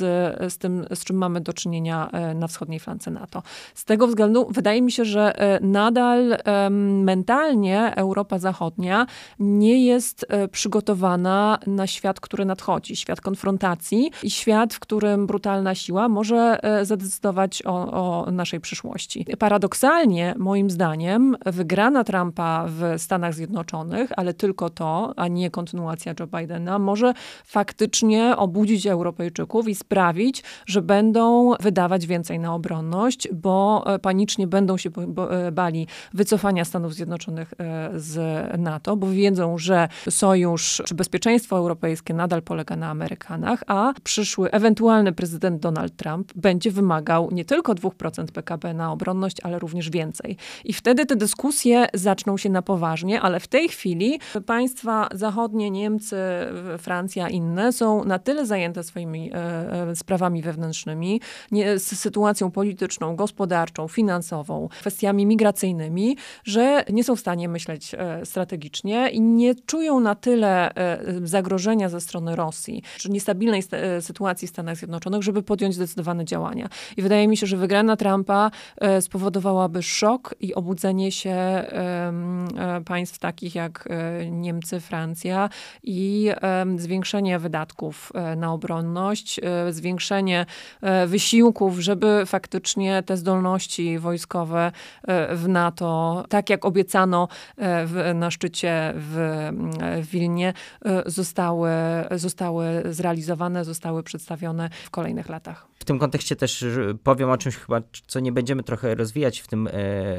z 0.52 0.58
tym, 0.58 0.86
z 0.94 1.04
czym 1.04 1.16
mamy 1.16 1.40
do 1.40 1.52
czynienia 1.52 2.10
e, 2.12 2.34
na 2.34 2.46
wschodniej 2.46 2.80
flance 2.80 3.10
NATO. 3.10 3.42
Z 3.74 3.84
tego 3.84 4.06
względu 4.06 4.46
wydaje 4.50 4.82
mi 4.82 4.92
się, 4.92 5.04
że 5.04 5.34
nadal 5.60 6.36
mentalnie 7.04 7.92
Europa 7.96 8.38
Zachodnia 8.38 8.85
nie 9.38 9.86
jest 9.86 10.26
przygotowana 10.52 11.58
na 11.66 11.86
świat, 11.86 12.20
który 12.20 12.44
nadchodzi, 12.44 12.96
świat 12.96 13.20
konfrontacji 13.20 14.10
i 14.22 14.30
świat, 14.30 14.74
w 14.74 14.80
którym 14.80 15.26
brutalna 15.26 15.74
siła 15.74 16.08
może 16.08 16.58
zadecydować 16.82 17.62
o, 17.66 18.24
o 18.26 18.30
naszej 18.30 18.60
przyszłości. 18.60 19.26
Paradoksalnie, 19.38 20.34
moim 20.38 20.70
zdaniem, 20.70 21.36
wygrana 21.46 22.04
Trumpa 22.04 22.66
w 22.68 22.94
Stanach 23.02 23.34
Zjednoczonych, 23.34 24.10
ale 24.16 24.34
tylko 24.34 24.70
to, 24.70 25.12
a 25.16 25.28
nie 25.28 25.50
kontynuacja 25.50 26.14
Joe 26.20 26.26
Bidena, 26.26 26.78
może 26.78 27.12
faktycznie 27.44 28.36
obudzić 28.36 28.86
Europejczyków 28.86 29.68
i 29.68 29.74
sprawić, 29.74 30.42
że 30.66 30.82
będą 30.82 31.52
wydawać 31.60 32.06
więcej 32.06 32.38
na 32.38 32.54
obronność, 32.54 33.28
bo 33.32 33.84
e, 33.86 33.98
panicznie 33.98 34.46
będą 34.46 34.76
się 34.76 34.90
e, 35.30 35.52
bali 35.52 35.86
wycofania 36.14 36.64
Stanów 36.64 36.94
Zjednoczonych 36.94 37.54
e, 37.58 37.90
z 37.94 38.18
NATO, 38.58 38.75
bo 38.96 39.10
wiedzą, 39.10 39.58
że 39.58 39.88
sojusz 40.10 40.82
czy 40.84 40.94
bezpieczeństwo 40.94 41.56
europejskie 41.56 42.14
nadal 42.14 42.42
polega 42.42 42.76
na 42.76 42.90
Amerykanach, 42.90 43.62
a 43.66 43.92
przyszły 44.04 44.50
ewentualny 44.50 45.12
prezydent 45.12 45.60
Donald 45.60 45.96
Trump 45.96 46.32
będzie 46.34 46.70
wymagał 46.70 47.28
nie 47.32 47.44
tylko 47.44 47.74
2% 47.74 48.26
PKB 48.32 48.74
na 48.74 48.92
obronność, 48.92 49.36
ale 49.42 49.58
również 49.58 49.90
więcej. 49.90 50.36
I 50.64 50.72
wtedy 50.72 51.06
te 51.06 51.16
dyskusje 51.16 51.86
zaczną 51.94 52.36
się 52.36 52.50
na 52.50 52.62
poważnie, 52.62 53.20
ale 53.20 53.40
w 53.40 53.48
tej 53.48 53.68
chwili 53.68 54.20
państwa 54.46 55.08
zachodnie, 55.14 55.70
Niemcy, 55.70 56.16
Francja, 56.78 57.28
inne 57.28 57.72
są 57.72 58.04
na 58.04 58.18
tyle 58.18 58.46
zajęte 58.46 58.82
swoimi 58.82 59.30
e, 59.34 59.88
e, 59.90 59.96
sprawami 59.96 60.42
wewnętrznymi, 60.42 61.20
nie, 61.50 61.78
z 61.78 61.98
sytuacją 61.98 62.50
polityczną, 62.50 63.16
gospodarczą, 63.16 63.88
finansową, 63.88 64.68
kwestiami 64.80 65.26
migracyjnymi, 65.26 66.16
że 66.44 66.84
nie 66.92 67.04
są 67.04 67.16
w 67.16 67.20
stanie 67.20 67.48
myśleć 67.48 67.94
e, 67.94 68.26
strategicznie 68.26 68.65
i 69.12 69.20
nie 69.20 69.54
czują 69.54 70.00
na 70.00 70.14
tyle 70.14 70.70
zagrożenia 71.24 71.88
ze 71.88 72.00
strony 72.00 72.36
Rosji, 72.36 72.82
czy 72.98 73.10
niestabilnej 73.10 73.62
sytuacji 74.00 74.48
w 74.48 74.50
Stanach 74.50 74.76
Zjednoczonych, 74.76 75.22
żeby 75.22 75.42
podjąć 75.42 75.74
zdecydowane 75.74 76.24
działania. 76.24 76.68
I 76.96 77.02
wydaje 77.02 77.28
mi 77.28 77.36
się, 77.36 77.46
że 77.46 77.56
wygrana 77.56 77.96
Trumpa 77.96 78.50
spowodowałaby 79.00 79.82
szok 79.82 80.34
i 80.40 80.54
obudzenie 80.54 81.12
się 81.12 81.64
państw 82.84 83.18
takich 83.18 83.54
jak 83.54 83.88
Niemcy, 84.30 84.80
Francja 84.80 85.48
i 85.82 86.30
zwiększenie 86.76 87.38
wydatków 87.38 88.12
e, 88.14 88.36
na 88.36 88.52
obronność, 88.52 89.40
e, 89.42 89.72
zwiększenie 89.72 90.46
e, 90.80 91.06
wysiłków, 91.06 91.78
żeby 91.78 92.22
faktycznie 92.26 93.02
te 93.02 93.16
zdolności 93.16 93.98
wojskowe 93.98 94.72
w 95.30 95.48
NATO, 95.48 96.24
tak 96.28 96.50
jak 96.50 96.64
obiecano 96.64 97.28
na 98.14 98.30
szczycie 98.30 98.55
w, 98.64 99.50
w 100.02 100.10
Wilnie, 100.10 100.52
zostały, 101.06 101.70
zostały 102.10 102.82
zrealizowane, 102.90 103.64
zostały 103.64 104.02
przedstawione 104.02 104.70
w 104.84 104.90
kolejnych 104.90 105.28
latach. 105.28 105.66
W 105.78 105.84
tym 105.84 105.98
kontekście 105.98 106.36
też 106.36 106.64
powiem 107.02 107.30
o 107.30 107.38
czymś 107.38 107.56
chyba, 107.56 107.80
co 108.06 108.20
nie 108.20 108.32
będziemy 108.32 108.62
trochę 108.62 108.94
rozwijać 108.94 109.40
w 109.40 109.46
tym 109.46 109.68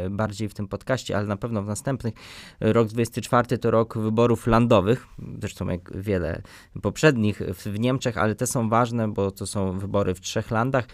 bardziej 0.09 0.49
w 0.49 0.53
tym 0.53 0.67
podcaście, 0.67 1.17
ale 1.17 1.27
na 1.27 1.37
pewno 1.37 1.63
w 1.63 1.67
następnych. 1.67 2.13
Rok 2.59 2.87
24 2.87 3.57
to 3.57 3.71
rok 3.71 3.97
wyborów 3.97 4.47
landowych, 4.47 5.07
zresztą 5.39 5.67
jak 5.67 5.97
wiele 5.97 6.41
poprzednich 6.81 7.41
w 7.41 7.79
Niemczech, 7.79 8.17
ale 8.17 8.35
te 8.35 8.47
są 8.47 8.69
ważne, 8.69 9.07
bo 9.07 9.31
to 9.31 9.47
są 9.47 9.79
wybory 9.79 10.13
w 10.13 10.21
trzech 10.21 10.51
landach. 10.51 10.85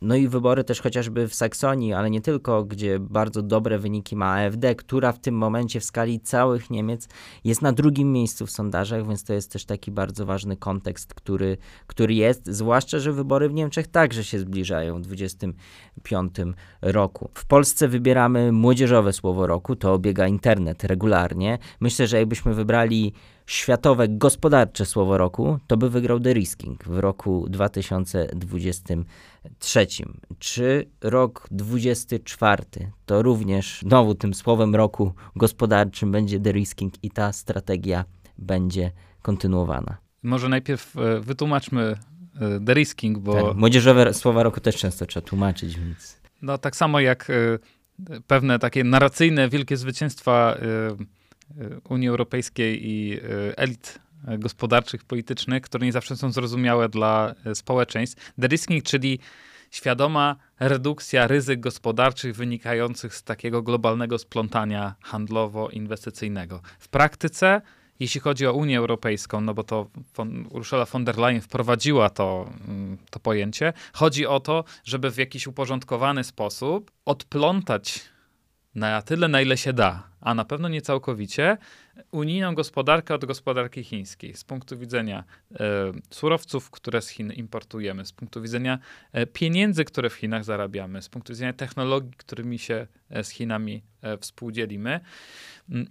No 0.00 0.14
i 0.14 0.28
wybory 0.28 0.64
też 0.64 0.80
chociażby 0.80 1.28
w 1.28 1.34
Saksonii, 1.34 1.92
ale 1.92 2.10
nie 2.10 2.20
tylko, 2.20 2.64
gdzie 2.64 2.98
bardzo 2.98 3.42
dobre 3.42 3.78
wyniki 3.78 4.16
ma 4.16 4.46
AfD, 4.46 4.74
która 4.74 5.12
w 5.12 5.18
tym 5.18 5.34
momencie 5.34 5.80
w 5.80 5.84
skali 5.84 6.20
całych 6.20 6.65
Niemiec 6.70 7.08
jest 7.44 7.62
na 7.62 7.72
drugim 7.72 8.12
miejscu 8.12 8.46
w 8.46 8.50
sondażach, 8.50 9.06
więc 9.06 9.24
to 9.24 9.32
jest 9.32 9.52
też 9.52 9.64
taki 9.64 9.90
bardzo 9.90 10.26
ważny 10.26 10.56
kontekst, 10.56 11.14
który, 11.14 11.56
który 11.86 12.14
jest, 12.14 12.46
zwłaszcza, 12.46 12.98
że 12.98 13.12
wybory 13.12 13.48
w 13.48 13.54
Niemczech 13.54 13.86
także 13.86 14.24
się 14.24 14.38
zbliżają 14.38 14.98
w 14.98 15.00
25 15.00 16.34
roku. 16.82 17.30
W 17.34 17.46
Polsce 17.46 17.88
wybieramy 17.88 18.52
młodzieżowe 18.52 19.12
słowo 19.12 19.46
roku, 19.46 19.76
to 19.76 19.92
obiega 19.92 20.28
internet 20.28 20.84
regularnie. 20.84 21.58
Myślę, 21.80 22.06
że 22.06 22.18
jakbyśmy 22.18 22.54
wybrali 22.54 23.12
światowe 23.46 24.08
gospodarcze 24.08 24.86
słowo 24.86 25.18
roku, 25.18 25.58
to 25.66 25.76
by 25.76 25.90
wygrał 25.90 26.20
The 26.20 26.32
Risking 26.32 26.84
w 26.84 26.98
roku 26.98 27.46
2023. 29.50 30.36
Czy 30.38 30.90
rok 31.00 31.48
24 31.50 32.64
to 33.06 33.22
również 33.22 33.80
znowu 33.82 34.14
tym 34.14 34.34
słowem 34.34 34.74
roku 34.74 35.12
gospodarczym 35.36 36.12
będzie 36.12 36.40
The 36.40 36.52
Risking 36.52 36.94
i 37.02 37.10
ta 37.10 37.32
strategia 37.32 38.04
będzie 38.38 38.90
kontynuowana? 39.22 39.96
Może 40.22 40.48
najpierw 40.48 40.96
e, 40.96 41.20
wytłumaczmy 41.20 41.96
e, 42.40 42.60
The 42.66 42.74
Risking, 42.74 43.18
bo... 43.18 43.42
Tak, 43.48 43.56
młodzieżowe 43.56 44.14
słowa 44.14 44.42
roku 44.42 44.60
też 44.60 44.76
często 44.76 45.06
trzeba 45.06 45.26
tłumaczyć, 45.26 45.78
więc... 45.78 46.20
No 46.42 46.58
tak 46.58 46.76
samo 46.76 47.00
jak 47.00 47.30
e, 47.30 47.34
pewne 48.26 48.58
takie 48.58 48.84
narracyjne 48.84 49.48
wielkie 49.48 49.76
zwycięstwa 49.76 50.56
Y, 51.60 51.80
Unii 51.88 52.08
Europejskiej 52.08 52.88
i 52.88 53.20
elit 53.56 53.98
gospodarczych, 54.38 55.04
politycznych, 55.04 55.62
które 55.62 55.86
nie 55.86 55.92
zawsze 55.92 56.16
są 56.16 56.32
zrozumiałe 56.32 56.88
dla 56.88 57.34
y, 57.46 57.54
społeczeństw. 57.54 58.32
De-risking, 58.38 58.84
czyli 58.84 59.18
świadoma 59.70 60.36
redukcja 60.60 61.26
ryzyk 61.26 61.60
gospodarczych 61.60 62.36
wynikających 62.36 63.14
z 63.14 63.22
takiego 63.22 63.62
globalnego 63.62 64.18
splątania 64.18 64.94
handlowo-inwestycyjnego. 65.02 66.60
W 66.78 66.88
praktyce, 66.88 67.62
jeśli 68.00 68.20
chodzi 68.20 68.46
o 68.46 68.52
Unię 68.52 68.78
Europejską, 68.78 69.40
no 69.40 69.54
bo 69.54 69.64
to 69.64 69.86
von, 70.14 70.46
Ursula 70.50 70.84
von 70.84 71.04
der 71.04 71.18
Leyen 71.18 71.40
wprowadziła 71.40 72.10
to, 72.10 72.50
mm, 72.68 72.98
to 73.10 73.20
pojęcie, 73.20 73.72
chodzi 73.92 74.26
o 74.26 74.40
to, 74.40 74.64
żeby 74.84 75.10
w 75.10 75.16
jakiś 75.16 75.46
uporządkowany 75.46 76.24
sposób 76.24 76.90
odplątać 77.04 78.15
na 78.76 79.02
tyle, 79.02 79.28
na 79.28 79.40
ile 79.40 79.56
się 79.56 79.72
da, 79.72 80.08
a 80.20 80.34
na 80.34 80.44
pewno 80.44 80.68
nie 80.68 80.82
całkowicie, 80.82 81.58
unijną 82.10 82.54
gospodarkę 82.54 83.14
od 83.14 83.24
gospodarki 83.24 83.84
chińskiej. 83.84 84.34
Z 84.34 84.44
punktu 84.44 84.78
widzenia 84.78 85.24
e, 85.60 85.92
surowców, 86.10 86.70
które 86.70 87.02
z 87.02 87.08
Chin 87.08 87.32
importujemy, 87.32 88.06
z 88.06 88.12
punktu 88.12 88.42
widzenia 88.42 88.78
e, 89.12 89.26
pieniędzy, 89.26 89.84
które 89.84 90.10
w 90.10 90.14
Chinach 90.14 90.44
zarabiamy, 90.44 91.02
z 91.02 91.08
punktu 91.08 91.32
widzenia 91.32 91.52
technologii, 91.52 92.12
którymi 92.16 92.58
się 92.58 92.86
e, 93.10 93.24
z 93.24 93.30
Chinami 93.30 93.82
e, 94.02 94.18
współdzielimy. 94.18 95.00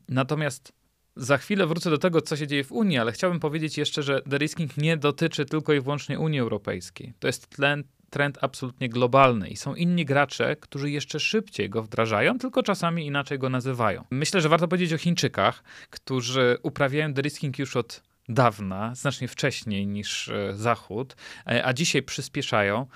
Natomiast 0.10 0.74
za 1.16 1.38
chwilę 1.38 1.68
wrócę 1.68 1.90
do 1.90 1.98
tego, 1.98 2.22
co 2.22 2.36
się 2.36 2.48
dzieje 2.48 2.64
w 2.64 2.72
Unii, 2.72 2.98
ale 2.98 3.12
chciałbym 3.12 3.40
powiedzieć 3.40 3.78
jeszcze, 3.78 4.04
że 4.04 4.22
de-risking 4.26 4.78
nie 4.78 4.98
dotyczy 4.98 5.46
tylko 5.46 5.74
i 5.74 5.82
wyłącznie 5.82 6.20
Unii 6.20 6.40
Europejskiej. 6.40 7.14
To 7.20 7.28
jest 7.28 7.48
tlen, 7.48 7.84
trend 8.16 8.38
absolutnie 8.42 8.90
globalny 8.90 9.50
i 9.50 9.56
są 9.56 9.76
inni 9.76 10.06
gracze, 10.06 10.56
którzy 10.56 10.92
jeszcze 10.92 11.20
szybciej 11.20 11.70
go 11.70 11.84
wdrażają, 11.84 12.38
tylko 12.38 12.64
czasami 12.64 13.06
inaczej 13.06 13.40
go 13.40 13.50
nazywają. 13.50 14.04
Myślę, 14.12 14.42
że 14.42 14.50
warto 14.50 14.68
powiedzieć 14.68 14.94
o 14.94 14.98
Chińczykach, 14.98 15.64
którzy 15.90 16.58
uprawiają 16.64 17.14
de-risking 17.14 17.60
już 17.60 17.76
od 17.76 18.04
dawna, 18.30 18.96
znacznie 18.96 19.28
wcześniej 19.28 19.88
niż 19.88 20.30
e, 20.30 20.54
Zachód, 20.54 21.16
e, 21.48 21.66
a 21.66 21.74
dzisiaj 21.74 22.04
przyspieszają. 22.04 22.88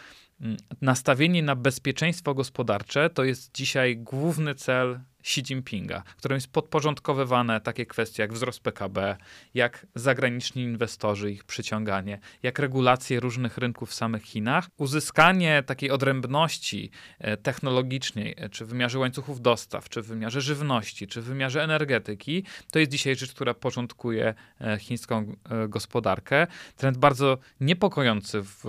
Mm, 0.41 0.57
nastawienie 0.81 1.43
na 1.43 1.55
bezpieczeństwo 1.55 2.33
gospodarcze 2.33 3.09
to 3.09 3.23
jest 3.23 3.55
dzisiaj 3.55 3.97
główny 3.97 4.55
cel 4.55 4.99
Xi 5.21 5.41
Jinpinga, 5.41 6.03
którym 6.17 6.35
jest 6.35 6.51
podporządkowywane 6.51 7.61
takie 7.61 7.85
kwestie 7.85 8.23
jak 8.23 8.33
wzrost 8.33 8.59
PKB, 8.59 9.17
jak 9.53 9.85
zagraniczni 9.95 10.63
inwestorzy, 10.63 11.31
ich 11.31 11.43
przyciąganie, 11.43 12.19
jak 12.43 12.59
regulacje 12.59 13.19
różnych 13.19 13.57
rynków 13.57 13.89
w 13.89 13.93
samych 13.93 14.23
Chinach. 14.23 14.67
Uzyskanie 14.77 15.63
takiej 15.65 15.91
odrębności 15.91 16.91
e, 17.19 17.37
technologicznej, 17.37 18.35
e, 18.37 18.49
czy 18.49 18.65
w 18.65 18.67
wymiarze 18.67 18.99
łańcuchów 18.99 19.41
dostaw, 19.41 19.89
czy 19.89 20.01
w 20.01 20.07
wymiarze 20.07 20.41
żywności, 20.41 21.07
czy 21.07 21.21
w 21.21 21.25
wymiarze 21.25 21.63
energetyki, 21.63 22.43
to 22.71 22.79
jest 22.79 22.91
dzisiaj 22.91 23.15
rzecz, 23.15 23.33
która 23.33 23.53
porządkuje 23.53 24.33
e, 24.61 24.79
chińską 24.79 25.35
gospodarkę. 25.69 26.47
Trend 26.75 26.97
bardzo 26.97 27.37
niepokojący 27.59 28.41
w, 28.41 28.63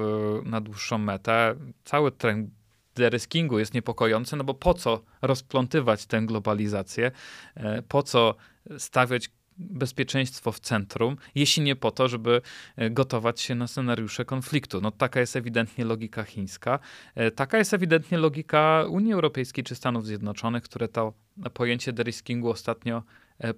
na 0.44 0.60
dłuższą 0.60 0.98
metę. 0.98 1.54
Cały 1.84 2.12
trend 2.12 2.59
de-riskingu 3.00 3.58
jest 3.58 3.74
niepokojący, 3.74 4.36
no 4.36 4.44
bo 4.44 4.54
po 4.54 4.74
co 4.74 5.02
rozplątywać 5.22 6.06
tę 6.06 6.22
globalizację, 6.22 7.10
e, 7.54 7.82
po 7.82 8.02
co 8.02 8.34
stawiać 8.78 9.30
bezpieczeństwo 9.60 10.52
w 10.52 10.60
centrum, 10.60 11.16
jeśli 11.34 11.62
nie 11.62 11.76
po 11.76 11.90
to, 11.90 12.08
żeby 12.08 12.42
e, 12.76 12.90
gotować 12.90 13.40
się 13.40 13.54
na 13.54 13.66
scenariusze 13.66 14.24
konfliktu. 14.24 14.80
No 14.80 14.90
taka 14.90 15.20
jest 15.20 15.36
ewidentnie 15.36 15.84
logika 15.84 16.24
chińska. 16.24 16.78
E, 17.14 17.30
taka 17.30 17.58
jest 17.58 17.74
ewidentnie 17.74 18.18
logika 18.18 18.84
Unii 18.88 19.12
Europejskiej 19.12 19.64
czy 19.64 19.74
Stanów 19.74 20.06
Zjednoczonych, 20.06 20.62
które 20.62 20.88
to 20.88 21.12
pojęcie 21.54 21.92
deriskingu 21.92 22.50
ostatnio 22.50 23.02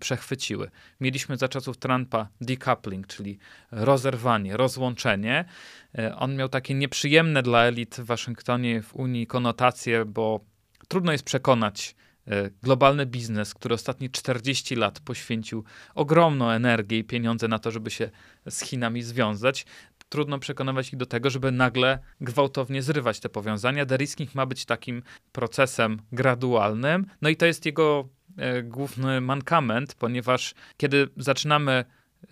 przechwyciły. 0.01 0.71
Mieliśmy 1.01 1.37
za 1.37 1.49
czasów 1.49 1.79
Trumpa 1.79 2.29
decoupling, 2.41 3.07
czyli 3.07 3.39
rozerwanie, 3.71 4.57
rozłączenie. 4.57 5.45
On 6.17 6.37
miał 6.37 6.49
takie 6.49 6.75
nieprzyjemne 6.75 7.43
dla 7.43 7.65
elit 7.65 7.97
w 7.97 8.05
Waszyngtonie, 8.05 8.83
w 8.83 8.95
Unii 8.95 9.27
konotacje, 9.27 10.05
bo 10.05 10.41
trudno 10.89 11.13
jest 11.13 11.25
przekonać 11.25 11.95
E, 12.29 12.51
globalny 12.63 13.07
biznes, 13.07 13.55
który 13.55 13.75
ostatnie 13.75 14.11
40 14.11 14.77
lat 14.77 15.01
poświęcił 15.01 15.65
ogromną 15.95 16.51
energię 16.51 16.99
i 16.99 17.05
pieniądze 17.05 17.49
na 17.49 17.59
to, 17.59 17.71
żeby 17.71 17.91
się 17.91 18.11
z 18.49 18.61
Chinami 18.61 19.03
związać, 19.03 19.67
trudno 20.09 20.39
przekonywać 20.39 20.89
ich 20.89 20.97
do 20.97 21.07
tego, 21.07 21.31
żeby 21.31 21.53
nagle 21.53 21.99
gwałtownie 22.21 22.83
zrywać 22.83 23.21
te 23.21 23.29
powiązania. 23.29 23.85
Derisking 23.85 24.35
ma 24.35 24.47
być 24.47 24.65
takim 24.65 25.03
procesem 25.33 26.03
gradualnym, 26.13 27.07
no 27.23 27.29
i 27.29 27.37
to 27.37 27.47
jest 27.47 27.67
jego 27.67 28.01
e, 28.01 28.22
główny 28.63 29.21
mankament, 29.21 29.95
ponieważ 29.95 30.55
kiedy 30.77 31.09
zaczynamy 31.17 31.85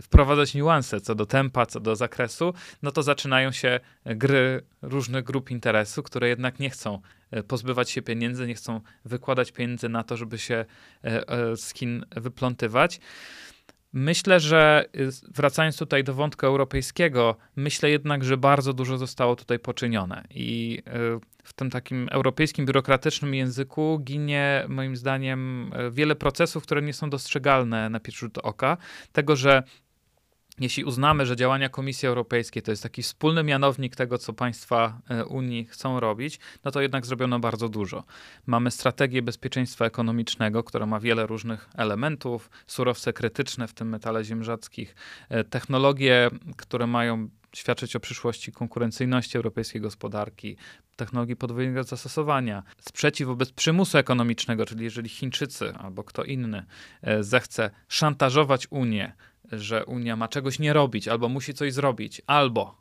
wprowadzać 0.02 0.54
niuanse 0.54 1.00
co 1.00 1.14
do 1.14 1.26
tempa, 1.26 1.66
co 1.66 1.80
do 1.80 1.96
zakresu, 1.96 2.54
no 2.82 2.90
to 2.90 3.02
zaczynają 3.02 3.52
się 3.52 3.80
gry 4.04 4.62
różnych 4.82 5.24
grup 5.24 5.50
interesu, 5.50 6.02
które 6.02 6.28
jednak 6.28 6.58
nie 6.58 6.70
chcą 6.70 7.00
e, 7.30 7.42
pozbywać 7.42 7.90
się 7.90 8.02
pieniędzy, 8.02 8.46
nie 8.46 8.54
chcą 8.54 8.80
wykładać 9.04 9.52
pieniędzy 9.52 9.88
na 9.88 10.04
to, 10.04 10.16
żeby 10.16 10.38
się 10.38 10.64
e, 11.04 11.28
e, 11.28 12.20
wyplątywać. 12.20 13.00
Myślę, 13.92 14.40
że 14.40 14.84
wracając 15.34 15.78
tutaj 15.78 16.04
do 16.04 16.14
wątku 16.14 16.46
europejskiego, 16.46 17.36
myślę 17.56 17.90
jednak, 17.90 18.24
że 18.24 18.36
bardzo 18.36 18.72
dużo 18.72 18.98
zostało 18.98 19.36
tutaj 19.36 19.58
poczynione 19.58 20.24
i 20.30 20.82
w 21.44 21.52
tym 21.52 21.70
takim 21.70 22.08
europejskim, 22.10 22.66
biurokratycznym 22.66 23.34
języku 23.34 23.98
ginie 24.04 24.64
moim 24.68 24.96
zdaniem 24.96 25.72
wiele 25.90 26.16
procesów, 26.16 26.62
które 26.62 26.82
nie 26.82 26.92
są 26.92 27.10
dostrzegalne 27.10 27.90
na 27.90 28.00
pierwszy 28.00 28.20
rzut 28.20 28.38
oka. 28.38 28.76
Tego, 29.12 29.36
że 29.36 29.62
jeśli 30.60 30.84
uznamy, 30.84 31.26
że 31.26 31.36
działania 31.36 31.68
Komisji 31.68 32.08
Europejskiej 32.08 32.62
to 32.62 32.70
jest 32.70 32.82
taki 32.82 33.02
wspólny 33.02 33.42
mianownik 33.42 33.96
tego, 33.96 34.18
co 34.18 34.32
państwa 34.32 35.00
e, 35.10 35.24
Unii 35.24 35.64
chcą 35.64 36.00
robić, 36.00 36.38
no 36.64 36.70
to 36.70 36.80
jednak 36.80 37.06
zrobiono 37.06 37.40
bardzo 37.40 37.68
dużo. 37.68 38.04
Mamy 38.46 38.70
strategię 38.70 39.22
bezpieczeństwa 39.22 39.84
ekonomicznego, 39.84 40.64
która 40.64 40.86
ma 40.86 41.00
wiele 41.00 41.26
różnych 41.26 41.68
elementów, 41.74 42.50
surowce 42.66 43.12
krytyczne, 43.12 43.68
w 43.68 43.74
tym 43.74 43.88
metale 43.88 44.24
ziem 44.24 44.44
rzadkich, 44.44 44.94
e, 45.28 45.44
technologie, 45.44 46.30
które 46.56 46.86
mają 46.86 47.28
świadczyć 47.56 47.96
o 47.96 48.00
przyszłości 48.00 48.52
konkurencyjności 48.52 49.36
europejskiej 49.36 49.80
gospodarki, 49.80 50.56
technologii 50.96 51.36
podwójnego 51.36 51.84
zastosowania, 51.84 52.62
sprzeciw 52.80 53.26
wobec 53.26 53.52
przymusu 53.52 53.98
ekonomicznego, 53.98 54.66
czyli 54.66 54.84
jeżeli 54.84 55.08
Chińczycy 55.08 55.72
albo 55.74 56.04
kto 56.04 56.24
inny 56.24 56.66
e, 57.02 57.22
zechce 57.22 57.70
szantażować 57.88 58.66
Unię, 58.70 59.12
że 59.52 59.84
Unia 59.84 60.16
ma 60.16 60.28
czegoś 60.28 60.58
nie 60.58 60.72
robić, 60.72 61.08
albo 61.08 61.28
musi 61.28 61.54
coś 61.54 61.72
zrobić, 61.72 62.22
albo 62.26 62.80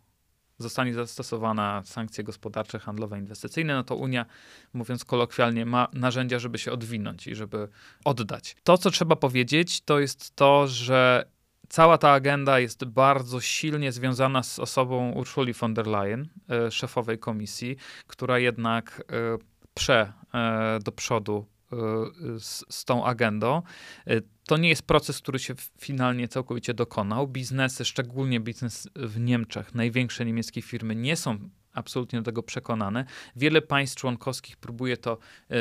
zostanie 0.58 0.94
zastosowana 0.94 1.82
sankcje 1.86 2.24
gospodarcze, 2.24 2.80
handlowe, 2.80 3.20
inwestycyjne, 3.20 3.74
no 3.74 3.84
to 3.84 3.96
Unia, 3.96 4.26
mówiąc 4.74 5.06
kolokwialnie, 5.06 5.66
ma 5.66 5.88
narzędzia, 5.94 6.40
żeby 6.40 6.58
się 6.58 6.72
odwinąć 6.72 7.28
i 7.28 7.36
żeby 7.36 7.68
oddać. 8.06 8.56
To, 8.64 8.78
co 8.78 8.92
trzeba 8.92 9.16
powiedzieć, 9.16 9.82
to 9.82 10.00
jest 10.00 10.36
to, 10.36 10.68
że 10.68 11.26
cała 11.70 11.98
ta 11.98 12.12
agenda 12.12 12.60
jest 12.60 12.86
bardzo 12.86 13.42
silnie 13.42 13.92
związana 13.92 14.44
z 14.44 14.60
osobą 14.60 15.12
Ursuli 15.12 15.54
von 15.54 15.74
der 15.74 15.88
Leyen, 15.88 16.30
e, 16.50 16.72
szefowej 16.72 17.20
komisji, 17.20 17.78
która 18.08 18.40
jednak 18.40 19.04
e, 19.12 19.38
prze 19.74 20.14
e, 20.34 20.80
do 20.84 20.92
przodu 20.92 21.46
z, 22.40 22.66
z, 22.70 22.86
tą 22.86 23.06
agendą. 23.06 23.62
To 24.48 24.58
nie 24.58 24.70
jest 24.70 24.82
proces, 24.82 25.18
który 25.18 25.40
się 25.40 25.54
finalnie 25.80 26.28
całkowicie 26.28 26.74
dokonał. 26.74 27.28
Biznesy, 27.28 27.86
szczególnie 27.86 28.40
biznes 28.40 28.90
w 28.96 29.20
Niemczech, 29.20 29.76
największe 29.76 30.26
niemieckie 30.26 30.62
firmy 30.62 30.96
nie 30.96 31.16
są 31.16 31.50
absolutnie 31.74 32.20
do 32.20 32.26
tego 32.26 32.44
przekonane. 32.44 33.06
Wiele 33.36 33.62
państw 33.62 33.98
członkowskich 33.98 34.58
próbuje 34.58 34.98
to 34.98 35.18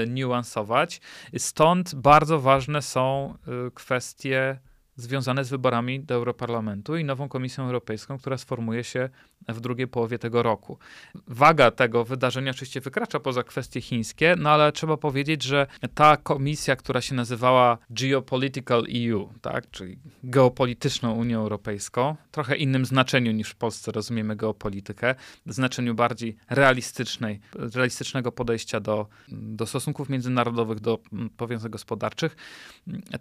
niuansować. 0.07 1.01
Stąd 1.39 1.95
bardzo 1.95 2.41
ważne 2.41 2.83
są 2.83 3.35
kwestie 3.75 4.59
związane 4.99 5.45
z 5.45 5.51
wyborami 5.51 6.01
do 6.01 6.15
Europarlamentu 6.15 6.97
i 6.97 7.05
nową 7.05 7.29
Komisją 7.29 7.65
Europejską, 7.65 8.19
która 8.19 8.39
sformuje 8.39 8.85
się 8.85 9.09
w 9.49 9.61
drugiej 9.61 9.89
połowie 9.89 10.19
tego 10.19 10.43
roku. 10.43 10.79
Waga 11.27 11.71
tego 11.71 12.05
wydarzenia 12.05 12.51
oczywiście 12.51 12.81
wykracza 12.81 13.21
poza 13.21 13.43
kwestie 13.43 13.81
chińskie, 13.81 14.35
no 14.39 14.51
ale 14.51 14.73
trzeba 14.73 14.97
powiedzieć, 14.97 15.43
że 15.43 15.67
ta 15.95 16.17
komisja, 16.17 16.77
która 16.77 17.01
się 17.01 17.15
nazywała 17.15 17.79
Geopolitical 17.91 18.87
EU, 19.07 19.29
tak, 19.41 19.71
czyli 19.71 19.99
geopolityczną 20.25 21.13
Unią 21.13 21.41
Europejską, 21.41 22.17
trochę 22.31 22.57
innym 22.57 22.87
znaczeniu 22.87 23.33
niż 23.33 23.51
w 23.51 23.57
Polsce 23.57 23.93
rozumiemy 23.93 24.37
geopolitykę, 24.37 25.15
znaczeniu 25.47 25.95
bardziej 25.95 26.37
realistycznej, 26.51 27.41
realistycznego 27.53 28.33
podejścia 28.33 28.81
do, 28.81 29.07
do 29.29 29.67
stosunków 29.67 30.09
międzynarodowych, 30.09 30.81
do 30.81 30.99
powiązań 31.37 31.71
gospodarczych, 31.71 32.37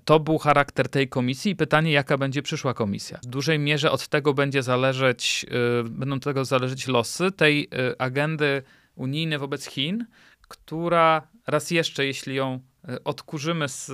to 0.05 0.19
był 0.19 0.38
charakter 0.38 0.89
tej 0.89 1.07
komisji 1.09 1.51
i 1.51 1.55
pytanie, 1.68 1.91
jaka 1.91 2.18
będzie 2.18 2.41
przyszła 2.41 2.74
komisja. 2.74 3.20
W 3.24 3.26
dużej 3.26 3.59
mierze 3.59 3.91
od 3.91 4.07
tego 4.07 4.34
będzie 4.34 4.63
zależeć, 4.63 5.45
yy, 5.84 5.89
będą 5.89 6.20
tego 6.20 6.45
zależeć 6.45 6.88
losy 6.88 7.32
tej 7.32 7.59
yy, 7.59 7.95
agendy 7.97 8.63
unijnej 8.95 9.39
wobec 9.39 9.65
Chin, 9.65 10.05
która 10.47 11.28
raz 11.47 11.72
jeszcze, 11.72 12.05
jeśli 12.05 12.36
ją 12.36 12.59
yy, 12.88 13.03
odkurzymy 13.03 13.68
z 13.68 13.91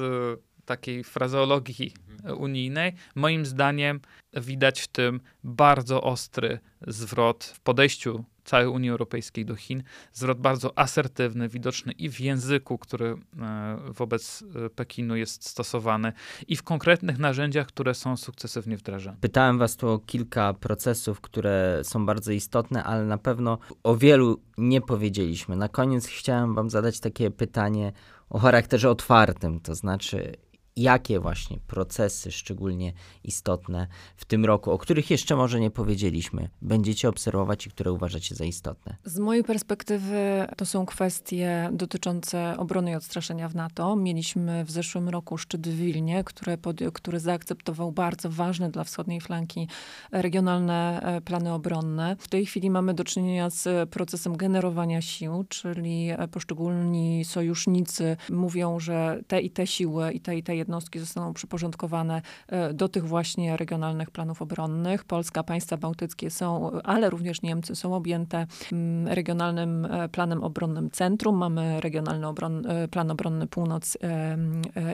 takiej 0.65 1.03
frazeologii 1.03 1.93
unijnej, 2.37 2.93
moim 3.15 3.45
zdaniem 3.45 3.99
widać 4.33 4.81
w 4.81 4.87
tym 4.87 5.21
bardzo 5.43 6.01
ostry 6.01 6.59
zwrot 6.87 7.43
w 7.43 7.59
podejściu 7.59 8.25
całej 8.43 8.67
Unii 8.67 8.89
Europejskiej 8.89 9.45
do 9.45 9.55
Chin. 9.55 9.83
Zwrot 10.13 10.39
bardzo 10.39 10.79
asertywny, 10.79 11.49
widoczny 11.49 11.91
i 11.91 12.09
w 12.09 12.19
języku, 12.19 12.77
który 12.77 13.17
e, 13.41 13.77
wobec 13.87 14.43
e, 14.65 14.69
Pekinu 14.69 15.15
jest 15.15 15.49
stosowany, 15.49 16.13
i 16.47 16.55
w 16.55 16.63
konkretnych 16.63 17.19
narzędziach, 17.19 17.67
które 17.67 17.93
są 17.93 18.17
sukcesywnie 18.17 18.77
wdrażane. 18.77 19.17
Pytałem 19.21 19.57
Was 19.57 19.75
tu 19.75 19.89
o 19.89 19.99
kilka 19.99 20.53
procesów, 20.53 21.21
które 21.21 21.79
są 21.83 22.05
bardzo 22.05 22.31
istotne, 22.31 22.83
ale 22.83 23.05
na 23.05 23.17
pewno 23.17 23.57
o 23.83 23.95
wielu 23.95 24.39
nie 24.57 24.81
powiedzieliśmy. 24.81 25.55
Na 25.55 25.69
koniec 25.69 26.07
chciałem 26.07 26.55
Wam 26.55 26.69
zadać 26.69 26.99
takie 26.99 27.31
pytanie 27.31 27.91
o 28.29 28.39
charakterze 28.39 28.89
otwartym, 28.89 29.59
to 29.59 29.75
znaczy 29.75 30.35
jakie 30.75 31.19
właśnie 31.19 31.57
procesy 31.67 32.31
szczególnie 32.31 32.93
istotne 33.23 33.87
w 34.17 34.25
tym 34.25 34.45
roku, 34.45 34.71
o 34.71 34.77
których 34.77 35.11
jeszcze 35.11 35.35
może 35.35 35.59
nie 35.59 35.71
powiedzieliśmy, 35.71 36.49
będziecie 36.61 37.09
obserwować 37.09 37.67
i 37.67 37.69
które 37.69 37.91
uważacie 37.91 38.35
za 38.35 38.45
istotne? 38.45 38.95
Z 39.05 39.19
mojej 39.19 39.43
perspektywy 39.43 40.47
to 40.57 40.65
są 40.65 40.85
kwestie 40.85 41.69
dotyczące 41.73 42.57
obrony 42.57 42.91
i 42.91 42.95
odstraszenia 42.95 43.49
w 43.49 43.55
NATO. 43.55 43.95
Mieliśmy 43.95 44.65
w 44.65 44.71
zeszłym 44.71 45.09
roku 45.09 45.37
szczyt 45.37 45.67
w 45.67 45.75
Wilnie, 45.75 46.23
który, 46.23 46.57
pod, 46.57 46.79
który 46.93 47.19
zaakceptował 47.19 47.91
bardzo 47.91 48.29
ważne 48.29 48.71
dla 48.71 48.83
wschodniej 48.83 49.21
flanki 49.21 49.67
regionalne 50.11 51.01
e, 51.01 51.21
plany 51.21 51.53
obronne. 51.53 52.15
W 52.19 52.27
tej 52.27 52.45
chwili 52.45 52.69
mamy 52.69 52.93
do 52.93 53.03
czynienia 53.03 53.49
z 53.49 53.89
procesem 53.89 54.37
generowania 54.37 55.01
sił, 55.01 55.45
czyli 55.49 56.09
e, 56.09 56.27
poszczególni 56.27 57.25
sojusznicy 57.25 58.17
mówią, 58.29 58.79
że 58.79 59.21
te 59.27 59.41
i 59.41 59.49
te 59.49 59.67
siły 59.67 60.11
i 60.11 60.19
te 60.19 60.37
i 60.37 60.43
te 60.43 60.62
jednostki 60.63 60.99
zostaną 60.99 61.33
przyporządkowane 61.33 62.21
e, 62.47 62.73
do 62.73 62.89
tych 62.89 63.07
właśnie 63.07 63.57
regionalnych 63.57 64.11
planów 64.11 64.41
obronnych. 64.41 65.03
Polska, 65.03 65.43
państwa 65.43 65.77
bałtyckie 65.77 66.29
są, 66.29 66.71
ale 66.83 67.09
również 67.09 67.41
Niemcy 67.41 67.75
są 67.75 67.95
objęte 67.95 68.47
mm, 68.71 69.07
regionalnym 69.07 69.85
e, 69.85 70.09
planem 70.09 70.43
obronnym 70.43 70.91
centrum. 70.91 71.37
Mamy 71.37 71.81
regionalny 71.81 72.27
obron, 72.27 72.65
e, 72.65 72.87
plan 72.87 73.11
obronny 73.11 73.47
północ 73.47 73.97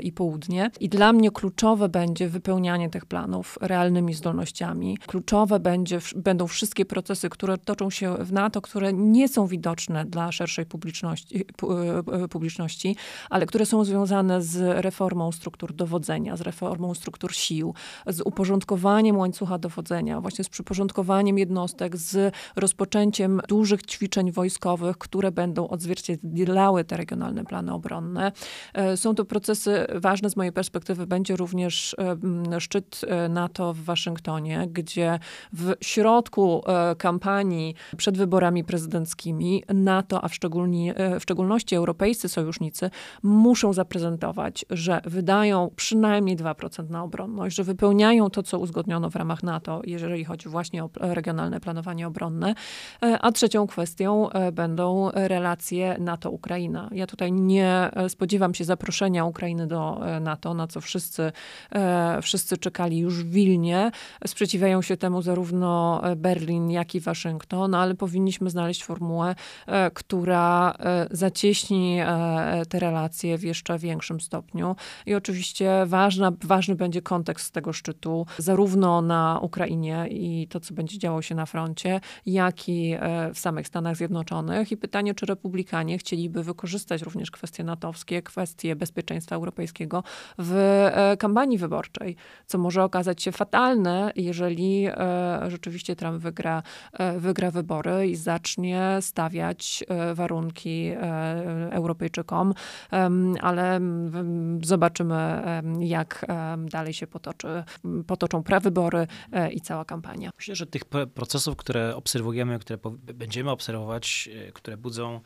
i 0.03 0.11
południe. 0.11 0.71
I 0.79 0.89
dla 0.89 1.13
mnie 1.13 1.31
kluczowe 1.31 1.89
będzie 1.89 2.29
wypełnianie 2.29 2.89
tych 2.89 3.05
planów 3.05 3.57
realnymi 3.61 4.13
zdolnościami. 4.13 4.97
Kluczowe 4.97 5.59
będzie, 5.59 5.99
będą 6.15 6.47
wszystkie 6.47 6.85
procesy, 6.85 7.29
które 7.29 7.57
toczą 7.57 7.89
się 7.89 8.15
w 8.19 8.31
NATO, 8.33 8.61
które 8.61 8.93
nie 8.93 9.27
są 9.27 9.47
widoczne 9.47 10.05
dla 10.05 10.31
szerszej 10.31 10.65
publiczności, 10.65 11.45
publiczności 12.29 12.95
ale 13.29 13.45
które 13.45 13.65
są 13.65 13.83
związane 13.83 14.41
z 14.41 14.83
reformą 14.85 15.31
struktury 15.31 15.58
struktur 15.59 15.75
dowodzenia, 15.75 16.37
z 16.37 16.41
reformą 16.41 16.93
struktur 16.93 17.35
sił, 17.35 17.73
z 18.07 18.21
uporządkowaniem 18.21 19.17
łańcucha 19.17 19.57
dowodzenia, 19.57 20.21
właśnie 20.21 20.43
z 20.43 20.49
przyporządkowaniem 20.49 21.37
jednostek, 21.37 21.97
z 21.97 22.35
rozpoczęciem 22.55 23.41
dużych 23.47 23.81
ćwiczeń 23.85 24.31
wojskowych, 24.31 24.97
które 24.97 25.31
będą 25.31 25.67
odzwierciedlały 25.67 26.83
te 26.83 26.97
regionalne 26.97 27.45
plany 27.45 27.73
obronne. 27.73 28.31
E, 28.73 28.97
są 28.97 29.15
to 29.15 29.25
procesy 29.25 29.85
ważne 29.95 30.29
z 30.29 30.35
mojej 30.35 30.51
perspektywy. 30.51 31.07
Będzie 31.07 31.35
również 31.35 31.95
szczyt 32.59 33.01
NATO 33.29 33.73
w 33.73 33.83
Waszyngtonie, 33.83 34.67
gdzie 34.71 35.19
w 35.53 35.73
środku 35.81 36.63
kampanii 36.97 37.75
przed 37.97 38.17
wyborami 38.17 38.63
prezydenckimi 38.63 39.63
NATO, 39.73 40.23
a 40.23 40.27
w, 40.27 40.31
w 41.19 41.23
szczególności 41.23 41.75
europejscy 41.75 42.29
sojusznicy, 42.29 42.89
muszą 43.23 43.73
zaprezentować, 43.73 44.65
że 44.69 45.01
wydają 45.05 45.48
przynajmniej 45.75 46.37
2% 46.37 46.89
na 46.89 47.03
obronność, 47.03 47.55
że 47.55 47.63
wypełniają 47.63 48.29
to, 48.29 48.43
co 48.43 48.59
uzgodniono 48.59 49.09
w 49.09 49.15
ramach 49.15 49.43
NATO, 49.43 49.81
jeżeli 49.85 50.25
chodzi 50.25 50.49
właśnie 50.49 50.83
o 50.83 50.89
regionalne 50.95 51.59
planowanie 51.59 52.07
obronne. 52.07 52.55
E, 53.03 53.19
a 53.21 53.31
trzecią 53.31 53.67
kwestią 53.67 54.29
e, 54.29 54.51
będą 54.51 55.11
relacje 55.13 55.95
NATO-Ukraina. 55.99 56.89
Ja 56.91 57.07
tutaj 57.07 57.31
nie 57.31 57.89
e, 57.93 58.09
spodziewam 58.09 58.53
się 58.53 58.63
zaproszenia 58.63 59.25
Ukrainy 59.25 59.67
do 59.67 60.01
NATO, 60.21 60.53
na 60.53 60.67
co 60.67 60.81
wszyscy, 60.81 61.31
wszyscy 62.21 62.57
czekali 62.57 62.97
już 62.97 63.23
w 63.23 63.29
Wilnie. 63.29 63.91
Sprzeciwiają 64.27 64.81
się 64.81 64.97
temu 64.97 65.21
zarówno 65.21 66.01
Berlin, 66.15 66.71
jak 66.71 66.95
i 66.95 66.99
Waszyngton, 66.99 67.75
ale 67.75 67.95
powinniśmy 67.95 68.49
znaleźć 68.49 68.83
formułę, 68.83 69.35
która 69.93 70.73
zacieśni 71.11 71.99
te 72.69 72.79
relacje 72.79 73.37
w 73.37 73.43
jeszcze 73.43 73.77
większym 73.77 74.21
stopniu. 74.21 74.75
I 75.05 75.15
oczywiście 75.15 75.38
ważna, 75.85 76.31
ważny 76.43 76.75
będzie 76.75 77.01
kontekst 77.01 77.53
tego 77.53 77.73
szczytu, 77.73 78.25
zarówno 78.37 79.01
na 79.01 79.39
Ukrainie 79.41 80.07
i 80.09 80.47
to, 80.47 80.59
co 80.59 80.73
będzie 80.73 80.97
działo 80.97 81.21
się 81.21 81.35
na 81.35 81.45
froncie, 81.45 82.01
jak 82.25 82.69
i 82.69 82.95
e, 82.99 83.33
w 83.33 83.39
samych 83.39 83.67
Stanach 83.67 83.95
Zjednoczonych. 83.95 84.71
I 84.71 84.77
pytanie, 84.77 85.15
czy 85.15 85.25
republikanie 85.25 85.97
chcieliby 85.97 86.43
wykorzystać 86.43 87.01
również 87.01 87.31
kwestie 87.31 87.63
natowskie, 87.63 88.21
kwestie 88.21 88.75
bezpieczeństwa 88.75 89.35
europejskiego 89.35 90.03
w 90.37 90.53
e, 90.55 91.17
kampanii 91.17 91.57
wyborczej, 91.57 92.15
co 92.45 92.57
może 92.57 92.83
okazać 92.83 93.23
się 93.23 93.31
fatalne, 93.31 94.11
jeżeli 94.15 94.85
e, 94.87 94.93
rzeczywiście 95.47 95.95
Trump 95.95 96.21
wygra, 96.21 96.63
wygra 97.17 97.51
wybory 97.51 98.07
i 98.07 98.15
zacznie 98.15 98.97
stawiać 99.01 99.83
warunki 100.13 100.91
Europejczykom, 101.71 102.53
ale 103.41 103.79
zobaczymy, 104.63 105.28
jak 105.79 106.25
dalej 106.71 106.93
się 106.93 107.07
potoczy, 107.07 107.63
potoczą 108.07 108.43
prawybory 108.43 109.07
e, 109.31 109.51
i 109.51 109.61
cała 109.61 109.85
kampania. 109.85 110.31
Myślę, 110.37 110.55
że 110.55 110.65
tych 110.65 110.85
procesów, 111.13 111.55
które 111.55 111.95
obserwujemy, 111.95 112.59
które 112.59 112.79
będziemy 113.13 113.51
obserwować, 113.51 114.29
e, 114.47 114.51
które 114.51 114.77
budzą 114.77 115.21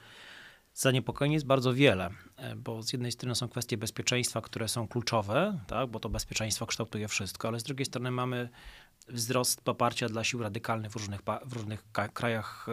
zaniepokojenie 0.74 1.34
jest 1.34 1.45
bardzo 1.45 1.74
wiele, 1.74 2.10
e, 2.38 2.56
bo 2.56 2.84
z 2.84 2.93
jednej 2.93 3.12
strony 3.12 3.36
są 3.36 3.49
kwestie 3.49 3.78
bezpieczeństwa, 3.78 4.41
które 4.41 4.68
są 4.68 4.88
kluczowe, 4.88 5.60
tak, 5.68 5.89
bo 5.89 5.99
to 5.99 6.10
bezpieczeństwo 6.10 6.66
kształtuje 6.66 7.08
wszystko, 7.08 7.47
ale 7.47 7.60
z 7.60 7.64
drugiej 7.64 7.86
strony 7.86 8.12
mamy 8.12 8.49
wzrost 9.10 9.62
poparcia 9.62 10.10
dla 10.10 10.24
sił 10.24 10.43
radykalnych 10.43 10.91
w 10.91 10.95
różnych, 10.95 11.22
w 11.45 11.54
różnych 11.54 11.84
krajach 12.14 12.68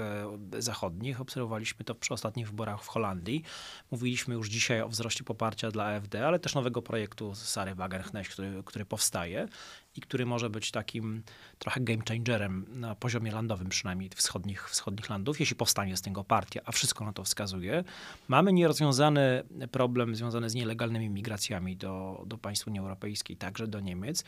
e, 0.53 0.63
zachodnich. 0.63 1.21
Obserwowaliśmy 1.21 1.85
to 1.85 1.95
przy 1.95 2.15
ostatnich 2.15 2.47
wyborach 2.47 2.85
w 2.85 2.87
Holandii. 2.87 3.43
Mówiliśmy 3.91 4.35
już 4.35 4.49
dzisiaj 4.49 4.81
o 4.81 4.89
wzroście 4.89 5.25
poparcia 5.25 5.71
dla 5.71 5.85
AfD, 5.85 6.27
ale 6.27 6.39
też 6.39 6.55
nowego 6.55 6.83
projektu 6.83 7.35
Sary 7.35 7.75
Wagenknecht, 7.75 8.33
który, 8.33 8.63
który 8.65 8.85
powstaje 8.85 9.49
i 9.97 10.01
który 10.01 10.27
może 10.27 10.51
być 10.51 10.71
takim 10.71 11.23
trochę 11.59 11.81
game 11.81 12.03
changerem 12.09 12.67
na 12.69 12.95
poziomie 12.95 13.33
landowym, 13.33 13.69
przynajmniej 13.69 14.11
wschodnich, 14.17 14.71
wschodnich 14.71 15.11
landów, 15.11 15.41
jeśli 15.41 15.57
powstanie 15.57 15.97
z 15.97 16.03
tego 16.03 16.25
partia, 16.25 16.61
a 16.65 16.73
wszystko 16.73 17.05
na 17.05 17.13
to 17.13 17.25
wskazuje. 17.25 17.85
Mamy 18.29 18.53
nierozwiązany 18.53 19.43
problem 19.71 20.17
związany 20.17 20.51
z 20.51 20.55
nielegalnymi 20.55 21.11
migracjami 21.11 21.77
do, 21.77 22.23
do 22.27 22.39
państw 22.39 22.67
Unii 22.67 22.81
Europejskiej, 22.81 23.37
także 23.37 23.67
do 23.67 23.81
Niemiec. 23.81 24.25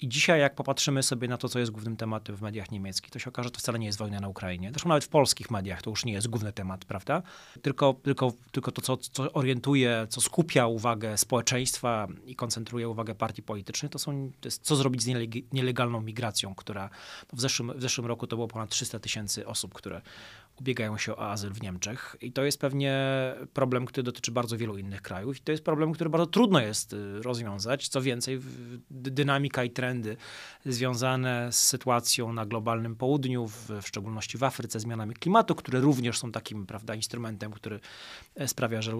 I 0.00 0.08
dzisiaj, 0.08 0.40
jak 0.40 0.54
popatrzymy 0.54 1.02
sobie 1.02 1.28
na 1.28 1.36
to, 1.36 1.48
co 1.48 1.58
jest 1.58 1.70
głównym 1.70 1.96
tematem 1.96 2.36
w 2.36 2.42
mediach 2.42 2.70
niemieckich, 2.70 3.10
to 3.10 3.18
się 3.18 3.30
okaże, 3.30 3.46
że 3.46 3.50
to 3.50 3.58
wcale 3.58 3.78
nie 3.78 3.86
jest 3.86 3.98
wojna 3.98 4.20
na 4.20 4.28
Ukrainie. 4.28 4.70
Zresztą 4.70 4.88
nawet 4.88 5.04
w 5.04 5.08
polskich 5.08 5.50
mediach 5.50 5.82
to 5.82 5.90
już 5.90 6.04
nie 6.04 6.12
jest 6.12 6.28
główny 6.28 6.52
temat, 6.52 6.84
prawda? 6.84 7.22
Tylko, 7.62 7.94
tylko, 8.02 8.32
tylko 8.52 8.72
to, 8.72 8.82
co, 8.82 8.96
co 8.96 9.32
orientuje, 9.32 10.06
co 10.08 10.20
skupia 10.20 10.66
uwagę 10.66 11.18
społeczeństwa 11.18 12.08
i 12.26 12.36
koncentruje 12.36 12.88
uwagę 12.88 13.14
partii 13.14 13.42
politycznych, 13.42 13.92
to, 13.92 13.98
są, 13.98 14.30
to 14.40 14.46
jest 14.46 14.62
co 14.62 14.76
zrobić 14.76 15.02
z 15.02 15.06
nielegalną 15.52 16.00
migracją, 16.00 16.54
która 16.54 16.90
w 17.32 17.40
zeszłym, 17.40 17.78
w 17.78 17.82
zeszłym 17.82 18.06
roku 18.06 18.26
to 18.26 18.36
było 18.36 18.48
ponad 18.48 18.70
300 18.70 18.98
tysięcy 18.98 19.46
osób, 19.46 19.74
które 19.74 20.02
ubiegają 20.60 20.98
się 20.98 21.16
o 21.16 21.30
azyl 21.30 21.52
w 21.52 21.62
Niemczech. 21.62 22.16
I 22.20 22.32
to 22.32 22.44
jest 22.44 22.60
pewnie 22.60 22.94
problem, 23.52 23.86
który 23.86 24.02
dotyczy 24.02 24.32
bardzo 24.32 24.56
wielu 24.56 24.78
innych 24.78 25.02
krajów. 25.02 25.36
I 25.36 25.40
to 25.40 25.52
jest 25.52 25.64
problem, 25.64 25.92
który 25.92 26.10
bardzo 26.10 26.26
trudno 26.26 26.60
jest 26.60 26.92
y, 26.92 27.22
rozwiązać. 27.22 27.88
Co 27.88 28.02
więcej, 28.02 28.40
dynamika 28.90 29.64
i 29.64 29.70
trendy 29.70 30.16
związane 30.66 31.52
z 31.52 31.64
sytuacją 31.64 32.32
na 32.32 32.46
globalnym 32.46 32.96
południu, 32.96 33.46
w, 33.48 33.70
w 33.82 33.86
szczególności 33.86 34.38
w 34.38 34.44
Afryce, 34.44 34.80
zmianami 34.80 35.14
klimatu, 35.14 35.54
które 35.54 35.80
również 35.80 36.18
są 36.18 36.32
takim 36.32 36.66
prawda, 36.66 36.94
instrumentem, 36.94 37.52
który 37.52 37.80
e, 38.34 38.48
sprawia, 38.48 38.82
że 38.82 38.92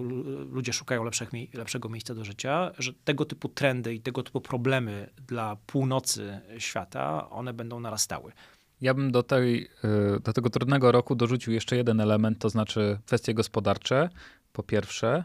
ludzie 0.49 0.73
szukają 0.73 1.03
lepszych, 1.03 1.29
lepszego 1.53 1.89
miejsca 1.89 2.15
do 2.15 2.25
życia, 2.25 2.71
że 2.77 2.93
tego 2.93 3.25
typu 3.25 3.49
trendy 3.49 3.93
i 3.93 4.01
tego 4.01 4.23
typu 4.23 4.41
problemy 4.41 5.09
dla 5.27 5.55
północy 5.55 6.39
świata, 6.57 7.29
one 7.29 7.53
będą 7.53 7.79
narastały. 7.79 8.31
Ja 8.81 8.93
bym 8.93 9.11
do, 9.11 9.23
tej, 9.23 9.69
y, 10.15 10.19
do 10.19 10.33
tego 10.33 10.49
trudnego 10.49 10.91
roku 10.91 11.15
dorzucił 11.15 11.53
jeszcze 11.53 11.75
jeden 11.75 11.99
element, 11.99 12.39
to 12.39 12.49
znaczy 12.49 12.99
kwestie 13.05 13.33
gospodarcze. 13.33 14.09
Po 14.53 14.63
pierwsze, 14.63 15.23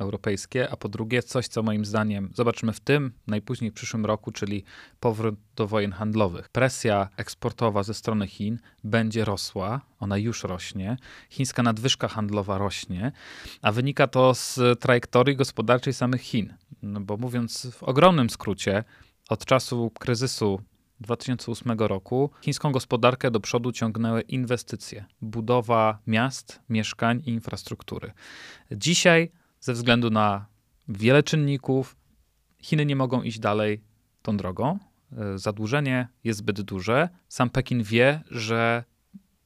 europejskie, 0.00 0.70
a 0.70 0.76
po 0.76 0.88
drugie 0.88 1.22
coś, 1.22 1.48
co 1.48 1.62
moim 1.62 1.84
zdaniem 1.84 2.30
zobaczymy 2.34 2.72
w 2.72 2.80
tym, 2.80 3.12
najpóźniej 3.26 3.70
w 3.70 3.74
przyszłym 3.74 4.06
roku, 4.06 4.32
czyli 4.32 4.64
powrót 5.00 5.34
do 5.56 5.66
wojen 5.66 5.92
handlowych. 5.92 6.48
Presja 6.48 7.08
eksportowa 7.16 7.82
ze 7.82 7.94
strony 7.94 8.26
Chin 8.26 8.58
będzie 8.84 9.24
rosła, 9.24 9.80
ona 10.00 10.18
już 10.18 10.44
rośnie, 10.44 10.96
chińska 11.30 11.62
nadwyżka 11.62 12.08
handlowa 12.08 12.58
rośnie, 12.58 13.12
a 13.62 13.72
wynika 13.72 14.06
to 14.06 14.34
z 14.34 14.80
trajektorii 14.80 15.36
gospodarczej 15.36 15.92
samych 15.92 16.20
Chin. 16.20 16.54
No 16.82 17.00
bo 17.00 17.16
mówiąc 17.16 17.66
w 17.72 17.82
ogromnym 17.82 18.30
skrócie, 18.30 18.84
od 19.28 19.44
czasu 19.44 19.90
kryzysu 19.98 20.60
2008 21.00 21.78
roku 21.78 22.30
chińską 22.40 22.72
gospodarkę 22.72 23.30
do 23.30 23.40
przodu 23.40 23.72
ciągnęły 23.72 24.20
inwestycje, 24.20 25.04
budowa 25.22 25.98
miast, 26.06 26.60
mieszkań 26.68 27.22
i 27.26 27.30
infrastruktury. 27.30 28.12
Dzisiaj, 28.72 29.30
ze 29.60 29.72
względu 29.72 30.10
na 30.10 30.46
wiele 30.88 31.22
czynników, 31.22 31.96
Chiny 32.66 32.86
nie 32.86 32.96
mogą 32.96 33.22
iść 33.22 33.38
dalej 33.38 33.82
tą 34.22 34.36
drogą. 34.36 34.78
E, 35.12 35.38
zadłużenie 35.38 36.08
jest 36.24 36.38
zbyt 36.38 36.60
duże. 36.60 37.08
Sam 37.28 37.50
Pekin 37.50 37.82
wie, 37.82 38.20
że 38.30 38.84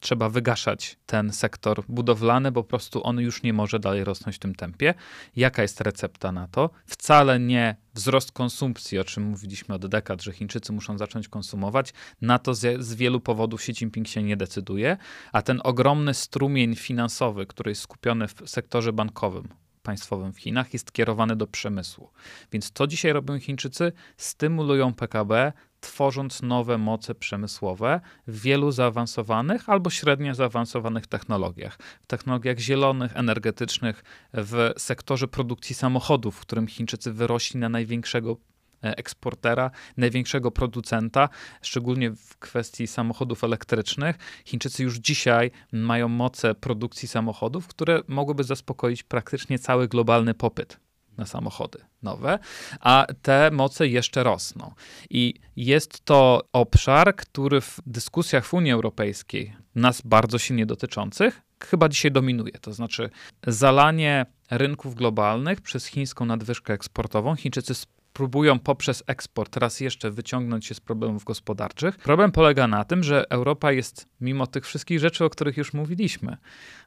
trzeba 0.00 0.28
wygaszać 0.28 0.98
ten 1.06 1.32
sektor 1.32 1.84
budowlany, 1.88 2.52
bo 2.52 2.62
po 2.62 2.68
prostu 2.68 3.06
on 3.06 3.20
już 3.20 3.42
nie 3.42 3.52
może 3.52 3.78
dalej 3.78 4.04
rosnąć 4.04 4.36
w 4.36 4.38
tym 4.38 4.54
tempie. 4.54 4.94
Jaka 5.36 5.62
jest 5.62 5.80
recepta 5.80 6.32
na 6.32 6.48
to? 6.48 6.70
Wcale 6.86 7.40
nie 7.40 7.76
wzrost 7.94 8.32
konsumpcji, 8.32 8.98
o 8.98 9.04
czym 9.04 9.22
mówiliśmy 9.22 9.74
od 9.74 9.86
dekad, 9.86 10.22
że 10.22 10.32
Chińczycy 10.32 10.72
muszą 10.72 10.98
zacząć 10.98 11.28
konsumować. 11.28 11.92
Na 12.20 12.38
to 12.38 12.54
z, 12.54 12.84
z 12.84 12.94
wielu 12.94 13.20
powodów 13.20 13.60
Xi 13.60 13.72
Jinping 13.72 14.08
się 14.08 14.22
nie 14.22 14.36
decyduje, 14.36 14.96
a 15.32 15.42
ten 15.42 15.60
ogromny 15.64 16.14
strumień 16.14 16.76
finansowy, 16.76 17.46
który 17.46 17.70
jest 17.70 17.80
skupiony 17.80 18.28
w 18.28 18.42
sektorze 18.46 18.92
bankowym, 18.92 19.48
państwowym 19.82 20.32
w 20.32 20.38
Chinach 20.38 20.72
jest 20.72 20.92
kierowany 20.92 21.36
do 21.36 21.46
przemysłu. 21.46 22.10
Więc 22.52 22.70
co 22.74 22.86
dzisiaj 22.86 23.12
robią 23.12 23.38
Chińczycy? 23.38 23.92
Stymulują 24.16 24.94
PKB, 24.94 25.52
tworząc 25.80 26.42
nowe 26.42 26.78
moce 26.78 27.14
przemysłowe 27.14 28.00
w 28.26 28.40
wielu 28.40 28.72
zaawansowanych 28.72 29.68
albo 29.68 29.90
średnio 29.90 30.34
zaawansowanych 30.34 31.06
technologiach. 31.06 31.78
W 32.02 32.06
technologiach 32.06 32.58
zielonych, 32.58 33.16
energetycznych, 33.16 34.04
w 34.32 34.70
sektorze 34.76 35.28
produkcji 35.28 35.74
samochodów, 35.74 36.36
w 36.36 36.40
którym 36.40 36.66
Chińczycy 36.66 37.12
wyrośli 37.12 37.60
na 37.60 37.68
największego 37.68 38.36
eksportera, 38.82 39.70
największego 39.96 40.50
producenta, 40.50 41.28
szczególnie 41.62 42.10
w 42.10 42.38
kwestii 42.38 42.86
samochodów 42.86 43.44
elektrycznych. 43.44 44.16
Chińczycy 44.44 44.82
już 44.82 44.98
dzisiaj 44.98 45.50
mają 45.72 46.08
moce 46.08 46.54
produkcji 46.54 47.08
samochodów, 47.08 47.66
które 47.66 48.00
mogłyby 48.08 48.44
zaspokoić 48.44 49.02
praktycznie 49.02 49.58
cały 49.58 49.88
globalny 49.88 50.34
popyt 50.34 50.80
na 51.16 51.26
samochody 51.26 51.78
nowe, 52.02 52.38
a 52.80 53.06
te 53.22 53.50
moce 53.50 53.88
jeszcze 53.88 54.22
rosną. 54.22 54.72
I 55.10 55.34
jest 55.56 56.04
to 56.04 56.42
obszar, 56.52 57.16
który 57.16 57.60
w 57.60 57.80
dyskusjach 57.86 58.46
w 58.46 58.54
Unii 58.54 58.72
Europejskiej, 58.72 59.56
nas 59.74 60.02
bardzo 60.04 60.38
silnie 60.38 60.66
dotyczących, 60.66 61.42
chyba 61.64 61.88
dzisiaj 61.88 62.12
dominuje. 62.12 62.52
To 62.52 62.72
znaczy 62.72 63.10
zalanie 63.46 64.26
rynków 64.50 64.94
globalnych 64.94 65.60
przez 65.60 65.86
chińską 65.86 66.24
nadwyżkę 66.24 66.72
eksportową. 66.72 67.36
Chińczycy 67.36 67.74
próbują 68.12 68.58
poprzez 68.58 69.02
eksport 69.06 69.56
raz 69.56 69.80
jeszcze 69.80 70.10
wyciągnąć 70.10 70.66
się 70.66 70.74
z 70.74 70.80
problemów 70.80 71.24
gospodarczych. 71.24 71.98
Problem 71.98 72.32
polega 72.32 72.68
na 72.68 72.84
tym, 72.84 73.02
że 73.02 73.30
Europa 73.30 73.72
jest, 73.72 74.06
mimo 74.20 74.46
tych 74.46 74.66
wszystkich 74.66 75.00
rzeczy, 75.00 75.24
o 75.24 75.30
których 75.30 75.56
już 75.56 75.72
mówiliśmy, 75.72 76.36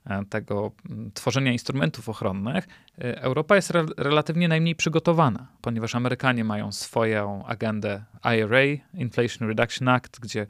e, 0.06 0.26
tego 0.26 0.72
tworzenia 1.14 1.52
instrumentów 1.52 2.10
ochronnych, 2.10 2.68
e, 2.98 3.22
Europa 3.22 3.56
jest 3.56 3.72
re 3.72 3.86
relatywnie 3.98 4.48
najmniej 4.48 4.76
przygotowana, 4.76 5.48
ponieważ 5.62 5.96
Amerykanie 5.96 6.44
mają 6.44 6.72
swoją 6.72 7.46
agendę 7.46 8.04
IRA, 8.24 8.64
Inflation 8.94 9.48
Reduction 9.48 9.88
Act, 9.88 10.20
gdzie 10.20 10.48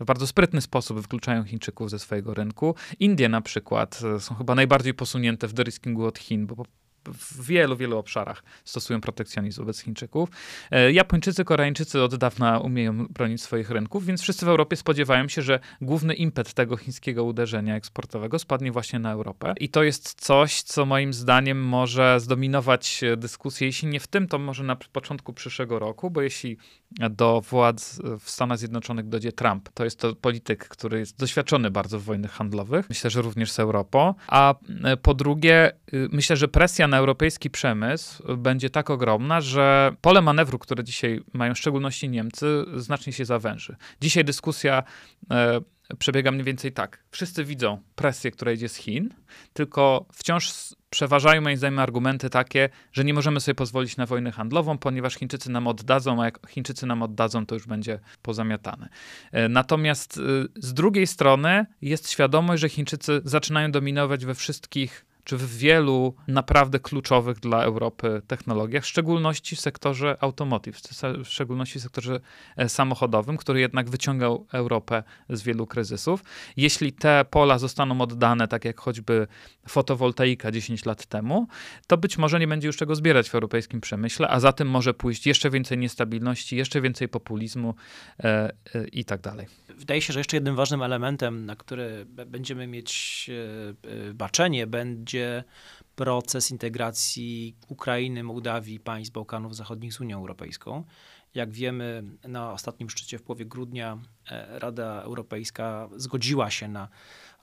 w 0.00 0.04
bardzo 0.04 0.26
sprytny 0.26 0.60
sposób 0.60 1.00
wykluczają 1.00 1.44
Chińczyków 1.44 1.90
ze 1.90 1.98
swojego 1.98 2.34
rynku. 2.34 2.74
Indie 3.00 3.28
na 3.28 3.40
przykład 3.40 4.00
e, 4.16 4.20
są 4.20 4.34
chyba 4.34 4.54
najbardziej 4.54 4.94
posunięte 4.94 5.48
w 5.48 5.52
deriskingu 5.52 6.04
od 6.04 6.18
Chin, 6.18 6.46
bo 6.46 6.64
w 7.08 7.46
wielu, 7.46 7.76
wielu 7.76 7.98
obszarach 7.98 8.42
stosują 8.64 9.00
protekcjonizm 9.00 9.60
wobec 9.60 9.80
Chińczyków. 9.80 10.28
E, 10.70 10.92
Japończycy, 10.92 11.44
Koreańczycy 11.44 12.02
od 12.02 12.16
dawna 12.16 12.58
umieją 12.58 13.06
bronić 13.06 13.42
swoich 13.42 13.70
rynków, 13.70 14.06
więc 14.06 14.22
wszyscy 14.22 14.46
w 14.46 14.48
Europie 14.48 14.76
spodziewają 14.76 15.28
się, 15.28 15.42
że 15.42 15.60
główny 15.80 16.14
impet 16.14 16.54
tego 16.54 16.76
chińskiego 16.76 17.24
uderzenia 17.24 17.76
eksportowego 17.76 18.38
spadnie 18.38 18.72
właśnie 18.72 18.98
na 18.98 19.12
Europę. 19.12 19.54
I 19.60 19.68
to 19.68 19.82
jest 19.82 20.20
coś, 20.20 20.62
co 20.62 20.86
moim 20.86 21.12
zdaniem 21.12 21.64
może 21.64 22.20
zdominować 22.20 23.00
dyskusję, 23.16 23.66
jeśli 23.66 23.88
nie 23.88 24.00
w 24.00 24.06
tym, 24.06 24.28
to 24.28 24.38
może 24.38 24.64
na 24.64 24.76
początku 24.76 25.32
przyszłego 25.32 25.78
roku, 25.78 26.10
bo 26.10 26.22
jeśli 26.22 26.56
do 27.10 27.40
władz 27.40 28.00
w 28.20 28.30
Stanach 28.30 28.58
Zjednoczonych 28.58 29.08
dojdzie 29.08 29.32
Trump, 29.32 29.68
to 29.74 29.84
jest 29.84 30.00
to 30.00 30.14
polityk, 30.14 30.68
który 30.68 30.98
jest 30.98 31.18
doświadczony 31.18 31.70
bardzo 31.70 32.00
w 32.00 32.02
wojnach 32.02 32.30
handlowych, 32.30 32.88
myślę, 32.88 33.10
że 33.10 33.22
również 33.22 33.52
z 33.52 33.58
Europą, 33.58 34.14
a 34.28 34.54
e, 34.84 34.96
po 34.96 35.14
drugie, 35.14 35.72
y, 35.94 36.08
myślę, 36.12 36.36
że 36.36 36.48
presja 36.48 36.88
na 36.88 36.95
europejski 36.96 37.50
przemysł 37.50 38.36
będzie 38.36 38.70
tak 38.70 38.90
ogromna, 38.90 39.40
że 39.40 39.96
pole 40.00 40.22
manewru, 40.22 40.58
które 40.58 40.84
dzisiaj 40.84 41.20
mają 41.32 41.54
w 41.54 41.58
szczególności 41.58 42.08
Niemcy, 42.08 42.64
znacznie 42.76 43.12
się 43.12 43.24
zawęży. 43.24 43.76
Dzisiaj 44.00 44.24
dyskusja 44.24 44.82
e, 45.30 45.60
przebiega 45.98 46.30
mniej 46.30 46.44
więcej 46.44 46.72
tak. 46.72 47.04
Wszyscy 47.10 47.44
widzą 47.44 47.82
presję, 47.94 48.30
która 48.30 48.52
idzie 48.52 48.68
z 48.68 48.76
Chin, 48.76 49.14
tylko 49.52 50.06
wciąż 50.12 50.52
przeważają 50.90 51.40
moim 51.40 51.56
zdaniem 51.56 51.78
argumenty 51.78 52.30
takie, 52.30 52.68
że 52.92 53.04
nie 53.04 53.14
możemy 53.14 53.40
sobie 53.40 53.54
pozwolić 53.54 53.96
na 53.96 54.06
wojnę 54.06 54.32
handlową, 54.32 54.78
ponieważ 54.78 55.14
Chińczycy 55.14 55.50
nam 55.50 55.66
oddadzą, 55.66 56.22
a 56.22 56.24
jak 56.24 56.38
Chińczycy 56.48 56.86
nam 56.86 57.02
oddadzą, 57.02 57.46
to 57.46 57.54
już 57.54 57.66
będzie 57.66 57.98
pozamiatane. 58.22 58.88
E, 59.32 59.48
natomiast 59.48 60.18
e, 60.18 60.22
z 60.56 60.74
drugiej 60.74 61.06
strony 61.06 61.66
jest 61.82 62.10
świadomość, 62.10 62.60
że 62.60 62.68
Chińczycy 62.68 63.20
zaczynają 63.24 63.72
dominować 63.72 64.24
we 64.24 64.34
wszystkich 64.34 65.06
czy 65.26 65.36
w 65.36 65.56
wielu 65.56 66.14
naprawdę 66.28 66.80
kluczowych 66.80 67.40
dla 67.40 67.62
Europy 67.62 68.22
technologiach, 68.26 68.84
w 68.84 68.86
szczególności 68.86 69.56
w 69.56 69.60
sektorze 69.60 70.16
automotive, 70.20 70.80
w 71.24 71.28
szczególności 71.28 71.78
w 71.78 71.82
sektorze 71.82 72.20
e, 72.56 72.68
samochodowym, 72.68 73.36
który 73.36 73.60
jednak 73.60 73.90
wyciągał 73.90 74.46
Europę 74.52 75.02
z 75.30 75.42
wielu 75.42 75.66
kryzysów. 75.66 76.24
Jeśli 76.56 76.92
te 76.92 77.24
pola 77.30 77.58
zostaną 77.58 78.00
oddane, 78.00 78.48
tak 78.48 78.64
jak 78.64 78.80
choćby 78.80 79.26
fotowoltaika 79.68 80.50
10 80.50 80.84
lat 80.84 81.06
temu, 81.06 81.48
to 81.86 81.96
być 81.96 82.18
może 82.18 82.40
nie 82.40 82.48
będzie 82.48 82.66
już 82.66 82.76
czego 82.76 82.94
zbierać 82.94 83.30
w 83.30 83.34
europejskim 83.34 83.80
przemyśle, 83.80 84.28
a 84.28 84.40
za 84.40 84.52
tym 84.52 84.70
może 84.70 84.94
pójść 84.94 85.26
jeszcze 85.26 85.50
więcej 85.50 85.78
niestabilności, 85.78 86.56
jeszcze 86.56 86.80
więcej 86.80 87.08
populizmu 87.08 87.74
e, 88.20 88.52
e, 88.74 88.88
i 88.88 89.04
tak 89.04 89.20
dalej. 89.20 89.46
Wydaje 89.68 90.02
się, 90.02 90.12
że 90.12 90.20
jeszcze 90.20 90.36
jednym 90.36 90.56
ważnym 90.56 90.82
elementem, 90.82 91.46
na 91.46 91.56
który 91.56 92.06
będziemy 92.26 92.66
mieć 92.66 93.30
e, 94.10 94.14
baczenie, 94.14 94.66
będzie 94.66 95.15
proces 95.96 96.50
integracji 96.50 97.56
Ukrainy, 97.68 98.22
Mołdawii, 98.22 98.80
państw 98.80 99.12
Bałkanów 99.12 99.56
Zachodnich 99.56 99.92
z 99.92 100.00
Unią 100.00 100.18
Europejską. 100.18 100.84
Jak 101.34 101.52
wiemy, 101.52 102.02
na 102.24 102.52
ostatnim 102.52 102.90
szczycie 102.90 103.18
w 103.18 103.22
połowie 103.22 103.44
grudnia 103.46 103.98
e, 104.30 104.58
Rada 104.58 105.02
Europejska 105.02 105.88
zgodziła 105.96 106.50
się 106.50 106.68
na 106.68 106.88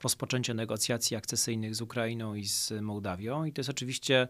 rozpoczęcie 0.02 0.54
negocjacji 0.54 1.16
akcesyjnych 1.16 1.74
z 1.74 1.80
Ukrainą 1.80 2.34
i 2.34 2.44
z 2.44 2.72
Mołdawią. 2.80 3.44
I 3.44 3.52
to 3.52 3.60
jest 3.60 3.70
oczywiście, 3.70 4.28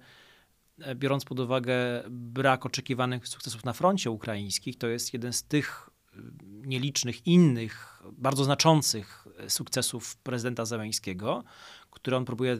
e, 0.80 0.95
biorąc 0.95 1.24
pod 1.24 1.40
uwagę 1.40 1.76
brak 2.11 2.66
oczekiwanych 2.66 3.28
sukcesów 3.28 3.64
na 3.64 3.72
froncie 3.72 4.11
ukraińskich, 4.11 4.78
to 4.78 4.86
jest 4.88 5.12
jeden 5.12 5.32
z 5.32 5.45
tych 5.45 5.90
nielicznych 6.47 7.26
innych, 7.26 8.03
bardzo 8.12 8.45
znaczących 8.45 9.26
sukcesów 9.49 10.16
prezydenta 10.16 10.64
Zeleńskiego, 10.64 11.45
które 12.05 12.16
on 12.16 12.24
próbuje 12.24 12.57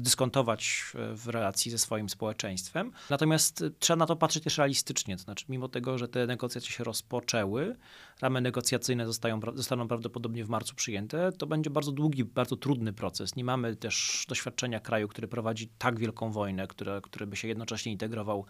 dyskontować 0.00 0.82
w 0.94 1.28
relacji 1.28 1.70
ze 1.70 1.78
swoim 1.78 2.08
społeczeństwem. 2.08 2.92
Natomiast 3.10 3.64
trzeba 3.78 3.96
na 3.96 4.06
to 4.06 4.16
patrzeć 4.16 4.44
też 4.44 4.58
realistycznie, 4.58 5.16
to 5.16 5.22
znaczy 5.22 5.44
mimo 5.48 5.68
tego, 5.68 5.98
że 5.98 6.08
te 6.08 6.26
negocjacje 6.26 6.70
się 6.70 6.84
rozpoczęły, 6.84 7.76
ramy 8.20 8.40
negocjacyjne 8.40 9.06
zostają, 9.06 9.40
zostaną 9.54 9.88
prawdopodobnie 9.88 10.44
w 10.44 10.48
marcu 10.48 10.74
przyjęte, 10.74 11.32
to 11.32 11.46
będzie 11.46 11.70
bardzo 11.70 11.92
długi, 11.92 12.24
bardzo 12.24 12.56
trudny 12.56 12.92
proces. 12.92 13.36
Nie 13.36 13.44
mamy 13.44 13.76
też 13.76 14.26
doświadczenia 14.28 14.80
kraju, 14.80 15.08
który 15.08 15.28
prowadzi 15.28 15.68
tak 15.78 15.98
wielką 15.98 16.32
wojnę, 16.32 16.66
który, 16.66 17.00
który 17.02 17.26
by 17.26 17.36
się 17.36 17.48
jednocześnie 17.48 17.92
integrował 17.92 18.44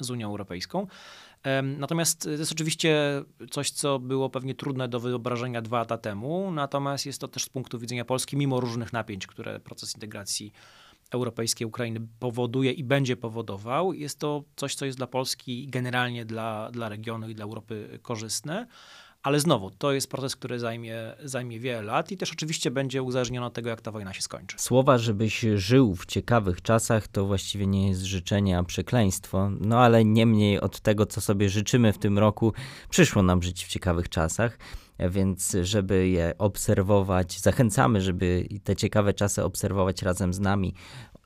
z 0.00 0.10
Unią 0.10 0.28
Europejską. 0.28 0.86
Natomiast 1.62 2.22
to 2.22 2.30
jest 2.30 2.52
oczywiście 2.52 3.22
coś, 3.50 3.70
co 3.70 3.98
było 3.98 4.30
pewnie 4.30 4.54
trudne 4.54 4.88
do 4.88 5.00
wyobrażenia 5.00 5.62
dwa 5.62 5.78
lata 5.78 5.98
temu, 5.98 6.50
natomiast 6.50 7.06
jest 7.06 7.20
to 7.20 7.28
też 7.28 7.44
z 7.44 7.48
punktu 7.48 7.78
widzenia 7.78 8.04
Polski, 8.04 8.36
mimo 8.36 8.60
różnych 8.60 8.92
napięć, 8.92 9.26
które 9.26 9.60
proces 9.60 9.94
integracji 9.94 10.52
europejskiej 11.10 11.66
Ukrainy 11.66 12.00
powoduje 12.18 12.72
i 12.72 12.84
będzie 12.84 13.16
powodował, 13.16 13.92
jest 13.92 14.18
to 14.18 14.44
coś, 14.56 14.74
co 14.74 14.86
jest 14.86 14.98
dla 14.98 15.06
Polski 15.06 15.64
i 15.64 15.68
generalnie 15.68 16.24
dla, 16.24 16.70
dla 16.70 16.88
regionu 16.88 17.28
i 17.28 17.34
dla 17.34 17.44
Europy 17.44 17.98
korzystne. 18.02 18.66
Ale 19.22 19.40
znowu, 19.40 19.70
to 19.70 19.92
jest 19.92 20.10
proces, 20.10 20.36
który 20.36 20.58
zajmie, 20.58 20.96
zajmie 21.24 21.60
wiele 21.60 21.82
lat 21.82 22.12
i 22.12 22.16
też 22.16 22.32
oczywiście 22.32 22.70
będzie 22.70 23.02
uzależniony 23.02 23.46
od 23.46 23.54
tego, 23.54 23.70
jak 23.70 23.80
ta 23.80 23.90
wojna 23.90 24.12
się 24.12 24.22
skończy. 24.22 24.56
Słowa, 24.58 24.98
żebyś 24.98 25.44
żył 25.54 25.94
w 25.94 26.06
ciekawych 26.06 26.62
czasach, 26.62 27.08
to 27.08 27.24
właściwie 27.24 27.66
nie 27.66 27.88
jest 27.88 28.02
życzenie, 28.02 28.58
a 28.58 28.62
przekleństwo. 28.62 29.50
No 29.60 29.78
ale 29.78 30.04
niemniej 30.04 30.60
od 30.60 30.80
tego, 30.80 31.06
co 31.06 31.20
sobie 31.20 31.48
życzymy 31.48 31.92
w 31.92 31.98
tym 31.98 32.18
roku, 32.18 32.52
przyszło 32.90 33.22
nam 33.22 33.42
żyć 33.42 33.64
w 33.64 33.68
ciekawych 33.68 34.08
czasach. 34.08 34.58
Więc, 35.10 35.56
żeby 35.62 36.08
je 36.08 36.34
obserwować, 36.38 37.40
zachęcamy, 37.40 38.00
żeby 38.00 38.48
te 38.64 38.76
ciekawe 38.76 39.14
czasy 39.14 39.44
obserwować 39.44 40.02
razem 40.02 40.34
z 40.34 40.40
nami 40.40 40.74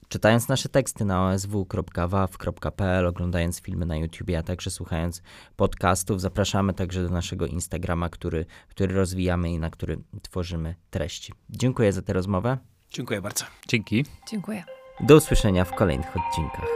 czytając 0.08 0.48
nasze 0.48 0.68
teksty 0.68 1.04
na 1.04 1.28
osw.waw.pl, 1.28 3.06
oglądając 3.06 3.60
filmy 3.60 3.86
na 3.86 3.96
YouTube, 3.96 4.30
a 4.38 4.42
także 4.42 4.70
słuchając 4.70 5.22
podcastów, 5.56 6.20
zapraszamy 6.20 6.74
także 6.74 7.02
do 7.02 7.08
naszego 7.08 7.46
Instagrama, 7.46 8.08
który, 8.08 8.46
który 8.68 8.94
rozwijamy 8.94 9.50
i 9.50 9.58
na 9.58 9.70
który 9.70 9.98
tworzymy 10.22 10.74
treści. 10.90 11.32
Dziękuję 11.50 11.92
za 11.92 12.02
tę 12.02 12.12
rozmowę. 12.12 12.58
Dziękuję 12.90 13.22
bardzo. 13.22 13.44
Dzięki. 13.68 14.04
Dziękuję. 14.30 14.64
Do 15.00 15.16
usłyszenia 15.16 15.64
w 15.64 15.74
kolejnych 15.74 16.16
odcinkach. 16.16 16.66